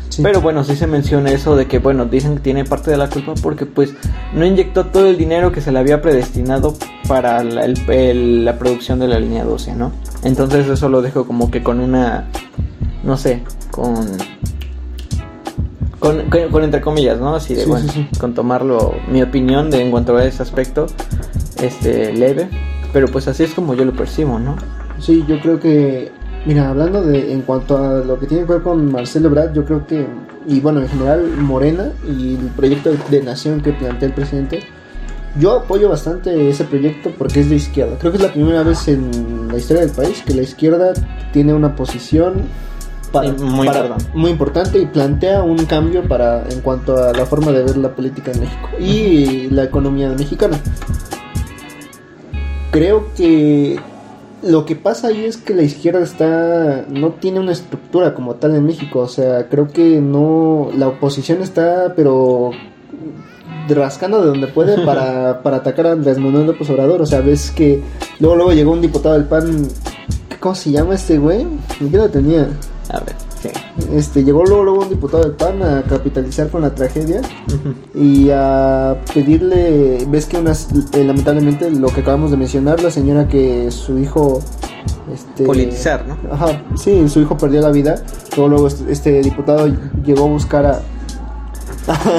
[0.09, 0.22] Sí.
[0.22, 3.09] Pero bueno, sí se menciona eso de que, bueno, dicen que tiene parte de la
[3.09, 3.93] culpa porque pues
[4.34, 6.76] no inyectó todo el dinero que se le había predestinado
[7.07, 9.91] para la, el- el- la producción de la línea 12, ¿no?
[10.24, 12.28] Entonces eso lo dejo como que con una,
[13.03, 13.41] no sé,
[13.72, 13.95] con...
[16.03, 17.33] Con, con- con entre comillas, ¿no?
[17.35, 18.19] Así de, Sí, bueno, sí, sí.
[18.19, 20.87] con tomarlo, mi opinión de en cuanto a ese aspecto,
[21.61, 22.49] este, leve.
[22.91, 24.55] Pero pues así es como yo lo percibo, ¿no?
[24.99, 26.11] Sí, yo creo que,
[26.45, 29.63] mira, hablando de, en cuanto a lo que tiene que ver con Marcelo Ebrard, yo
[29.65, 30.05] creo que,
[30.47, 34.59] y bueno, en general Morena y el proyecto de nación que plantea el presidente,
[35.39, 37.97] yo apoyo bastante ese proyecto porque es de izquierda.
[37.97, 40.93] Creo que es la primera vez en la historia del país que la izquierda
[41.31, 42.33] tiene una posición
[43.14, 43.97] para, Sí, muy para- perdón.
[44.14, 47.95] muy importante y plantea un cambio para en cuanto a la forma de ver la
[47.95, 50.59] política en México y la economía mexicana.
[52.72, 53.80] Creo que
[54.41, 58.55] lo que pasa ahí es que la izquierda está no tiene una estructura como tal
[58.55, 62.49] en México, o sea, creo que no la oposición está pero
[63.70, 67.51] rascando de donde puede para, para atacar a Andrés Manuel López Obrador, o sea, ves
[67.51, 67.82] que
[68.20, 69.68] luego luego llegó un diputado del PAN,
[70.39, 71.45] ¿cómo se llama este güey?
[71.80, 72.49] ¿Qué edad tenía?
[72.93, 73.49] A ver, sí.
[73.91, 77.21] Este, llegó luego, luego un diputado del PAN a capitalizar con la tragedia
[77.95, 83.27] y a pedirle, ves que unas, eh, lamentablemente lo que acabamos de mencionar, la señora
[83.27, 84.41] que su hijo...
[85.11, 86.17] Este, Politizar, ¿no?
[86.31, 87.95] Ajá, sí, su hijo perdió la vida.
[88.37, 89.67] Luego, luego este, este diputado
[90.05, 90.81] llegó a buscar a...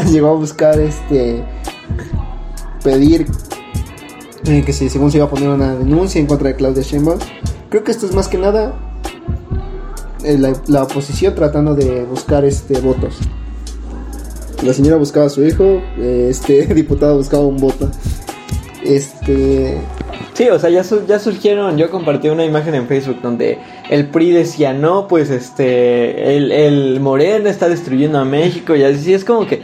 [0.10, 1.44] llegó a buscar este...
[2.82, 3.26] Pedir
[4.46, 7.20] eh, que si según se iba a poner una denuncia en contra de Claudia Sheinbaum.
[7.70, 8.74] Creo que esto es más que nada
[10.38, 13.18] la, la oposición tratando de buscar este votos.
[14.62, 17.90] La señora buscaba a su hijo, eh, este diputado buscaba un voto.
[18.82, 19.78] Este,
[20.34, 23.56] Sí, o sea, ya, su- ya surgieron, yo compartí una imagen en Facebook donde
[23.88, 29.14] el PRI decía, no, pues este, el, el Morena está destruyendo a México y así
[29.14, 29.62] es como que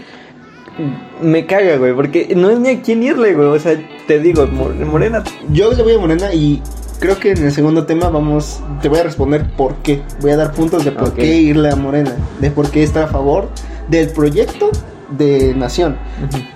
[1.21, 4.47] me caga, güey, porque no es ni a quién irle, güey, o sea, te digo,
[4.47, 6.63] Mor- Morena, yo le voy a Morena y
[7.01, 10.03] creo que en el segundo tema vamos, te voy a responder por qué.
[10.21, 13.07] Voy a dar puntos de por qué irle a Morena, de por qué estar a
[13.09, 13.49] favor
[13.89, 14.71] del proyecto
[15.11, 15.97] de nación.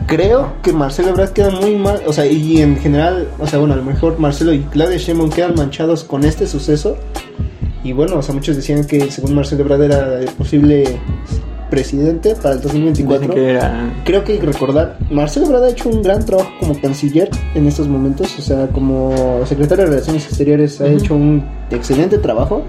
[0.07, 3.75] Creo que Marcelo Ebrard queda muy mal, o sea, y en general, o sea, bueno,
[3.75, 6.97] a lo mejor Marcelo y Claudia Sheinbaum quedan manchados con este suceso.
[7.83, 10.99] Y bueno, o sea, muchos decían que según Marcelo Ebrard era posible
[11.75, 13.21] presidente para el 2024.
[13.21, 13.95] dicen que era...
[14.05, 17.67] Creo que hay que recordar, Marcelo Ebrard ha hecho un gran trabajo como canciller en
[17.67, 19.13] estos momentos, o sea, como
[19.47, 20.93] secretario de Relaciones Exteriores ha Ujú.
[20.97, 22.63] hecho un excelente trabajo.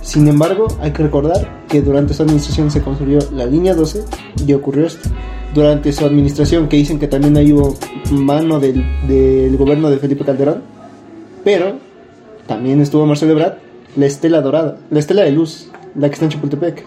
[0.00, 4.02] Sin embargo, hay que recordar que durante su administración se construyó la línea 12
[4.46, 5.08] y ocurrió esto.
[5.54, 7.76] Durante su administración, que dicen que también ahí hubo
[8.10, 10.62] mano del, del gobierno de Felipe Calderón,
[11.44, 11.74] pero
[12.46, 13.54] también estuvo Marcelo Ebrard,
[13.96, 16.86] la estela dorada, la estela de luz, la que está en Chapultepec.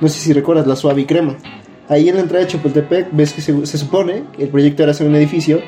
[0.00, 1.36] No sé si recuerdas, la suave y crema.
[1.88, 4.92] Ahí en la entrada de Chapultepec ves que se, se supone que el proyecto era
[4.92, 5.60] hacer un edificio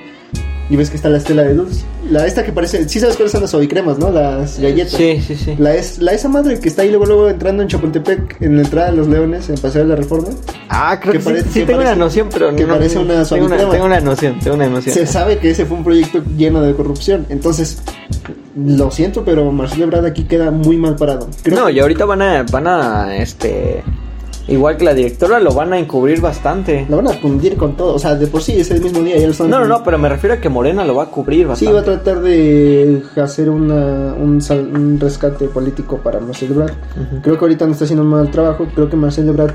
[0.71, 1.81] y ves que está la estela de luz.
[2.09, 4.11] La esta que parece, sí sabes cuáles son las suavicremas, ¿no?
[4.11, 4.93] Las galletas.
[4.93, 5.55] Sí, sí, sí.
[5.59, 8.63] La, es, la esa madre que está ahí luego, luego entrando en Chapultepec, en la
[8.63, 10.29] entrada de los Leones, en Paseo de la Reforma.
[10.69, 12.75] Ah, creo que sí, sí que tengo parece- una noción, pero que no.
[12.75, 13.71] parece una tengo, una, suavicrema.
[13.73, 14.95] tengo una noción, tengo una noción.
[14.95, 17.27] Se sabe que ese fue un proyecto lleno de corrupción.
[17.29, 17.83] Entonces,
[18.57, 21.29] lo siento, pero Marcelo Ebrard aquí queda muy mal parado.
[21.43, 23.83] Creo no, que- y ahorita van a, van a, este,
[24.49, 26.87] igual que la directora, lo van a encubrir bastante.
[26.89, 27.95] La van a fundir con todo.
[27.95, 29.51] O sea, de por sí ese mismo día ya lo están.
[29.51, 31.73] No, no, no, pero me refiero a que Morena lo va a cubrir Sí, bastante.
[31.75, 36.75] va a tratar de hacer una, un, sal- un rescate político para Marcelo Ebrard.
[37.23, 38.67] Creo que ahorita no está haciendo mal trabajo.
[38.75, 39.55] Creo que Marcelo Ebrard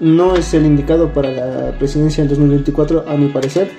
[0.00, 3.70] no es el indicado para la presidencia en 2024, a mi parecer.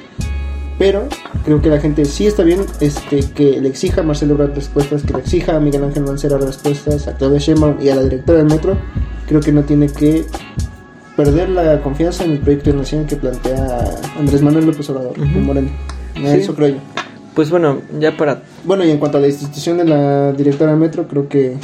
[0.80, 1.08] Pero
[1.44, 5.02] creo que la gente sí está bien este, que le exija a Marcelo Ebrard respuestas,
[5.02, 8.38] que le exija a Miguel Ángel Mancera respuestas, a Claudia Sheinbaum y a la directora
[8.40, 8.78] del metro.
[9.28, 10.26] Creo que no tiene que
[11.16, 13.86] perder la confianza en el proyecto de nación que plantea
[14.20, 15.70] Andrés Manuel López Obrador, de Moreno.
[16.16, 16.26] Sí.
[16.26, 16.76] Eso creo yo.
[17.34, 20.80] Pues bueno, ya para Bueno, y en cuanto a la institución de la directora del
[20.80, 21.58] metro, creo que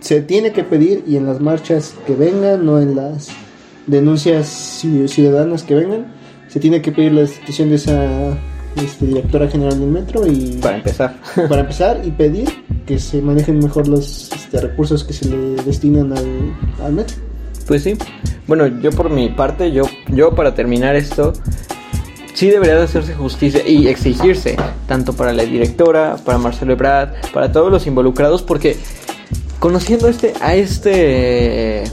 [0.00, 3.28] se tiene que pedir y en las marchas que vengan, no en las
[3.86, 6.12] denuncias ci- ciudadanas que vengan,
[6.48, 8.36] se tiene que pedir la institución de esa
[8.76, 11.16] este, directora general del metro y para empezar.
[11.48, 12.48] para empezar y pedir
[12.86, 16.54] que se manejen mejor los este, recursos que se le destinan al,
[16.84, 17.16] al metro.
[17.66, 17.96] Pues sí.
[18.46, 21.32] Bueno, yo por mi parte, yo, yo para terminar esto,
[22.34, 24.56] sí debería de hacerse justicia y exigirse,
[24.86, 28.76] tanto para la directora, para Marcelo Ebrard, para todos los involucrados, porque
[29.58, 31.84] conociendo este, a este,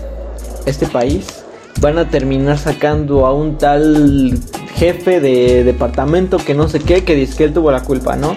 [0.66, 1.44] este país,
[1.82, 4.38] van a terminar sacando a un tal
[4.76, 8.36] jefe de departamento que no sé qué, que dice que él tuvo la culpa, ¿no?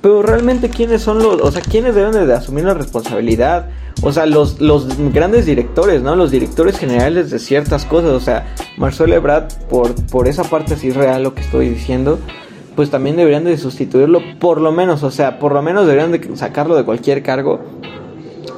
[0.00, 3.66] Pero realmente quiénes son los, o sea, quiénes deben de asumir la responsabilidad.
[4.02, 6.16] O sea, los, los grandes directores, ¿no?
[6.16, 8.10] Los directores generales de ciertas cosas.
[8.10, 12.18] O sea, Marcelo Ebrard, por, por esa parte así real lo que estoy diciendo,
[12.74, 15.04] pues también deberían de sustituirlo por lo menos.
[15.04, 17.60] O sea, por lo menos deberían de sacarlo de cualquier cargo.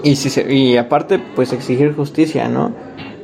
[0.03, 2.73] Y, si se- y aparte, pues exigir justicia, ¿no?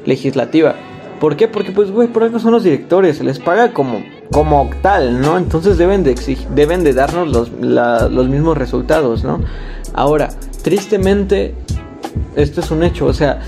[0.04, 0.74] Legislativa.
[1.20, 1.46] ¿Por qué?
[1.48, 4.02] Porque, pues, güey, por algo son los directores, se les paga como,
[4.32, 5.36] como tal, ¿no?
[5.36, 9.40] Entonces deben de, exig- deben de darnos los, la- los mismos resultados, ¿no?
[9.92, 10.30] Ahora,
[10.62, 11.54] tristemente,
[12.36, 13.40] esto es un hecho, o sea,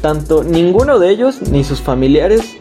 [0.00, 2.56] tanto ninguno de ellos ni sus familiares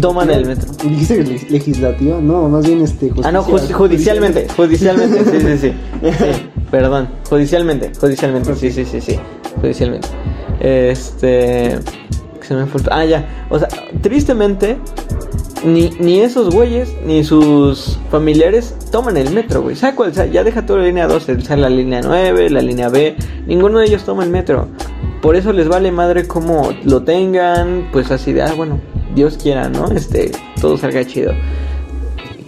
[0.00, 0.72] toman el metro.
[0.82, 2.18] ¿Dijiste legislativa?
[2.20, 3.12] No, más bien este.
[3.22, 5.74] Ah, no, judicialmente, judicialmente, sí, sí, sí,
[6.10, 6.50] sí.
[6.70, 9.18] Perdón, judicialmente, judicialmente, sí, sí, sí, sí,
[9.60, 10.08] judicialmente.
[10.60, 11.78] Este.
[12.46, 12.80] Se me fue.
[12.90, 13.46] Ah, ya.
[13.50, 13.68] O sea,
[14.02, 14.78] tristemente,
[15.64, 19.76] ni, ni esos güeyes, ni sus familiares toman el metro, güey.
[19.76, 20.10] ¿Sabes cuál?
[20.10, 22.88] O sea, ya deja toda la línea 12, o sea, la línea 9, la línea
[22.88, 23.16] B.
[23.46, 24.68] Ninguno de ellos toma el metro.
[25.22, 28.78] Por eso les vale madre como lo tengan, pues así de, ah, bueno,
[29.14, 29.90] Dios quiera, ¿no?
[29.90, 31.32] Este, todo salga chido.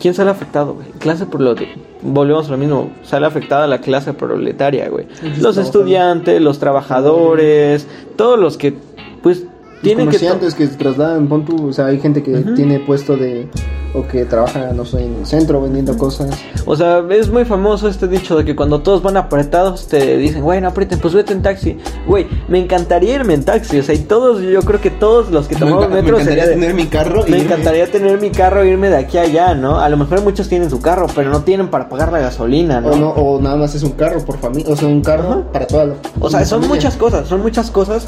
[0.00, 0.86] ¿Quién sale afectado, güey?
[0.98, 1.74] Clase proletaria.
[2.02, 2.90] Volvemos a lo mismo.
[3.02, 5.06] Sale afectada la clase proletaria, güey.
[5.40, 7.86] Los estudiantes, los trabajadores,
[8.16, 8.74] todos los que,
[9.22, 9.44] pues,
[9.82, 10.16] tienen que...
[10.16, 13.46] comerciantes que, se trasladan, pon tú, o sea, hay gente que tiene puesto de,
[13.94, 16.30] o que trabaja, no sé, en el centro vendiendo cosas.
[16.64, 20.42] O sea, es muy famoso este dicho de que cuando todos van apretados te dicen,
[20.42, 21.76] güey, no aprieten, pues vete en taxi.
[22.06, 23.78] Güey, me encantaría irme en taxi.
[23.78, 26.44] O sea, y todos, yo creo que todos los que Me tomamos me metro encantaría
[26.44, 27.42] sería de- tener mi carro Me irme.
[27.44, 29.78] encantaría tener mi carro e irme de aquí a allá, ¿no?
[29.80, 32.88] A lo mejor muchos tienen su carro, pero no tienen para pagar la gasolina, ¿no?
[32.90, 35.66] O, no, o nada más es un carro por familia, o sea, un carro para
[35.66, 36.74] toda la O sea, son familia.
[36.76, 38.06] muchas cosas, son muchas cosas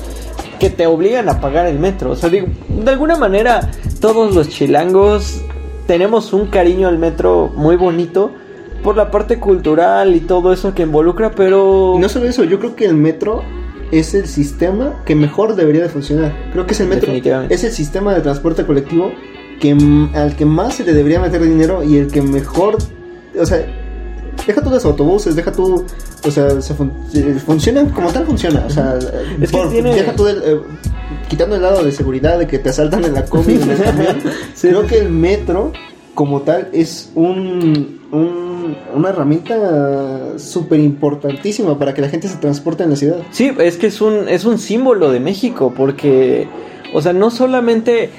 [0.58, 2.10] que te obligan a pagar el metro.
[2.10, 5.42] O sea, digo, de alguna manera todos los chilangos
[5.86, 8.32] tenemos un cariño al metro muy bonito
[8.82, 11.94] por la parte cultural y todo eso que involucra, pero...
[11.96, 13.42] Y no solo eso, yo creo que el metro
[13.90, 16.34] es el sistema que mejor debería de funcionar.
[16.52, 19.12] Creo que es el metro, es el sistema de transporte colectivo
[19.60, 19.76] que
[20.14, 22.78] al que más se le debería meter dinero y el que mejor,
[23.38, 23.66] o sea,
[24.46, 25.84] deja tú los autobuses, deja tú,
[26.24, 28.98] o sea, se fun- se- funciona como tal funciona, o sea,
[29.40, 30.60] Es que por- tiene- deja tú el, eh,
[31.28, 34.16] quitando el lado de seguridad de que te asaltan en la combi en el camión,
[34.54, 35.72] Sí, creo sí, que el metro
[36.14, 42.82] como tal es un, un- una herramienta súper importantísima para que la gente se transporte
[42.82, 43.18] en la ciudad.
[43.30, 46.48] Sí, es que es un, es un símbolo de México, porque,
[46.92, 48.10] o sea, no solamente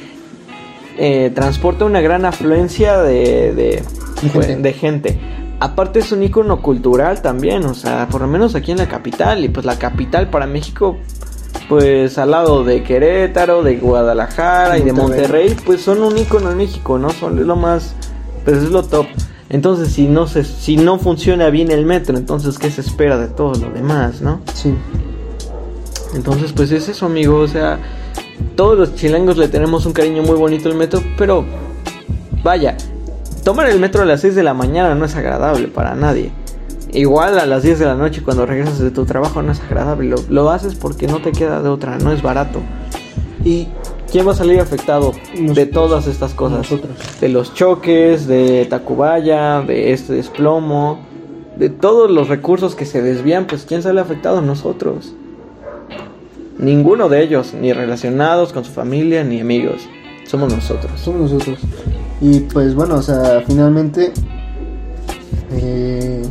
[0.97, 3.83] eh, transporta una gran afluencia de, de,
[4.21, 4.55] De gente.
[4.57, 5.17] de gente,
[5.59, 9.43] aparte es un icono cultural también, o sea, por lo menos aquí en la capital,
[9.43, 10.97] y pues la capital para México,
[11.67, 15.55] pues al lado de Querétaro, de Guadalajara y de Monterrey.
[15.65, 17.11] Pues son un icono en México, ¿no?
[17.11, 17.93] Son lo más,
[18.43, 19.05] pues es lo top.
[19.49, 23.27] Entonces, si no se, si no funciona bien el metro, entonces qué se espera de
[23.27, 24.41] todo lo demás, ¿no?
[24.53, 24.73] Sí.
[26.15, 27.37] Entonces, pues es eso, amigo.
[27.37, 27.79] O sea,
[28.55, 31.45] todos los chilangos le tenemos un cariño muy bonito al metro, pero
[32.43, 32.77] vaya,
[33.49, 36.29] tomar el metro a las 6 de la mañana no es agradable para nadie.
[36.93, 40.07] Igual a las 10 de la noche cuando regresas de tu trabajo no es agradable.
[40.07, 42.59] Lo, lo haces porque no te queda de otra, no es barato.
[43.43, 43.67] ¿Y
[44.11, 46.59] quién va a salir afectado de todas estas cosas?
[46.59, 46.91] Nosotros.
[47.19, 50.99] De los choques, de Tacubaya, de este desplomo,
[51.57, 54.43] de todos los recursos que se desvían, pues ¿quién sale afectado?
[54.43, 55.15] Nosotros.
[56.59, 59.81] Ninguno de ellos, ni relacionados con su familia, ni amigos.
[60.27, 60.91] Somos nosotros.
[61.01, 61.57] Somos nosotros.
[62.21, 64.11] Y pues bueno, o sea, finalmente.
[65.51, 66.21] eh,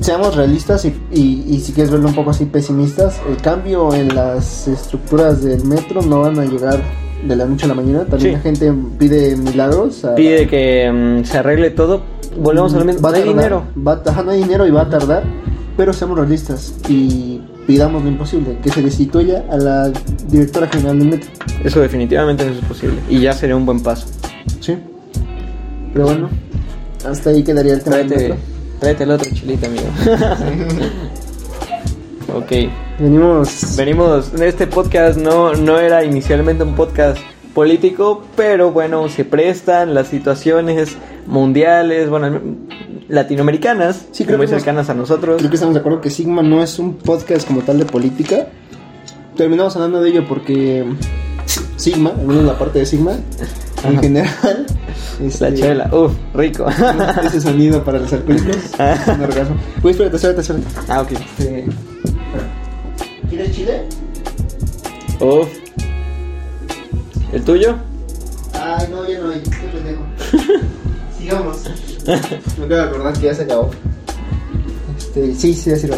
[0.00, 4.14] seamos realistas y, y- y si quieres verlo un poco así pesimistas, el cambio en
[4.14, 6.80] las estructuras del metro no van a llegar
[7.26, 8.00] de la noche a la mañana.
[8.04, 8.36] También Sí.
[8.36, 10.04] la gente pide milagros.
[10.04, 12.02] a- Pide que mm, se arregle todo.
[12.38, 13.00] Volvemos a lo mismo.
[13.00, 13.64] Va a No hay tardar, dinero.
[13.86, 15.22] va- ajá, no hay dinero y va a tardar,
[15.76, 19.92] pero seamos realistas y pidamos lo imposible, que se destituya a la
[20.28, 21.30] directora general del metro.
[21.62, 22.98] Eso definitivamente no es posible.
[23.08, 24.06] Y ya sería un buen paso.
[24.60, 24.76] Sí.
[25.92, 26.28] Pero bueno,
[27.08, 28.44] hasta ahí quedaría el tema del Tráete, metro.
[28.80, 29.86] tráete el otro chilito, amigo.
[32.34, 32.52] ok.
[32.98, 33.76] Venimos.
[33.76, 37.18] Venimos, este podcast no, no era inicialmente un podcast
[37.54, 40.96] político, pero bueno, se prestan las situaciones
[41.26, 42.40] mundiales, bueno,
[43.08, 45.36] latinoamericanas, Sí, creo muy que cercanas a nosotros.
[45.38, 48.48] Creo que estamos de acuerdo que Sigma no es un podcast como tal de política.
[49.36, 50.84] Terminamos hablando de ello porque
[51.76, 53.16] Sigma, al menos la parte de Sigma,
[53.84, 54.66] en general,
[55.20, 56.66] La este, chela, uff, rico.
[57.24, 59.56] ese sonido para los alcohólicos, es un orgasmo.
[59.82, 60.66] Uy, espérate, espérate, espérate.
[60.88, 61.12] ah, ok.
[61.12, 61.64] Este,
[63.28, 63.82] ¿Quieres chile?
[65.20, 65.48] Uff.
[67.32, 67.76] ¿El tuyo?
[68.54, 70.02] Ay, no, ya no hay, qué pendejo.
[71.18, 71.62] Sigamos.
[72.58, 73.70] Me acabo de acordar que ya se acabó.
[74.98, 75.96] Este, sí, sí, ya sirve.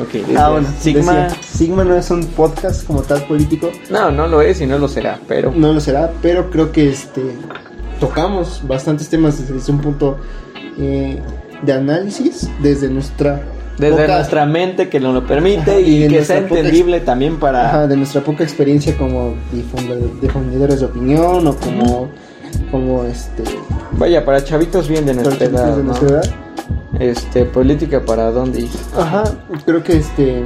[0.00, 0.28] Ok.
[0.36, 1.12] Ah, bueno, Sigma.
[1.24, 4.78] decía, Sigma no es un podcast como tal político, No, no lo es y no
[4.78, 5.52] lo será, pero.
[5.54, 7.22] no lo será, pero creo que este
[7.98, 10.18] tocamos bastantes temas desde un punto
[10.78, 11.20] eh,
[11.62, 13.42] de análisis, desde nuestra
[13.76, 17.00] Desde poca- nuestra mente que nos lo permite Ajá, y y, que sea poca entendible
[17.00, 17.68] también para.
[17.68, 22.08] ajá, de nuestra poca experiencia como difund- difundidores de opinión o como
[22.70, 23.42] como este
[23.92, 25.88] Vaya, para chavitos bien de nuestra edad, de ¿no?
[25.88, 26.24] nuestra edad.
[26.98, 28.68] Este, política para dónde ir.
[28.96, 29.24] Ajá,
[29.64, 30.40] creo que este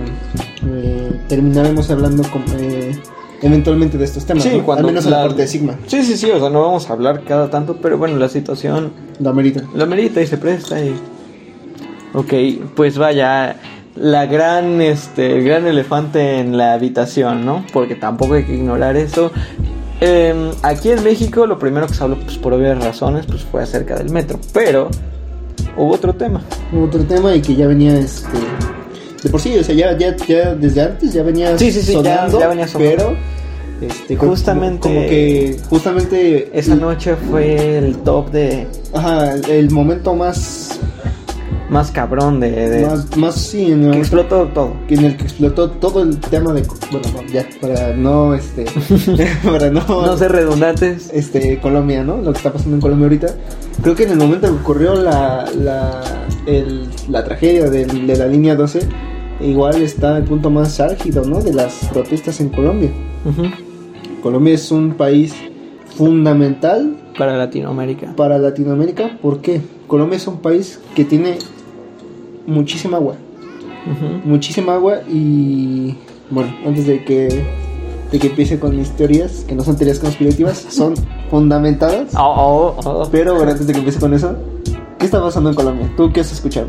[0.66, 2.92] eh, terminaremos hablando con, eh,
[3.40, 4.64] eventualmente de estos temas, Sí, ¿no?
[4.64, 6.60] cuando al menos en la- la parte de Sigma, Sí, sí, sí, o sea, no
[6.62, 9.62] vamos a hablar cada tanto, pero bueno, la situación lo amerita.
[9.74, 10.94] lo merita y se presta y...
[12.14, 12.32] Ok,
[12.76, 13.56] pues vaya,
[13.96, 17.64] la gran, este, el gran elefante en la habitación, ¿no?
[17.72, 19.32] Porque tampoco hay que ignorar eso.
[20.04, 23.62] Em, aquí en México lo primero que se habló, pues por obvias razones, pues fue
[23.62, 24.88] acerca del metro, pero
[25.76, 26.42] hubo otro tema.
[26.76, 28.28] Otro tema y que ya venía este
[29.22, 31.92] de por sí, o sea, ya, ya, ya desde antes ya venía Sí, sí, sí,
[31.92, 32.96] ya- sonando, ya venía sonando.
[32.96, 33.16] pero
[33.80, 40.80] este, Justamente- como, que justamente Esa noche fue el top de ajá, el momento más
[41.72, 42.50] más cabrón de...
[42.50, 44.74] de- más, más sí, en que el, explotó todo.
[44.88, 48.66] en el que explotó todo el tema de bueno, no, ya para no este
[49.44, 51.10] para no No ser redundantes.
[51.12, 52.18] este, Colombia, ¿no?
[52.18, 53.26] Lo que está pasando en Colombia ahorita.
[53.82, 56.02] Creo que en el momento que ocurrió la, la,
[56.46, 58.80] el- la tragedia del- de, la línea 12,
[59.40, 61.40] igual está el punto más álgido, ¿no?
[61.40, 62.90] De las protestas en Colombia.
[63.24, 63.44] Ujú.
[64.22, 65.34] Colombia es un país
[65.96, 68.14] fundamental Para Latinoamérica.
[68.16, 69.18] para Latinoamérica.
[69.20, 69.60] ¿Por qué?
[69.86, 71.38] Colombia es un país que tiene
[72.46, 73.14] muchísima agua.
[74.24, 75.96] Muchísima agua y...
[76.30, 77.44] Bueno, antes de que,
[78.10, 80.94] de que empiece con mis teorías, que no son teorías conspirativas, son
[81.30, 82.14] fundamentadas.
[82.14, 83.08] Oh, oh, oh.
[83.10, 84.36] Pero bueno, antes de que empiece con eso,
[84.98, 85.92] ¿qué está pasando en Colombia?
[85.96, 86.68] ¿Tú qué has escuchado?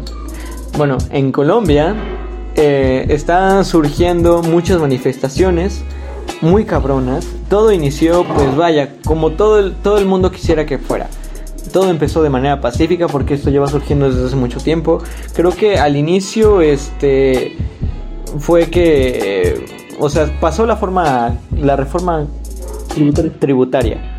[0.77, 1.95] Bueno, en Colombia
[2.55, 5.83] eh, están surgiendo muchas manifestaciones
[6.41, 7.25] muy cabronas.
[7.49, 11.09] Todo inició, pues vaya, como todo el, todo el mundo quisiera que fuera.
[11.71, 15.01] Todo empezó de manera pacífica porque esto lleva surgiendo desde hace mucho tiempo.
[15.33, 17.55] Creo que al inicio, este,
[18.39, 19.65] fue que,
[19.99, 22.27] o sea, pasó la forma, la reforma
[23.39, 24.09] tributaria.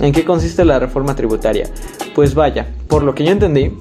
[0.00, 1.68] ¿En qué consiste la reforma tributaria?
[2.14, 3.72] Pues vaya, por lo que yo entendí,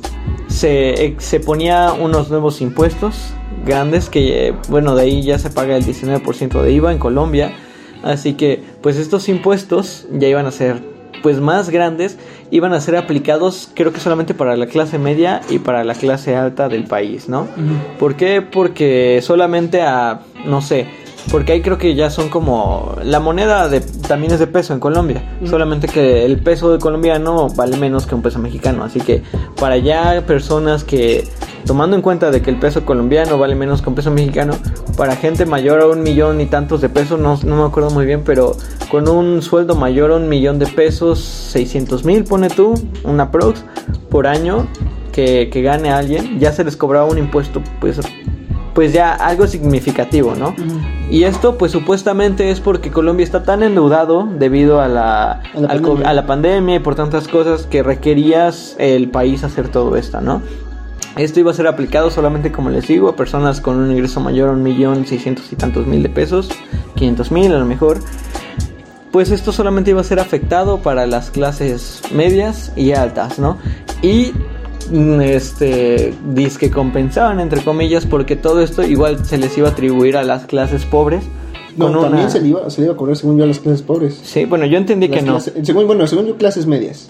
[0.47, 3.33] se, eh, se ponía unos nuevos impuestos
[3.65, 7.53] grandes que, bueno, de ahí ya se paga el 19% de IVA en Colombia.
[8.03, 12.17] Así que, pues estos impuestos ya iban a ser pues más grandes,
[12.53, 16.35] iban a ser aplicados creo que solamente para la clase media y para la clase
[16.35, 17.47] alta del país, ¿no?
[17.97, 18.43] ¿Por qué?
[18.43, 20.85] Porque solamente a, no sé,
[21.31, 24.79] porque ahí creo que ya son como, la moneda de, también es de peso en
[24.79, 29.23] Colombia, solamente que el peso colombiano vale menos que un peso mexicano, así que
[29.59, 31.27] para allá personas que
[31.65, 34.55] tomando en cuenta de que el peso colombiano vale menos que un peso mexicano,
[34.97, 38.05] para gente mayor a un millón y tantos de pesos, no, no me acuerdo muy
[38.05, 38.55] bien, pero
[38.91, 43.63] con un sueldo mayor a un millón de pesos, 600 mil, pone tú, una prox,
[44.09, 44.67] por año
[45.11, 47.99] que, que gane alguien, ya se les cobraba un impuesto, pues
[48.73, 50.55] pues ya algo significativo, ¿no?
[51.09, 55.67] Y esto pues supuestamente es porque Colombia está tan endeudado debido a la, A la
[55.69, 56.09] al pandemia.
[56.09, 60.41] a la pandemia y por tantas cosas que requerías el país hacer todo esto, ¿no?
[61.15, 64.49] Esto iba a ser aplicado solamente, como les digo, a personas con un ingreso mayor
[64.49, 66.49] a un millón seiscientos y tantos mil de pesos,
[66.95, 67.99] 500 mil a lo mejor.
[69.11, 73.59] Pues esto solamente iba a ser afectado para las clases medias y altas, ¿no?
[74.01, 74.33] Y
[74.91, 76.13] este
[76.59, 80.45] que compensaban entre comillas porque todo esto igual se les iba a atribuir a las
[80.45, 81.23] clases pobres
[81.77, 83.47] No, con también una- se le, iba, se le iba a cobrar según yo a
[83.47, 84.19] las clases pobres.
[84.23, 85.39] Sí, bueno, yo entendí que no.
[85.39, 87.07] según, bueno, según yo, clases medias.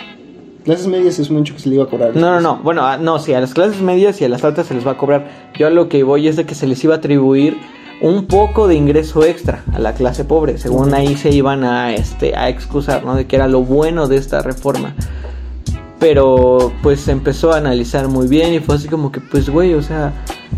[0.64, 2.16] Clases medias es un hecho que se le iba a cobrar.
[2.16, 2.60] No, no, no.
[2.64, 4.92] Bueno, a- no, sí, a las clases medias y a las altas se les va
[4.92, 5.50] a cobrar.
[5.60, 7.58] Yo a lo que voy es de que se les iba a atribuir
[8.02, 10.58] un poco de ingreso extra a la clase pobre.
[10.58, 13.16] Según ahí se iban a, este, a excusar, ¿no?
[13.16, 14.96] De que era lo bueno de esta reforma.
[16.04, 19.82] Pero pues empezó a analizar muy bien y fue así como que, pues, güey, o
[19.82, 20.12] sea,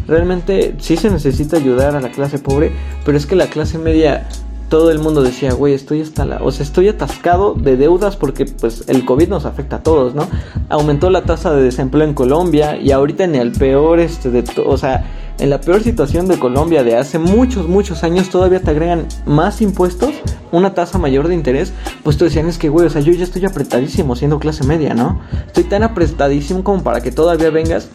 [0.08, 2.72] realmente sí se necesita ayudar a la clase pobre,
[3.06, 4.28] pero es que la clase media
[4.70, 8.46] todo el mundo decía, güey, estoy hasta la, o sea, estoy atascado de deudas porque
[8.46, 10.28] pues el COVID nos afecta a todos, ¿no?
[10.70, 14.78] Aumentó la tasa de desempleo en Colombia y ahorita en el peor este de o
[14.80, 15.06] sea,
[15.40, 19.62] en la peor situación de Colombia de hace muchos muchos años todavía te agregan más
[19.62, 20.14] impuestos,
[20.52, 21.74] una tasa mayor de interés,
[22.04, 24.94] pues tú decían, es que güey, o sea, yo ya estoy apretadísimo siendo clase media,
[24.94, 25.22] ¿no?
[25.48, 27.90] Estoy tan apretadísimo como para que todavía vengas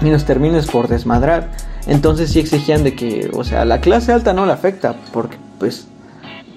[0.00, 1.50] y nos termines por desmadrar.
[1.86, 5.88] Entonces sí exigían de que, o sea, la clase alta no le afecta, porque pues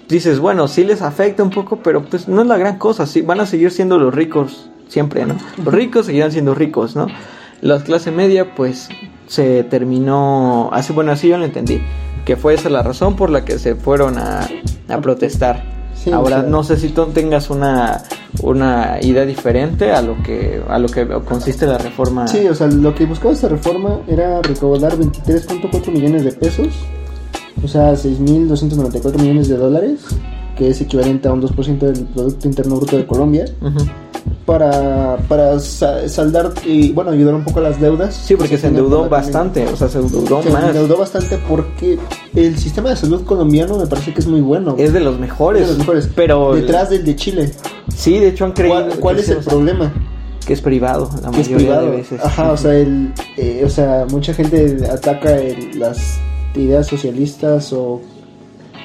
[0.10, 3.22] dices, bueno, sí les afecta un poco, pero pues no es la gran cosa, sí,
[3.22, 5.38] van a seguir siendo los ricos siempre, ¿no?
[5.64, 7.08] Los ricos seguirán siendo ricos, ¿no?
[7.62, 8.90] La clase media pues
[9.28, 11.82] se terminó, así, bueno, así yo lo entendí,
[12.26, 14.48] que fue esa la razón por la que se fueron a,
[14.90, 15.64] a protestar.
[15.96, 18.02] Sí, Ahora o sea- no sé si tú tengas una,
[18.42, 22.28] una idea diferente a lo que a lo que consiste la reforma.
[22.28, 26.68] Sí, o sea, lo que buscaba esta reforma era recaudar 23.4 millones de pesos,
[27.64, 30.00] o sea, 6.294 millones de dólares,
[30.62, 33.46] que es equivalente a un 2% del Producto Interno Bruto de Colombia,
[34.46, 38.14] para, para sa- saldar y, bueno, ayudar un poco a las deudas.
[38.14, 40.66] Sí, porque que se endeudó bastante, o sea, se endeudó Se más.
[40.66, 41.98] endeudó bastante porque
[42.36, 44.76] el sistema de salud colombiano me parece que es muy bueno.
[44.78, 45.64] Es de los mejores.
[45.64, 46.10] Es de los mejores.
[46.16, 47.52] Pero Detrás del de Chile.
[47.96, 49.92] sí, de hecho han creído ¿Cuál, es el problema?
[50.46, 51.86] que es privado la que es mayoría privado.
[51.86, 52.22] de veces.
[52.24, 56.20] Ajá, o sea, el, eh, o sea, mucha gente ataca el- las
[56.56, 58.02] ideas socialistas o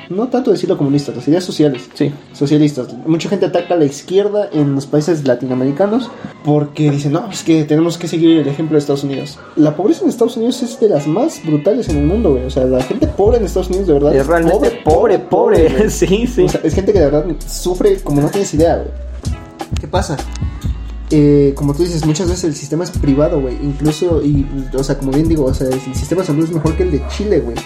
[0.09, 2.13] no tanto decirlo comunistas, las ideas sociales, Sí.
[2.33, 2.89] socialistas.
[3.07, 6.11] Mucha gente ataca a la izquierda en los países latinoamericanos
[6.45, 9.39] porque dicen, no, es que tenemos que seguir el ejemplo de Estados Unidos.
[9.57, 12.45] La pobreza en Estados Unidos es de las más brutales en el mundo, güey.
[12.45, 15.69] O sea, la gente pobre en Estados Unidos de verdad Es realmente pobre, pobre.
[15.69, 15.91] güey.
[15.91, 16.43] sí, sí.
[16.45, 18.89] O sea, es gente que de verdad sufre como no tienes idea, güey.
[19.81, 20.17] ¿Qué pasa?
[21.11, 23.55] Eh, como tú dices, muchas veces el sistema es privado, güey.
[23.63, 24.45] Incluso, y,
[24.75, 26.91] o sea, como bien digo, o sea, el sistema de salud es mejor que el
[26.91, 27.57] de Chile, güey.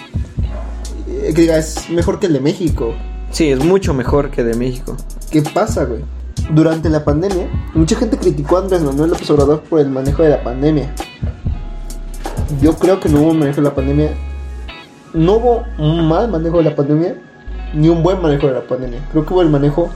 [1.21, 2.95] Eh, que diga, es mejor que el de México.
[3.29, 4.97] Sí, es mucho mejor que de México.
[5.29, 6.01] ¿Qué pasa, güey?
[6.49, 10.29] Durante la pandemia, mucha gente criticó a Andrés Manuel López Obrador por el manejo de
[10.29, 10.91] la pandemia.
[12.59, 14.09] Yo creo que no hubo un manejo de la pandemia.
[15.13, 17.15] No hubo un mal manejo de la pandemia,
[17.75, 18.99] ni un buen manejo de la pandemia.
[19.11, 19.91] Creo que hubo el manejo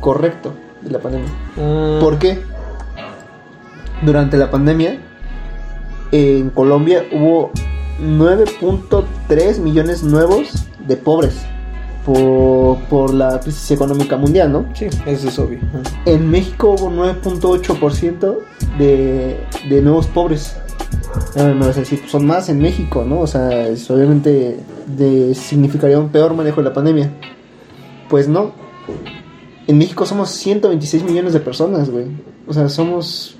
[0.00, 1.30] correcto de la pandemia.
[1.56, 2.40] Mm, ¿Por qué?
[4.02, 5.00] Durante la pandemia,
[6.12, 7.50] en Colombia hubo
[8.00, 11.34] 9.3 millones nuevos de pobres
[12.04, 14.66] por, por la crisis económica mundial, ¿no?
[14.74, 15.58] Sí, eso es obvio.
[16.04, 18.38] En México hubo 9.8%
[18.78, 20.56] de, de nuevos pobres.
[21.36, 23.20] Me vas a decir, son más en México, ¿no?
[23.20, 27.12] O sea, es obviamente de, significaría un peor manejo de la pandemia.
[28.08, 28.52] Pues no.
[29.66, 32.06] En México somos 126 millones de personas, güey.
[32.46, 33.36] O sea, somos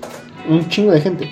[0.49, 1.29] un chingo de gente.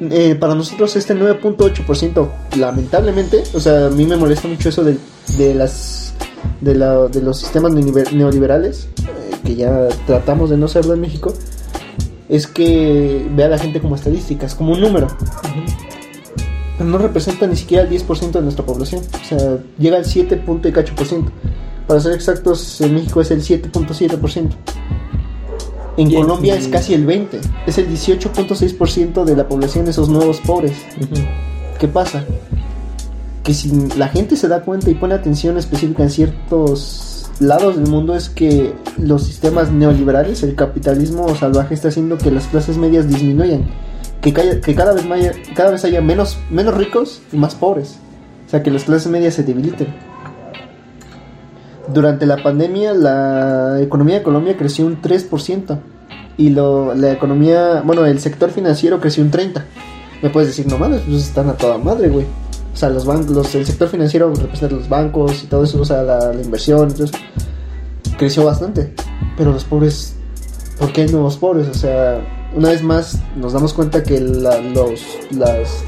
[0.00, 2.28] Eh, para nosotros este 9.8%,
[2.58, 4.98] lamentablemente, o sea, a mí me molesta mucho eso de,
[5.38, 6.12] de las
[6.60, 11.00] de, la- de los sistemas neoliber- neoliberales, eh, que ya tratamos de no serlo en
[11.00, 11.32] México,
[12.28, 15.08] es que ve a la gente como estadísticas, como un número.
[16.76, 19.02] Pero no representa ni siquiera el 10% de nuestra población.
[19.22, 21.32] O sea, llega al 7 punto y cacho por ciento.
[21.86, 24.50] Para ser exactos, en México es el 7.7%.
[25.96, 27.40] En Colombia es casi el 20%.
[27.66, 30.72] Es el 18.6% de la población de esos nuevos pobres.
[31.78, 32.24] ¿Qué pasa?
[33.42, 37.86] Que si la gente se da cuenta y pone atención específica en ciertos lados del
[37.86, 43.08] mundo es que los sistemas neoliberales, el capitalismo salvaje está haciendo que las clases medias
[43.08, 43.66] disminuyan.
[44.20, 47.98] que cada, vez haya, cada vez haya menos, menos ricos y más pobres.
[48.46, 49.88] O sea, que las clases medias se debiliten.
[51.92, 55.78] Durante la pandemia, la economía de Colombia creció un 3%.
[56.38, 59.62] Y lo, la economía, bueno, el sector financiero creció un 30%.
[60.22, 62.24] Me puedes decir, no mames, pues están a toda madre, güey.
[62.72, 66.02] O sea, los bancos, el sector financiero representa los bancos y todo eso, o sea,
[66.02, 67.06] la, inversión, eso,
[68.18, 68.92] creció bastante.
[69.38, 70.14] Pero los pobres,
[70.78, 71.68] ¿por qué nuevos pobres?
[71.68, 72.20] O sea,
[72.54, 75.84] una vez más nos damos cuenta que los, las,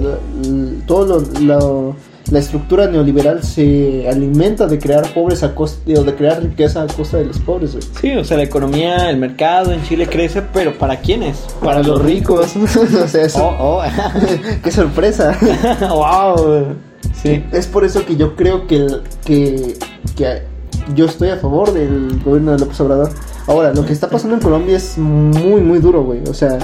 [0.00, 0.18] la-
[0.86, 1.96] todo lo-
[2.30, 6.86] la estructura neoliberal se alimenta de crear pobres a costa, o de crear riqueza a
[6.86, 7.84] costa de los pobres, güey.
[8.00, 11.38] Sí, o sea, la economía, el mercado en Chile crece, pero ¿para quiénes?
[11.62, 13.82] Para los ricos, o sea, eso, Oh, oh.
[14.62, 15.36] qué sorpresa.
[15.90, 16.76] wow.
[17.22, 17.44] Sí.
[17.52, 18.86] Es por eso que yo creo que,
[19.24, 19.76] que,
[20.16, 20.42] que
[20.94, 23.10] yo estoy a favor del gobierno de López Obrador.
[23.46, 26.20] Ahora, lo que está pasando en Colombia es muy, muy duro, güey.
[26.28, 26.58] O sea,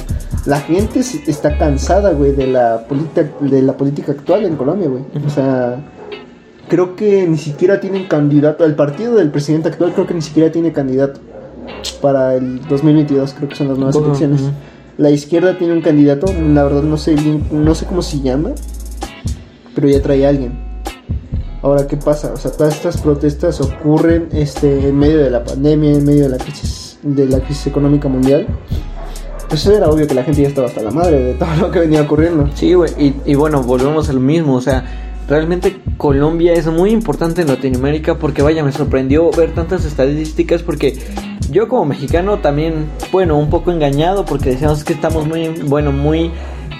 [0.44, 5.02] la gente está cansada, güey, de la, política de la política actual en Colombia, güey.
[5.26, 5.80] O sea,
[6.68, 8.64] creo que ni siquiera tienen candidato.
[8.64, 11.20] El partido del presidente actual creo que ni siquiera tiene candidato
[12.00, 13.34] para el 2022.
[13.34, 14.42] Creo que son las nuevas elecciones.
[14.98, 18.52] La izquierda tiene un candidato, la verdad no sé bien, no sé cómo se llama,
[19.74, 20.65] pero ya trae a alguien.
[21.62, 22.32] Ahora, ¿qué pasa?
[22.32, 26.28] O sea, todas estas protestas ocurren este, en medio de la pandemia, en medio de
[26.30, 28.46] la crisis, de la crisis económica mundial.
[29.48, 31.80] Pues era obvio que la gente ya estaba hasta la madre de todo lo que
[31.80, 32.48] venía ocurriendo.
[32.54, 34.84] Sí, güey, y, y bueno, volvemos al mismo, o sea,
[35.28, 40.98] realmente Colombia es muy importante en Latinoamérica porque vaya, me sorprendió ver tantas estadísticas porque
[41.50, 46.30] yo como mexicano también, bueno, un poco engañado porque decíamos que estamos muy, bueno, muy,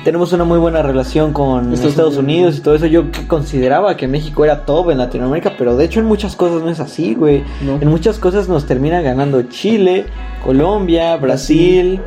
[0.07, 2.23] tenemos una muy buena relación con Estados Estados, Unidos.
[2.55, 5.99] Unidos y todo eso, yo consideraba que México era top en Latinoamérica, pero de hecho
[5.99, 7.75] en muchas cosas no es así, güey, No.
[7.81, 10.07] en muchas cosas nos termina ganando Chile,
[10.45, 12.01] Colombia, Brasil.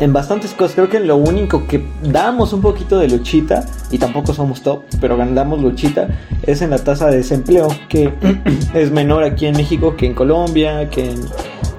[0.00, 4.34] En bastantes cosas, creo que lo único que damos un poquito de luchita, y tampoco
[4.34, 6.08] somos top, pero ganamos luchita,
[6.42, 8.12] es en la tasa de desempleo, que
[8.74, 11.20] es menor aquí en México que en Colombia, que en,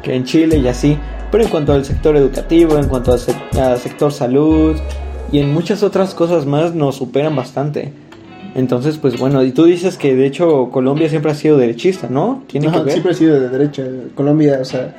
[0.01, 0.97] que en Chile y así.
[1.31, 4.77] Pero en cuanto al sector educativo, en cuanto al sec- al sector salud
[5.35, 7.91] y en muchas otras cosas más, nos superan bastante.
[8.55, 12.43] Entonces, pues bueno, y tú dices que de hecho Colombia siempre ha sido derechista, ¿no?
[12.47, 12.91] Tiene Ajá, que ver.
[12.93, 13.83] siempre ha sido de derecha.
[14.15, 14.95] Colombia, o sea,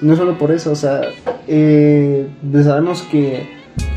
[0.00, 1.02] no solo por eso, o sea,
[1.46, 3.46] eh, pues sabemos que,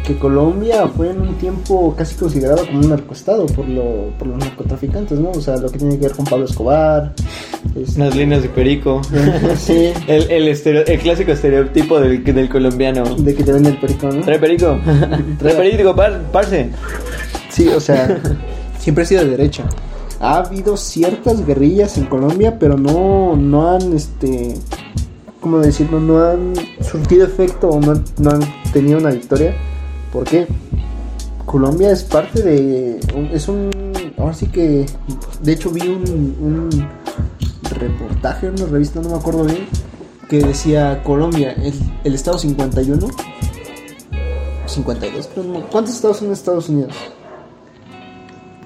[0.10, 4.40] que Colombia fue en un tiempo casi considerado como un narcoestado por, lo, por los
[4.40, 5.30] narcotraficantes, ¿no?
[5.30, 7.14] O sea, lo que tiene que ver con Pablo Escobar.
[7.80, 9.02] este, Las líneas de Perico.
[9.58, 13.04] sí, El, el, estereo- el clásico estereotipo del, del colombiano.
[13.16, 14.22] de que te vende el perico, ¿no?
[14.22, 14.80] Trae perico.
[15.40, 16.70] Trae perico, par, parce.
[17.50, 18.20] Sí, o sea,
[18.80, 19.64] siempre ha sido de derecha.
[20.20, 24.56] Ha habido ciertas guerrillas en Colombia, pero no, no han, este,
[25.40, 26.00] ¿cómo decirlo?
[26.00, 28.42] No han surtido efecto o no no han
[28.74, 29.54] tenido una victoria.
[30.12, 30.48] ¿Por qué?
[31.46, 33.00] Colombia es parte de,
[33.34, 33.72] es un,
[34.18, 34.86] ahora sí que,
[35.42, 36.70] de hecho vi un, un
[37.72, 39.66] reportaje en una revista, no me acuerdo bien,
[40.30, 43.08] que decía Colombia, el, el estado 51,
[44.68, 46.94] 52, pero no, ¿cuántos estados son Estados Unidos?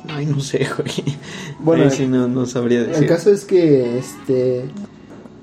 [0.09, 1.17] Ay, no sé, güey.
[1.59, 3.03] Bueno, sí no, no sabría decir.
[3.03, 4.65] El caso es que, este...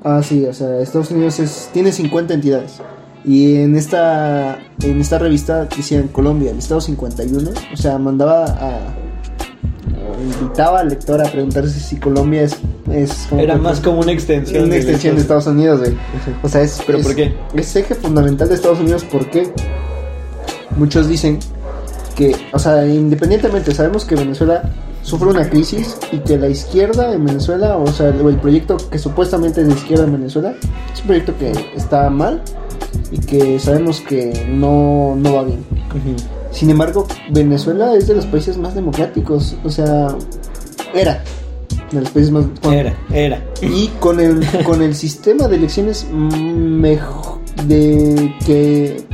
[0.04, 2.80] Ah, sí, o sea, Estados Unidos es, tiene 50 entidades.
[3.24, 7.50] Y en esta, en esta revista decían Colombia, el estado 51.
[7.72, 8.78] O sea, mandaba a...
[10.18, 12.56] o invitaba al lector a preguntarse si Colombia es...
[12.90, 14.64] es como Era más como una extensión.
[14.64, 15.92] una extensión de Estados Unidos, güey.
[16.42, 16.80] O sea, es...
[16.86, 17.34] ¿Pero es- por qué?
[17.54, 19.52] Es eje fundamental de Estados Unidos, ¿por qué?
[20.76, 21.38] Muchos dicen
[22.16, 24.62] que, o sea, independientemente, sabemos que Venezuela
[25.02, 28.98] sufre una crisis y que la izquierda en Venezuela, o sea, el, el proyecto que
[28.98, 30.54] supuestamente es de izquierda en Venezuela,
[30.92, 32.42] es un proyecto que está mal
[33.10, 35.64] y que sabemos que no, no va bien.
[36.52, 40.08] Sin embargo, Venezuela es de los países más democráticos, o sea,
[40.94, 41.22] era
[41.92, 42.44] de los países más...
[42.70, 43.44] Era, era.
[43.62, 49.04] y con el con el sistema de elecciones mejor de que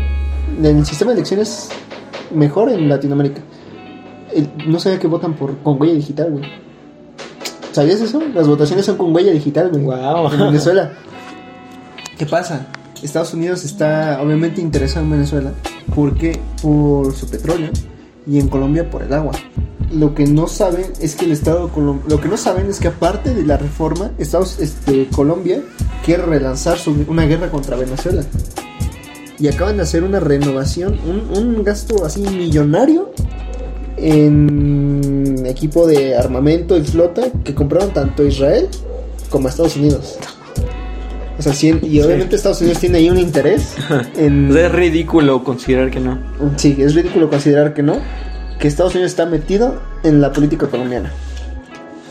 [0.61, 1.69] del sistema de elecciones
[2.35, 3.41] mejor en Latinoamérica
[4.35, 6.45] El- no sabía que votan por con huella digital güey
[7.73, 10.33] sabías eso las votaciones son con huella digital güey Wow.
[10.33, 10.93] en Venezuela
[12.19, 12.67] qué pasa
[13.03, 15.53] Estados Unidos está obviamente interesado en Venezuela
[15.95, 17.71] porque por su petróleo
[18.27, 19.33] y en Colombia por el agua.
[19.93, 23.35] Lo que no saben es que el Estado lo que no saben es que aparte
[23.35, 25.63] de la reforma Estados este Colombia
[26.05, 28.25] quiere relanzar una guerra contra Venezuela.
[29.39, 30.99] Y acaban de hacer una renovación
[31.35, 33.13] un, gasto así millonario
[33.99, 38.69] en equipo de armamento y flota que compraron tanto Israel
[39.29, 40.19] como Estados Unidos
[41.39, 43.75] O sea, sí, y obviamente Estados Unidos tiene ahí un interés
[44.17, 44.57] en...
[44.57, 46.19] Es ridículo considerar que no.
[46.57, 47.99] Sí, es ridículo considerar que no,
[48.59, 51.11] que Estados Unidos está metido en la política colombiana.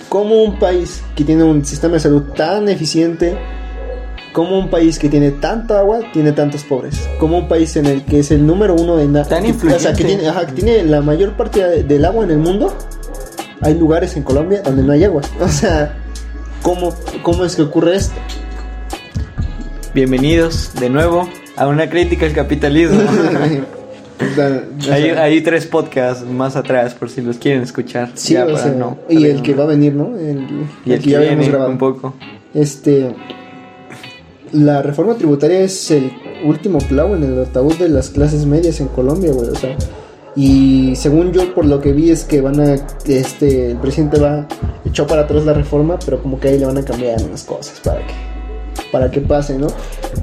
[0.09, 3.36] Como un país que tiene un sistema de salud tan eficiente,
[4.32, 6.95] como un país que tiene tanta agua, tiene tantos pobres.
[7.19, 9.26] Como un país en el que es el número uno nada.
[9.26, 10.03] Tan O sea, que influyente.
[10.03, 12.73] tiene, ajá, que tiene la mayor parte de- del agua en el mundo.
[13.61, 15.21] Hay lugares en Colombia donde no hay agua.
[15.41, 15.97] O sea,
[16.61, 18.13] ¿cómo, cómo es que ocurre esto?
[19.96, 21.26] Bienvenidos de nuevo
[21.56, 23.00] a una crítica al capitalismo.
[24.91, 28.12] Hay, tres podcasts más atrás por si los quieren escuchar.
[28.14, 30.18] sí, Ya para sea, no y el que va a venir, ¿no?
[30.18, 31.72] El, y el que ya habíamos grabado.
[31.72, 32.14] un poco.
[32.54, 33.16] Este,
[34.52, 36.12] la reforma tributaria es el
[36.43, 39.48] último clavo en el ataúd de las clases medias en Colombia, güey.
[39.48, 39.78] O sea,
[40.36, 42.74] y según yo, por lo que vi es que van a,
[43.08, 44.46] este, el presidente va
[44.84, 47.80] echó para atrás la reforma, pero como que ahí le van a cambiar unas cosas
[47.80, 48.35] para que,
[48.96, 49.68] para que pase, ¿no?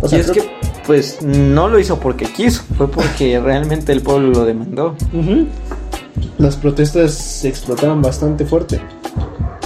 [0.01, 0.51] O sea, y es creo que,
[0.87, 4.97] pues, no lo hizo porque quiso, fue porque realmente el pueblo lo demandó.
[6.39, 8.81] Las protestas se explotaron bastante fuerte.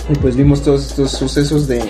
[0.09, 1.85] Y pues vimos todos estos sucesos de,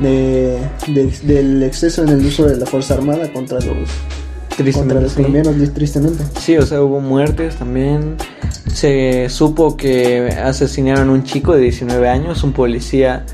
[0.00, 5.02] de- de- del exceso en el uso de la Fuerza Armada contra los, contra Tristemente,
[5.02, 5.16] los sí.
[5.16, 6.22] colombianos, tristemente.
[6.40, 8.14] Sí, o sea, hubo muertes también.
[8.72, 13.24] Se supo que asesinaron a un chico de 19 años, un policía.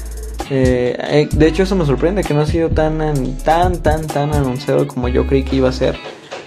[0.50, 4.06] Eh, eh, de hecho, eso me sorprende que no ha sido tan, an- tan, tan,
[4.06, 5.96] tan anunciado como yo creí que iba a ser.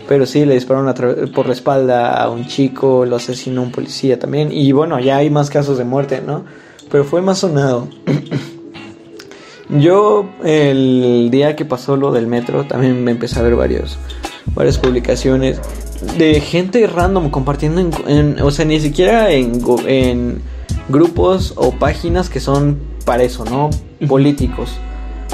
[0.08, 0.94] Pero sí, le dispararon
[1.34, 4.52] por la espalda a un chico, lo asesinó un policía también.
[4.52, 6.44] Y bueno, ya hay más casos de muerte, ¿no?
[6.92, 7.88] Pero fue más sonado.
[9.70, 13.98] Yo el día que pasó lo del metro también me empecé a ver varios,
[14.54, 15.62] varias publicaciones
[16.18, 20.42] de gente random compartiendo, en, en- o sea, ni siquiera en, en
[20.90, 23.70] grupos o páginas que son para eso, ¿no?
[24.08, 24.78] Políticos.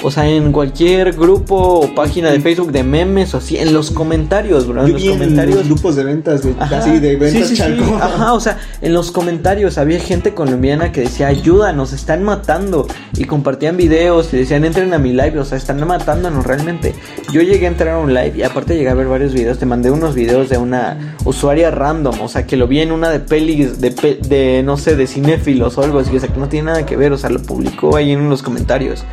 [0.04, 3.90] O sea, en cualquier grupo o página de Facebook de memes o así, en los
[3.90, 4.82] comentarios, bro.
[4.82, 5.58] En Yo los vi en comentarios.
[5.58, 6.78] los grupos de ventas, Ajá.
[6.78, 7.64] así de ventas Sí, sí.
[8.00, 12.86] Ajá, o sea, en los comentarios había gente colombiana que decía, ayuda, nos están matando.
[13.18, 16.94] Y compartían videos y decían, entren a mi live, o sea, están matándonos realmente.
[17.34, 19.66] Yo llegué a entrar a un live y aparte llegué a ver varios videos, te
[19.66, 23.20] mandé unos videos de una usuaria random, o sea, que lo vi en una de
[23.20, 26.48] pelis, de, pe- de no sé, de cinéfilos o algo así, o sea, que no
[26.48, 29.04] tiene nada que ver, o sea, lo publicó ahí en los comentarios.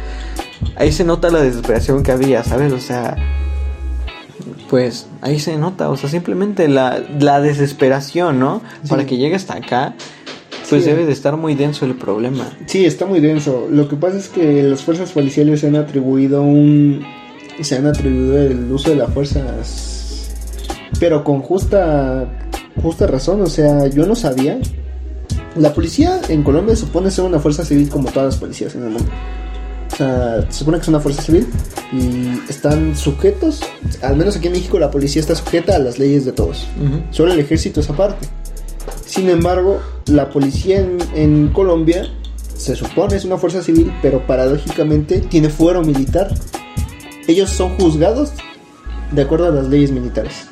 [0.77, 2.73] Ahí se nota la desesperación que había, ¿sabes?
[2.73, 3.17] O sea,
[4.71, 8.61] pues ahí se nota, o sea, simplemente la, la desesperación, ¿no?
[8.83, 8.89] Sí.
[8.91, 9.95] Para que llegue hasta acá,
[10.69, 10.91] pues Sí.
[10.91, 12.51] debe de estar muy denso el problema.
[12.67, 13.69] Sí, está muy denso.
[13.71, 17.05] Lo que pasa es que las fuerzas policiales se han atribuido un.
[17.61, 19.41] Se han atribuido el uso de la fuerza.
[20.99, 22.27] Pero con justa.
[22.83, 23.43] Justa razón.
[23.43, 24.59] O sea, yo no sabía.
[25.55, 28.91] La policía en Colombia supone ser una fuerza civil como todas las policías en el
[28.91, 29.09] mundo.
[29.93, 31.47] O sea, se supone que es una fuerza civil
[31.93, 33.61] y están sujetos,
[34.03, 36.67] al menos aquí en México la policía está sujeta a las leyes de todos.
[37.11, 38.27] Solo el ejército es aparte.
[39.07, 42.09] Sin embargo, la policía en, en Colombia
[42.57, 46.35] se supone es una fuerza civil, pero paradójicamente tiene fuero militar.
[47.29, 48.33] Ellos son juzgados
[49.13, 50.49] de acuerdo a las leyes militares.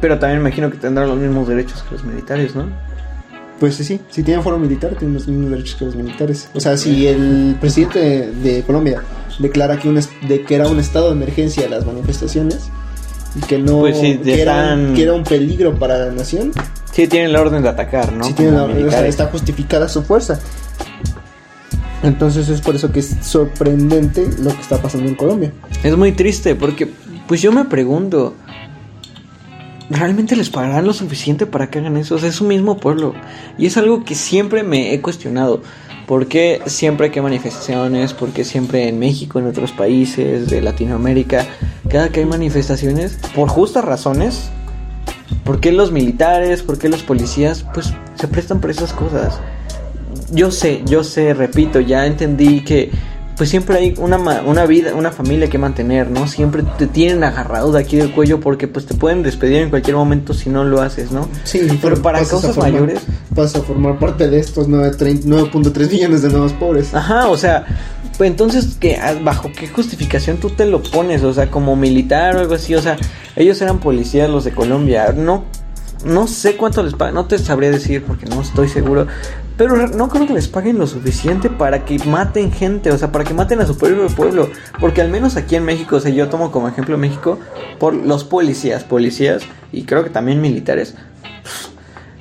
[0.00, 2.66] Pero también imagino que tendrán los mismos derechos que los militares, ¿no?
[3.60, 6.48] Pues sí, sí, si tienen fuero militar, tienen los mismos derechos que los militares.
[6.54, 9.02] O sea, si el presidente de, de Colombia
[9.38, 12.68] declara que, un es- de que era un estado de emergencia las manifestaciones
[13.34, 16.12] y que no Pues sí, que, era, un- están- que era un peligro para la
[16.12, 16.52] nación,
[16.92, 18.24] Sí, tienen la orden de atacar, ¿no?
[18.24, 20.38] sí tiene Como la- o sea, está justificada su fuerza.
[22.02, 25.52] Entonces es por eso que es sorprendente lo que está pasando en Colombia.
[25.82, 26.88] Es muy triste porque,
[27.26, 28.34] pues yo me pregunto,
[29.90, 32.16] ¿realmente les pagarán lo suficiente para que hagan eso?
[32.16, 33.14] Es su mismo pueblo.
[33.58, 35.62] Y es algo que siempre me he cuestionado.
[36.06, 38.12] ¿Por qué siempre que hay manifestaciones?
[38.12, 41.46] ¿Por qué siempre en México, en otros países de Latinoamérica,
[41.88, 44.50] cada que hay manifestaciones, por justas razones?
[45.44, 49.40] ¿Por qué los militares, por qué los policías, pues se prestan por esas cosas?
[50.30, 52.90] yo sé, yo sé, repito, ya entendí que
[53.36, 56.26] pues siempre hay una, una vida, una familia que mantener, ¿no?
[56.26, 59.96] Siempre te tienen agarrado de aquí del cuello porque pues te pueden despedir en cualquier
[59.96, 61.28] momento si no lo haces, ¿no?
[61.44, 63.00] Sí, Pero para causas formar- mayores-
[63.30, 66.94] Vas a formar parte de estos 9.3 9.3 millones de nuevos pobres.
[66.94, 67.66] Ajá, o sea,
[68.16, 71.22] pues entonces, ¿qué, ¿bajo qué justificación tú te lo pones?
[71.22, 72.96] O sea, como militar o algo así, o sea,
[73.36, 75.44] ellos eran policías los de Colombia, no,
[76.06, 79.06] no sé cuánto les pagan, no te sabría decir porque no estoy seguro,
[79.56, 83.24] pero no creo que les paguen lo suficiente para que maten gente, o sea, para
[83.24, 84.50] que maten a su propio pueblo,
[84.80, 87.38] porque al menos aquí en México, o sea, yo tomo como ejemplo México
[87.78, 89.42] por los policías, policías
[89.72, 90.94] y creo que también militares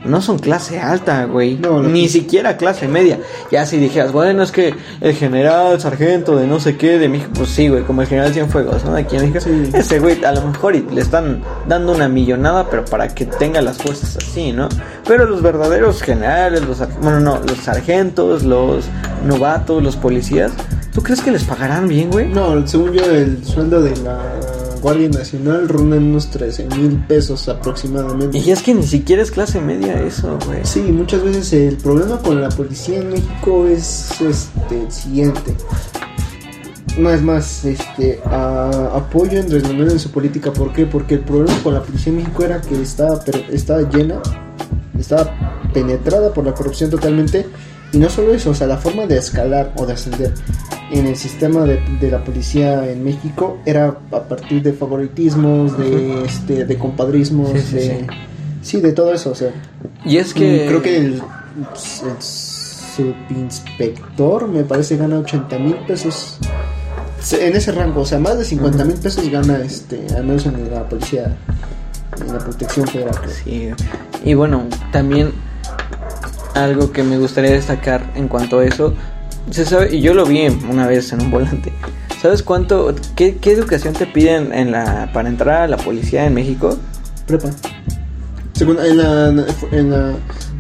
[0.06, 1.56] no son clase alta, güey.
[1.56, 1.90] No, no.
[1.90, 3.20] Ni siquiera clase media.
[3.52, 7.32] Ya si dijeras, bueno, es que el general, sargento de no sé qué, de México,
[7.36, 8.96] pues sí, güey, como el general Cienfuegos, ¿no?
[8.96, 9.40] Aquí en México.
[9.42, 9.70] Sí.
[9.74, 13.78] Ese güey, a lo mejor le están dando una millonada, pero para que tenga las
[13.78, 14.70] fuerzas así, ¿no?
[15.08, 18.86] Pero los verdaderos generales, los, bueno, no, los sargentos, los
[19.26, 20.52] novatos, los policías,
[20.94, 22.28] ¿tú crees que les pagarán bien, güey?
[22.30, 24.20] No, según yo, el sueldo de la
[24.86, 28.38] Guardia Nacional ronda en unos 13 mil pesos aproximadamente.
[28.38, 30.60] Y es que ni siquiera es clase media eso, güey.
[30.64, 35.56] Sí, muchas veces el problema con la policía en México es este el siguiente.
[37.00, 40.54] No es más, este, a- apoyo a Andrés Manuel en su política.
[40.54, 40.86] ¿Por qué?
[40.86, 43.20] Porque el problema con la policía en México era que estaba,
[43.52, 44.22] estaba llena,
[45.00, 45.34] estaba
[45.74, 47.48] penetrada por la corrupción totalmente.
[47.92, 50.32] Y no solo eso, o sea, la forma de escalar o de ascender
[50.92, 56.24] en el sistema de, de la policía en México era a partir de favoritismos, de,
[56.26, 57.82] este, de compadrismos, Sí, sí, de...
[57.82, 58.06] sí.
[58.62, 59.52] sí, de todo eso, o sea.
[60.04, 60.66] Y es que...
[60.66, 61.22] Mm, Creo que el, el
[62.96, 66.38] subinspector me parece gana 80 mil pesos.
[67.40, 70.72] En ese rango, o sea, más de 50 mil pesos gana este, al menos en
[70.72, 71.36] la policía,
[72.22, 73.16] en la protección federal.
[73.44, 73.70] Sí,
[74.24, 75.32] y bueno, también
[76.54, 78.94] algo que me gustaría destacar en cuanto a eso,
[79.52, 81.72] se sabe, y yo lo vi una vez en un volante.
[82.22, 86.34] ¿Sabes cuánto, qué, qué educación te piden en la, para entrar a la policía en
[86.34, 86.78] México?
[87.28, 87.50] Prepa.
[88.54, 90.12] Según, en la, en la.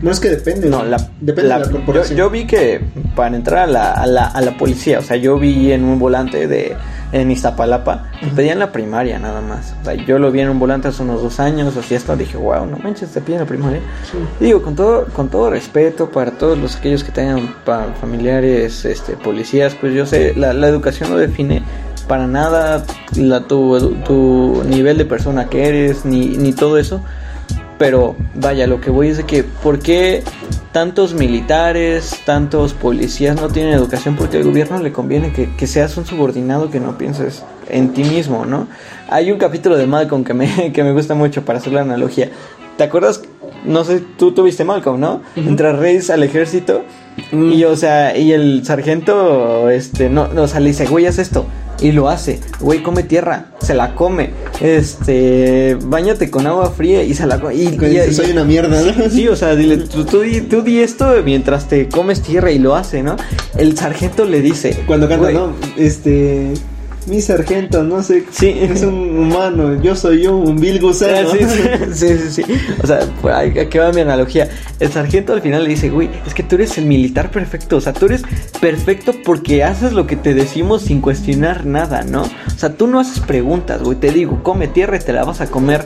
[0.02, 0.70] No es que depende.
[0.70, 2.18] No, la, depende la- de la yo, corporación.
[2.18, 2.82] yo vi que
[3.16, 5.98] para entrar a la, a, la, a la policía, o sea, yo vi en un
[5.98, 6.76] volante de
[7.16, 9.74] en Iztapalapa, te pedían la primaria nada más.
[9.82, 12.36] O sea, yo lo vi en un volante hace unos dos años, así hasta dije,
[12.36, 13.80] wow, no manches, te piden la primaria.
[14.12, 14.18] Sí.
[14.42, 17.56] Digo, con todo, con todo respeto para todos los aquellos que tengan
[18.02, 21.64] familiares, este, policías, pues yo sé, la, la educación no define
[22.06, 22.84] para nada
[23.16, 27.02] la, tu, tu nivel de persona que eres, ni, ni todo eso.
[27.78, 30.24] Pero vaya, lo que voy es de que, ¿por qué
[30.72, 34.16] tantos militares, tantos policías no tienen educación?
[34.16, 38.04] Porque al gobierno le conviene que, que seas un subordinado que no pienses en ti
[38.04, 38.68] mismo, ¿no?
[39.10, 42.30] Hay un capítulo de Malcolm que me, que me gusta mucho para hacer la analogía.
[42.78, 43.22] ¿Te acuerdas?
[43.66, 45.22] No sé, tú tuviste Malcolm, ¿no?
[45.36, 46.84] Entra Reyes al ejército
[47.32, 47.54] Mm.
[47.54, 51.18] y, o sea, y el sargento, este, no, no, o sea, le dice, güey, haz
[51.18, 51.46] esto.
[51.82, 52.40] Y lo hace.
[52.60, 53.48] Güey, come tierra.
[53.62, 54.30] Se la come.
[54.62, 57.56] Este, bañate con agua fría y se la come.
[57.56, 59.10] Y, y- soy una mierda, ¿no?
[59.10, 62.60] Sí, o sea, dile, tú, tú di, tú di esto mientras te comes tierra y
[62.60, 63.18] lo hace, ¿no?
[63.58, 64.84] El sargento le dice.
[64.88, 65.54] Cuando canta, "Güey, ¿no?
[65.78, 66.54] Este.
[67.08, 68.26] Mi sargento, no sé.
[68.32, 68.50] Sí.
[68.60, 69.80] Es un humano.
[69.82, 71.30] Yo soy yo, un vil Ah, gusano.
[71.32, 71.62] sí, sí,
[71.94, 72.54] sí, sí, sí.
[72.84, 74.50] O sea, pues, aquí va mi analogía.
[74.80, 77.78] El sargento al final le dice, güey, es que tú eres el militar perfecto.
[77.78, 78.24] O sea, tú eres
[78.60, 82.24] perfecto porque haces lo que te decimos sin cuestionar nada, ¿no?
[82.24, 83.98] O sea, tú no haces preguntas, güey.
[84.00, 85.86] Te digo, come tierra y te la vas a comer.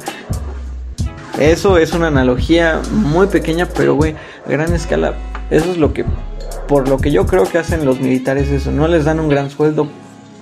[1.37, 4.15] Eso es una analogía muy pequeña, pero, güey,
[4.45, 5.13] a gran escala,
[5.49, 6.03] eso es lo que,
[6.67, 8.71] por lo que yo creo que hacen los militares eso.
[8.71, 9.87] No les dan un gran sueldo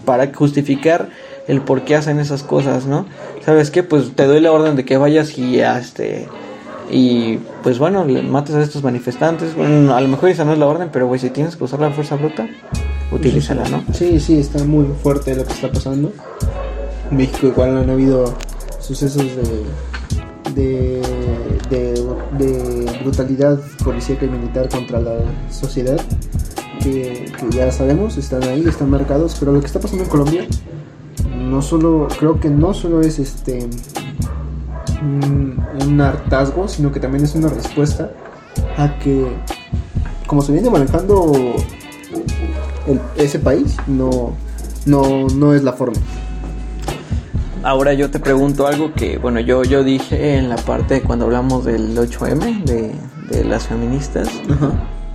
[0.07, 1.09] para justificar
[1.49, 3.05] el por qué hacen esas cosas, ¿no?
[3.45, 3.83] ¿Sabes qué?
[3.83, 6.29] Pues te doy la orden de que vayas y este
[6.89, 9.53] y pues bueno, le mates a estos manifestantes.
[9.53, 11.81] Bueno, a lo mejor esa no es la orden, pero güey, si tienes que usar
[11.81, 12.47] la fuerza bruta,
[13.11, 13.83] utilízala, ¿no?
[13.93, 16.13] Sí, sí, está muy fuerte lo que está pasando.
[17.11, 18.33] En México igual han habido
[18.79, 19.25] sucesos
[20.55, 21.01] de, de,
[21.69, 25.17] de, de brutalidad policíaca y militar contra la
[25.51, 25.99] sociedad.
[26.87, 30.45] Que, que ya sabemos, están ahí, están marcados, pero lo que está pasando en Colombia
[31.37, 33.67] no solo, creo que no solo es este
[35.01, 38.11] un, un hartazgo, sino que también es una respuesta
[38.77, 39.27] a que
[40.27, 41.31] como se viene manejando
[42.87, 44.31] el- ese país, no,
[44.85, 45.97] no, no es la forma.
[47.63, 51.65] Ahora yo te pregunto algo que, bueno, yo, yo dije en la parte cuando hablamos
[51.65, 52.93] del 8M, de,
[53.29, 54.29] de las feministas.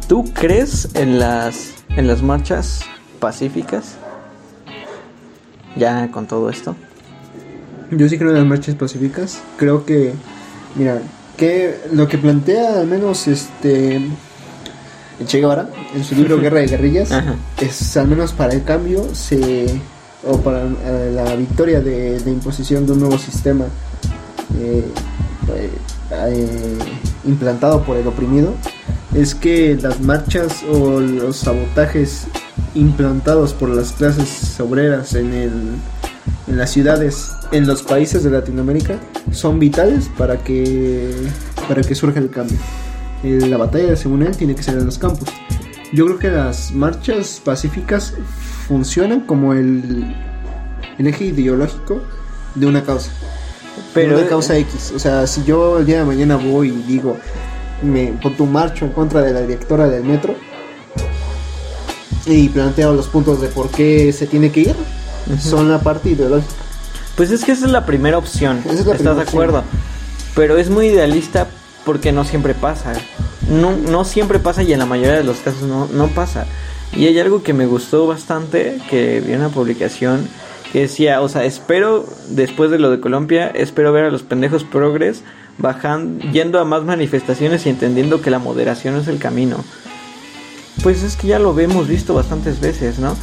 [0.09, 2.81] ¿Tú crees en las, en las marchas
[3.19, 3.97] pacíficas?
[5.77, 6.77] Ya con todo esto.
[7.91, 9.41] Yo sí creo en las marchas pacíficas.
[9.57, 10.12] Creo que,
[10.74, 11.01] mira,
[11.37, 14.01] que lo que plantea al menos este
[15.27, 17.37] Che Guevara en su libro Guerra de Guerrillas Ajá.
[17.61, 19.66] es al menos para el cambio se
[20.27, 23.65] o para eh, la victoria de, de imposición de un nuevo sistema
[24.59, 24.85] eh,
[26.12, 26.79] eh,
[27.24, 28.55] implantado por el oprimido
[29.14, 32.26] es que las marchas o los sabotajes
[32.74, 35.52] implantados por las clases obreras en el
[36.48, 38.98] en las ciudades, en los países de Latinoamérica,
[39.30, 41.10] son vitales para que,
[41.68, 42.59] para que surja el cambio.
[43.22, 45.28] La batalla, según él, tiene que ser en los campos.
[45.93, 48.14] Yo creo que las marchas pacíficas
[48.66, 50.14] funcionan como el,
[50.98, 52.01] el eje ideológico
[52.56, 53.10] de una causa.
[53.94, 54.93] Pero- Pero una causa X.
[54.94, 57.16] O sea, si yo el día de mañana voy y digo,
[57.83, 60.35] me por tu marcho en contra de la directora del metro
[62.27, 64.77] y planteo los puntos de por qué se tiene que ir.
[65.41, 66.53] Son la parte ideológica.
[67.17, 68.59] Pues es que esa es la primera opción.
[68.59, 69.63] Es la ¿Estás primera de acuerdo?
[70.35, 71.47] Pero es muy idealista
[71.85, 72.93] porque no siempre pasa.
[73.49, 76.47] No, no siempre pasa y en la mayoría de los casos no, no pasa.
[76.95, 80.29] Y hay algo que me gustó bastante, que vi una publicación
[80.73, 84.65] que decía, o sea, espero, después de lo de Colombia, espero ver a los pendejos
[84.65, 85.23] progres
[85.62, 89.64] bajando, yendo a más manifestaciones y entendiendo que la moderación es el camino.
[90.82, 93.16] Pues es que ya lo hemos visto bastantes veces, ¿no?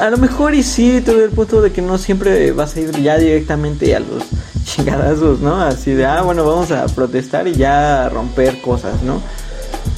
[0.00, 2.92] A lo mejor y sí, tuve el punto de que no siempre vas a ir
[3.02, 4.24] ya directamente a los
[4.64, 5.60] chingadazos, ¿no?
[5.60, 9.20] Así de, ah, bueno, vamos a protestar y ya romper cosas, ¿no?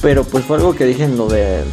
[0.01, 1.63] Pero pues fue algo que dije en lo de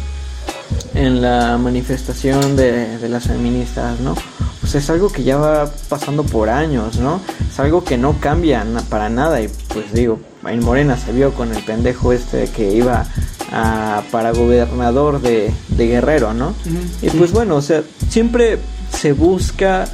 [0.93, 4.15] en la manifestación de, de las feministas, ¿no?
[4.63, 7.19] Pues es algo que ya va pasando por años, ¿no?
[7.51, 11.53] Es algo que no cambia para nada y pues digo, en Morena se vio con
[11.53, 13.05] el pendejo este que iba
[13.51, 16.53] a, para gobernador de, de Guerrero, ¿no?
[17.01, 18.57] Y pues bueno, o sea, siempre
[18.89, 19.85] se busca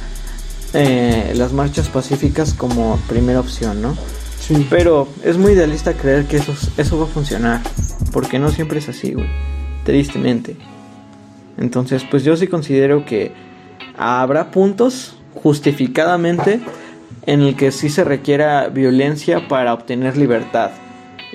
[0.72, 3.96] eh, las marchas pacíficas como primera opción, ¿no?
[4.38, 4.68] Sí.
[4.70, 7.60] Pero es muy idealista creer que eso, eso va a funcionar.
[8.12, 9.26] Porque no siempre es así, güey.
[9.84, 10.56] Tristemente.
[11.58, 13.32] Entonces, pues yo sí considero que
[14.00, 16.60] habrá puntos justificadamente
[17.26, 20.70] en el que sí se requiera violencia para obtener libertad.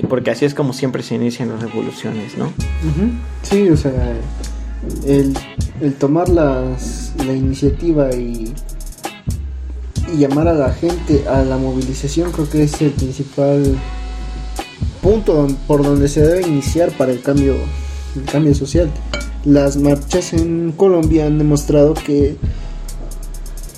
[0.10, 2.52] Porque así es como siempre se inician las revoluciones, ¿no?
[3.44, 3.94] Sí, o sea,
[5.06, 5.34] el,
[5.94, 8.54] tomar las, la iniciativa y,
[10.12, 13.78] y llamar a la gente a la movilización creo que es el principal
[15.02, 17.56] punto por donde se debe iniciar para el cambio,
[18.16, 18.90] el cambio social.
[19.46, 22.36] Las marchas en Colombia han demostrado que,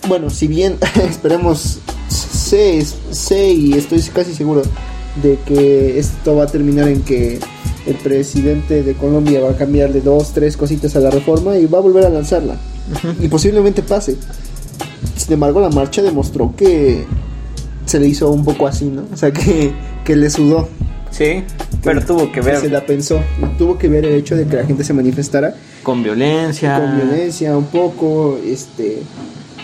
[0.08, 0.78] bueno, si bien
[1.10, 1.80] esperemos,
[2.10, 4.62] sé, sé y estoy casi seguro
[5.22, 7.40] de que esto va a terminar en que
[7.86, 11.80] el presidente de Colombia va a cambiarle dos, tres cositas a la reforma y va
[11.80, 12.56] a volver a lanzarla.
[13.20, 14.18] Y posiblemente pase.
[15.16, 17.06] Sin embargo, la marcha demostró que
[17.86, 19.04] se le hizo un poco así, ¿no?
[19.14, 19.72] O sea, que,
[20.04, 20.68] que le sudó.
[21.12, 21.44] Sí,
[21.84, 23.20] pero tuvo que se ver la pensó.
[23.58, 26.78] Tuvo que ver el hecho de que la gente se manifestara con violencia.
[26.80, 29.02] con violencia un poco, este,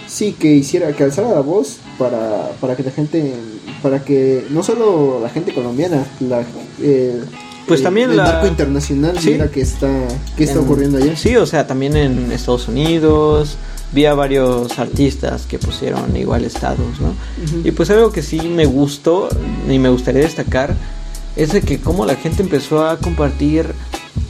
[0.08, 3.34] sí, que hiciera, que alzara la voz para, para que la gente,
[3.82, 6.44] para que no solo la gente colombiana, la,
[6.82, 7.22] eh,
[7.68, 9.30] Pues eh, también el la- marco internacional Sí.
[9.30, 9.90] viera que está,
[10.38, 11.16] que está En- ocurriendo allá.
[11.16, 13.58] Sí, o sea, también en Estados Unidos
[13.94, 17.10] vi a varios artistas que pusieron igual estados, ¿no?
[17.10, 17.68] Ujú.
[17.68, 19.30] Y pues algo que sí me gustó
[19.70, 20.74] y me gustaría destacar
[21.36, 23.74] es de que como la gente empezó a compartir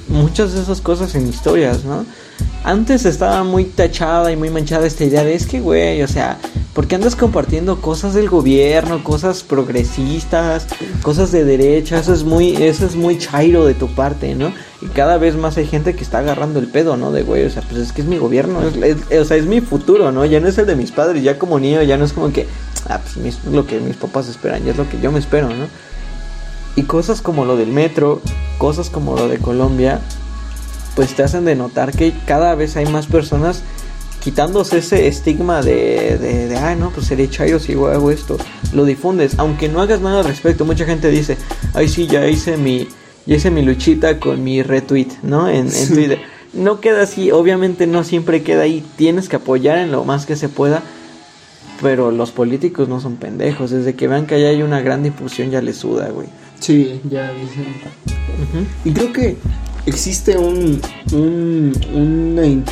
[0.08, 2.06] muchas de esas cosas en historias, ¿no?
[2.64, 6.38] Antes estaba muy tachada y muy manchada esta idea de es que, güey, o sea,
[6.74, 10.68] ¿por qué andas compartiendo cosas del gobierno, cosas progresistas,
[11.02, 12.00] cosas de derecha?
[12.00, 14.54] Eso es muy, eso es muy chairo de tu parte, ¿no?
[14.82, 17.12] Y cada vez más hay gente que está agarrando el pedo, ¿no?
[17.12, 19.60] De güey, o sea, pues es que es mi gobierno, es, o sea, es mi
[19.60, 20.24] futuro, ¿no?
[20.24, 22.48] Ya no es el de mis padres, ya como niño, ya no es como que,
[22.88, 25.68] ah, pues lo que mis papás esperan, ya es lo que yo me espero, ¿no?
[26.76, 28.22] Y cosas como lo del metro,
[28.58, 30.02] cosas como lo de Colombia,
[30.96, 33.62] pues te hacen de notar que cada vez hay más personas
[34.24, 38.38] quitándose ese estigma de, de, de ay, no, pues seré chairo si hago esto.
[38.74, 40.66] Lo difundes, aunque no hagas nada al respecto.
[40.66, 41.38] Mucha gente dice,
[41.74, 42.88] ay, sí, ya hice mi,
[43.26, 45.50] ya hice mi luchita con mi retweet, ¿no?
[45.50, 45.94] En, en Sí.
[45.94, 46.22] Twitter.
[46.54, 48.86] No queda así, obviamente no siempre queda ahí.
[48.96, 50.84] Tienes que apoyar en lo más que se pueda.
[51.82, 53.72] Pero los políticos no son pendejos.
[53.72, 56.28] Desde que vean que ahí hay una gran difusión ya les suda, güey.
[56.64, 57.66] Sí, ya dicen.
[58.86, 59.38] Y creo que
[59.86, 60.80] existe un,
[61.12, 62.64] un- una in-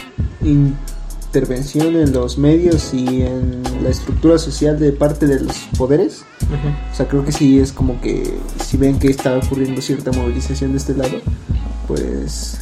[0.41, 6.23] intervención en los medios y en la estructura social de parte de los poderes.
[6.91, 10.71] O sea, creo que sí es como que si ven que está ocurriendo cierta movilización
[10.71, 11.19] de este lado,
[11.87, 12.57] pues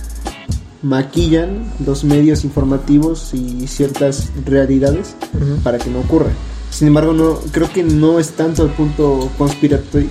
[0.82, 5.16] maquillan los medios informativos y ciertas realidades
[5.64, 6.32] para que no ocurra.
[6.72, 9.30] Sin embargo, no creo que no es tanto el punto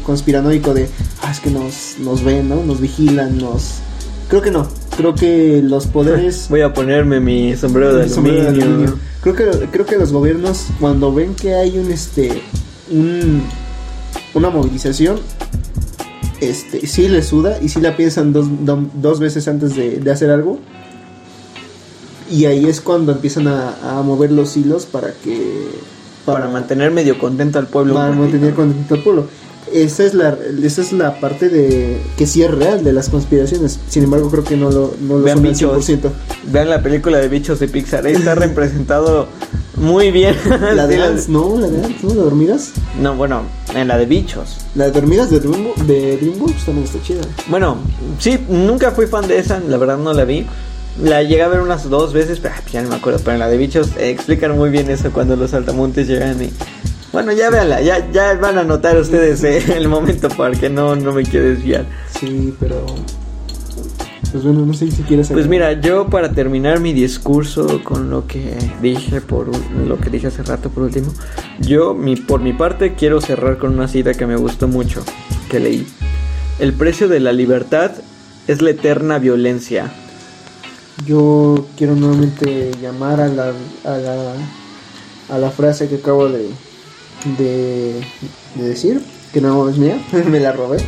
[0.05, 0.89] conspiranoico de,
[1.22, 2.62] ah, es que nos, nos ven, ¿no?
[2.62, 3.74] Nos vigilan, nos...
[4.28, 4.68] Creo que no.
[4.97, 6.47] Creo que los poderes...
[6.51, 8.98] Voy a ponerme mi sombrero de sombrero de aluminio.
[9.22, 12.43] Creo que, creo que los gobiernos, cuando ven que hay un, este,
[12.90, 13.43] un,
[14.35, 15.18] una movilización,
[16.40, 20.10] este, sí les suda y sí la piensan dos, do- dos veces antes de, de
[20.10, 20.59] hacer algo.
[22.30, 25.47] Y ahí es cuando empiezan a, a mover los hilos para que...
[26.34, 27.94] Para mantener medio contento al pueblo.
[27.94, 29.26] para mantener contento al pueblo.
[29.72, 33.78] Esa es la esa es la parte de que sí es real de las conspiraciones.
[33.88, 35.88] Sin embargo, creo que no lo no lo Vean son al bichos.
[35.88, 36.10] 100%.
[36.50, 38.06] Vean la película de bichos de Pixar.
[38.06, 39.28] Ahí está representado
[39.76, 40.34] Muy bien.
[40.74, 42.09] La de Ants, no, la de Ants, ¿no?
[42.10, 42.70] La de hormigas.
[43.00, 43.42] No, bueno,
[43.74, 44.56] en la de bichos.
[44.74, 47.20] La de hormigas de, Dreambo- de DreamWorks también está chida.
[47.48, 47.76] Bueno,
[48.18, 50.46] sí, nunca fui fan de esa, la verdad no la vi.
[51.02, 53.20] La llegué a ver unas dos veces, pero ah, ya no me acuerdo.
[53.20, 56.50] Pero en la de bichos eh, explican muy bien eso cuando los saltamontes llegan y...
[57.12, 60.94] Bueno, ya véanla, ya, ya van a notar ustedes eh, el momento para que no,
[60.94, 61.86] no me quiero desviar.
[62.18, 62.84] Sí, pero.
[64.30, 65.28] Pues bueno, no sé si quieres.
[65.28, 69.48] Pues mira, yo para terminar mi discurso con lo que dije por
[69.86, 71.12] lo que dije hace rato por último,
[71.60, 75.02] yo mi, por mi parte quiero cerrar con una cita que me gustó mucho,
[75.50, 75.86] que leí.
[76.58, 77.92] El precio de la libertad
[78.48, 79.90] es la eterna violencia.
[81.06, 83.52] Yo quiero nuevamente llamar a la,
[83.84, 84.34] a la,
[85.30, 86.48] a la frase que acabo de,
[87.38, 88.00] de,
[88.54, 89.02] de decir,
[89.32, 90.78] que no es mía, me la robé,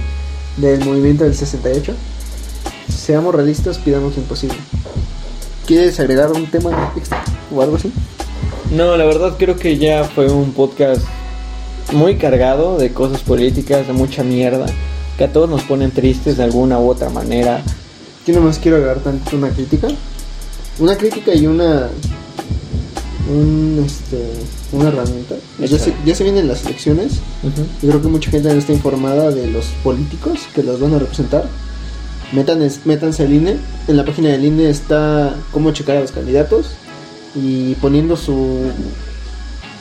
[0.56, 1.94] del movimiento del 68.
[2.88, 4.56] Seamos realistas, pidamos lo imposible.
[5.66, 7.22] ¿Quieres agregar un tema extra
[7.54, 7.92] o algo así?
[8.72, 11.02] No, la verdad creo que ya fue un podcast
[11.92, 14.66] muy cargado de cosas políticas, de mucha mierda,
[15.18, 17.62] que a todos nos ponen tristes de alguna u otra manera.
[18.26, 19.88] Yo nomás quiero agregar tanto una crítica.
[20.78, 21.88] Una crítica y una.
[23.28, 24.18] Un, este,
[24.72, 25.36] una herramienta.
[25.58, 27.14] Ya se, ya se vienen las elecciones.
[27.82, 30.98] Yo creo que mucha gente no está informada de los políticos que los van a
[30.98, 31.48] representar.
[32.32, 33.56] Metan, es- métanse al INE.
[33.88, 36.66] En la página del INE está cómo checar a los candidatos
[37.34, 38.58] y poniendo su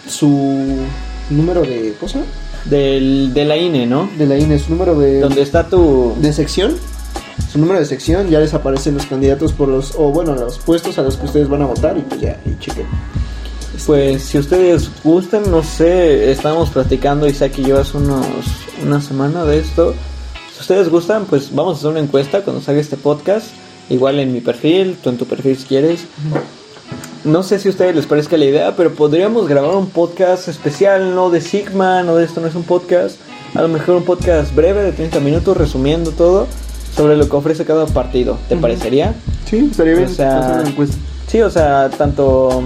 [0.08, 0.66] su
[1.30, 2.20] número de cosa
[2.66, 4.10] Del, de la INE, ¿no?
[4.18, 6.16] de la INE, su número de Donde está tu...
[6.20, 6.76] de sección,
[7.52, 10.98] su número de sección, ya les aparecen los candidatos por los o bueno los puestos
[10.98, 12.86] a los que ustedes van a votar y pues ya y chequen.
[13.86, 18.28] Pues si ustedes gustan, no sé, estamos platicando Isaac y yo hace unos,
[18.84, 19.96] una semana de esto.
[20.54, 23.48] Si ustedes gustan, pues vamos a hacer una encuesta cuando salga este podcast.
[23.90, 26.02] Igual en mi perfil, tú en tu perfil si quieres.
[27.24, 31.16] No sé si a ustedes les parezca la idea, pero podríamos grabar un podcast especial,
[31.16, 33.18] no de Sigma, no de esto, no es un podcast.
[33.56, 36.48] A lo mejor un podcast breve de 30 minutos resumiendo todo
[36.96, 38.38] sobre lo que ofrece cada partido.
[38.48, 39.16] ¿Te parecería?
[39.50, 40.64] Sí, estaría bien O sea.
[41.28, 42.64] Sí, o sea, tanto,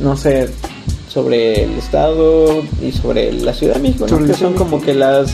[0.00, 0.48] no sé,
[1.08, 5.32] sobre el Estado y sobre la Ciudad de México, que son como que las,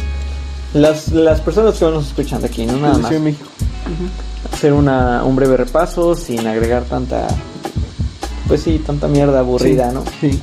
[0.72, 3.10] las, las personas que nos escuchan de aquí, no nada más.
[3.10, 3.50] De México.
[4.50, 7.26] Hacer una, un breve repaso sin agregar tanta,
[8.48, 10.04] pues sí, tanta mierda aburrida, Sí, ¿no?
[10.20, 10.40] Sí.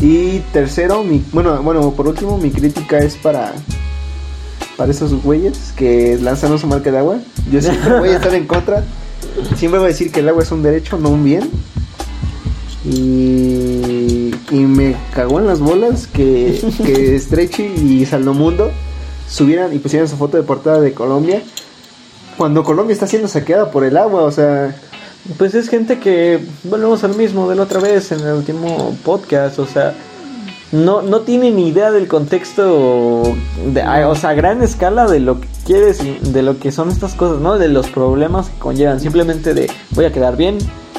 [0.00, 3.54] Y tercero, mi, bueno, bueno, por último, mi crítica es para
[4.76, 7.18] para esos güeyes que lanzaron su marca de agua.
[7.50, 8.84] Yo siempre voy a estar en contra.
[9.56, 11.50] Siempre voy a decir que el agua es un derecho, no un bien.
[12.84, 18.70] Y, y me cagó en las bolas que, que Stretchy y Saldomundo
[19.28, 21.42] subieran y pusieran su foto de portada de Colombia.
[22.36, 24.76] Cuando Colombia está siendo saqueada por el agua, o sea,
[25.38, 29.58] Pues es gente que, volvemos al mismo de la otra vez en el último podcast,
[29.58, 29.94] o sea,
[30.74, 33.22] no, no tiene ni idea del contexto,
[33.72, 36.72] de, a- o sea, a gran escala de lo que quieres, y de lo que
[36.72, 37.58] son estas cosas, ¿no?
[37.58, 40.58] De los problemas que conllevan, simplemente de voy a quedar bien,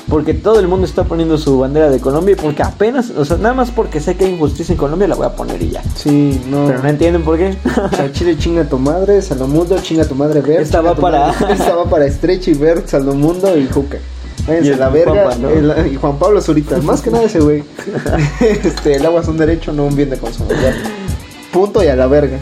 [0.10, 3.38] porque todo el mundo está poniendo su bandera de Colombia y porque apenas, o sea,
[3.38, 5.84] nada más porque sé que hay injusticia en Colombia la voy a poner y ya.
[5.96, 6.68] sí, no.
[6.68, 7.58] Pero no entienden por qué.
[7.92, 10.62] O sea, Chile chinga tu madre, Saldomundo chinga tu madre Bert.
[10.62, 13.98] Esta va para- madre- Esta va para y Bert, Saldomundo y Juca.
[14.48, 15.12] Váyanse a la verga.
[15.24, 15.50] Juanpa, ¿no?
[15.50, 16.78] el- y Juan Pablo Zurita.
[16.80, 17.64] Más que nada ese güey.
[18.40, 20.50] este, el agua es un derecho, no un bien de consumo.
[20.52, 20.74] ya.
[21.52, 22.38] Punto y a la verga.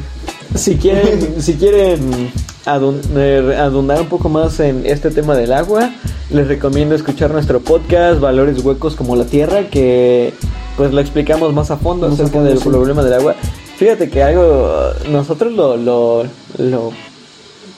[0.55, 2.31] Si quieren, si quieren
[2.65, 5.91] eh, adundar un poco más en este tema del agua,
[6.29, 10.33] les recomiendo escuchar nuestro podcast Valores Huecos como la Tierra, que
[10.77, 12.69] pues lo explicamos más a fondo Más a acerca fondo, del sí.
[12.69, 13.35] problema del agua.
[13.77, 16.23] Fíjate que algo, nosotros lo, lo,
[16.57, 16.91] lo,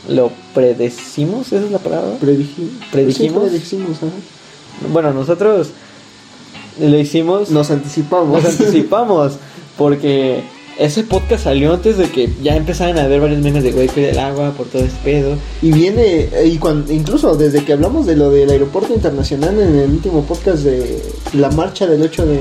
[0.09, 2.17] lo predecimos, esa es la palabra.
[2.19, 2.71] Predijimos.
[2.91, 3.43] ¿Predijimos?
[3.43, 4.91] Sí, predijimos, ajá.
[4.91, 5.69] Bueno, nosotros
[6.79, 8.43] lo hicimos, Nos anticipamos.
[8.43, 9.33] nos anticipamos,
[9.77, 10.43] porque
[10.77, 14.09] ese podcast salió antes de que ya empezaran a haber varios memes de güey, cuida
[14.09, 15.37] el agua por todo este pedo.
[15.61, 19.75] Y viene, eh, y cuando, incluso desde que hablamos de lo del aeropuerto internacional en
[19.75, 21.01] el último podcast de
[21.33, 22.39] la marcha del 8 de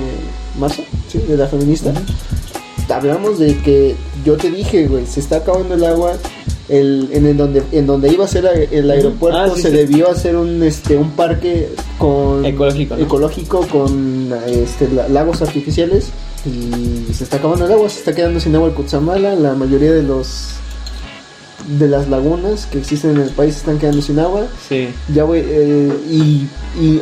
[0.58, 1.18] marzo, ¿sí?
[1.18, 1.92] de la feminista,
[2.92, 6.14] hablamos de que yo te dije, güey, se está acabando el agua.
[6.68, 9.76] El, en, el donde en donde iba a ser el aeropuerto Ah, sí, se sí.
[9.76, 11.68] debió hacer un este un parque
[11.98, 13.02] con Ecológico, ¿no?
[13.02, 16.08] ecológico con este la- lagos artificiales
[16.46, 19.92] y se está acabando el agua se está quedando sin agua el Cutzamala la mayoría
[19.92, 20.52] de los
[21.78, 24.88] de las lagunas que existen en el país están quedando sin agua Sí.
[25.14, 26.48] ya voy eh, y
[26.80, 27.00] y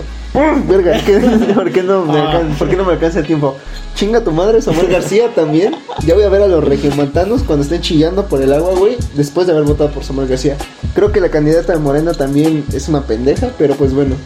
[0.68, 1.18] verga ¿qué-
[1.54, 3.56] ¿por qué no me alcanza, por qué no me alcanza el tiempo
[3.94, 5.74] chinga tu madre Samuel García también
[6.06, 9.46] ya voy a ver a los regiomontanos cuando estén chillando por el agua güey después
[9.46, 10.56] de haber votado por Samuel García
[10.94, 14.16] creo que la candidata de Morena también es una pendeja pero pues bueno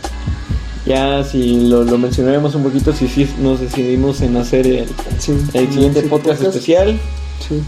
[0.86, 4.86] Ya si lo, lo mencionaremos un poquito, si sí nos decidimos en hacer el,
[5.18, 5.32] Sí.
[5.54, 6.96] el siguiente Sí, podcast, especial.
[7.48, 7.60] Sí.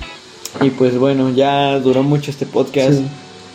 [0.64, 2.92] Y pues bueno, ya duró mucho este podcast.
[2.98, 3.06] Sí.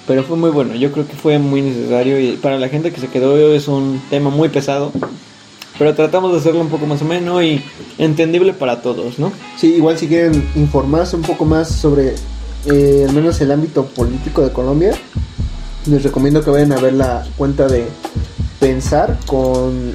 [0.08, 3.00] Pero fue muy bueno, yo creo que fue muy necesario y para la gente que
[3.00, 4.92] se quedó es un tema muy pesado.
[5.80, 7.64] Pero tratamos de hacerlo un poco más o menos y
[7.98, 9.32] entendible para todos, ¿no?
[9.58, 12.16] Sí, igual si quieren informarse un poco más sobre
[12.66, 14.94] eh, al menos el ámbito político de Colombia,
[15.88, 17.88] les recomiendo que vayan a ver la cuenta de
[18.60, 19.94] Pensar con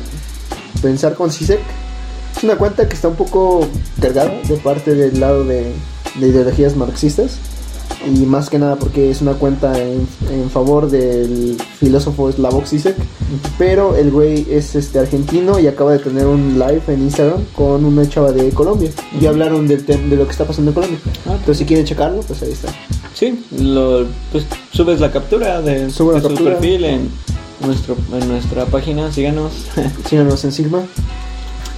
[0.82, 1.60] Pensar con CISEC.
[2.36, 3.66] Es una cuenta que está un poco
[4.00, 5.72] cargada de parte del lado de
[6.18, 7.38] ideologías marxistas
[8.06, 12.96] y más que nada porque es una cuenta en, en favor del filósofo Slavoj Zizek,
[13.58, 17.84] pero el güey es este argentino y acaba de tener un live en Instagram con
[17.84, 18.90] una chava de Colombia
[19.20, 20.98] y hablaron del de lo que está pasando en Colombia.
[21.26, 22.68] Ah, Entonces si quieren checarlo, pues ahí está.
[23.14, 26.52] Sí, lo, pues subes la captura de, Subo la su captura.
[26.52, 27.08] perfil en,
[27.66, 29.52] nuestro, en nuestra página, síganos.
[30.08, 30.82] Síganos en Sigma.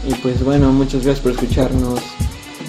[0.07, 2.01] y pues bueno, muchas gracias por escucharnos.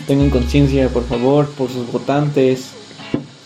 [0.08, 2.70] Tengan conciencia, por favor, por sus votantes.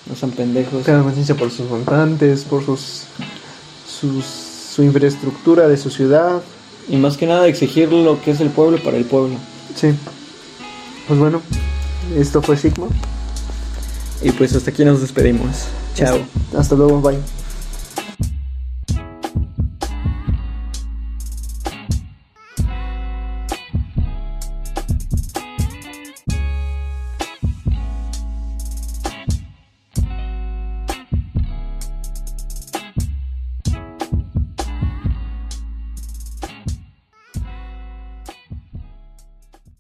[0.06, 0.84] No sean pendejos.
[0.84, 3.04] Tengan conciencia por sus votantes, por sus,
[3.88, 4.26] sus
[4.76, 6.42] su infraestructura de su ciudad.
[6.90, 9.36] Y más que nada exigir lo que es el pueblo para el pueblo.
[9.74, 9.96] Sí.
[11.08, 11.42] Pues bueno,
[12.18, 12.88] esto fue Sigma.
[14.22, 15.66] Y pues hasta aquí nos despedimos.
[15.96, 16.20] Chao.
[16.58, 17.20] Hasta luego, bye.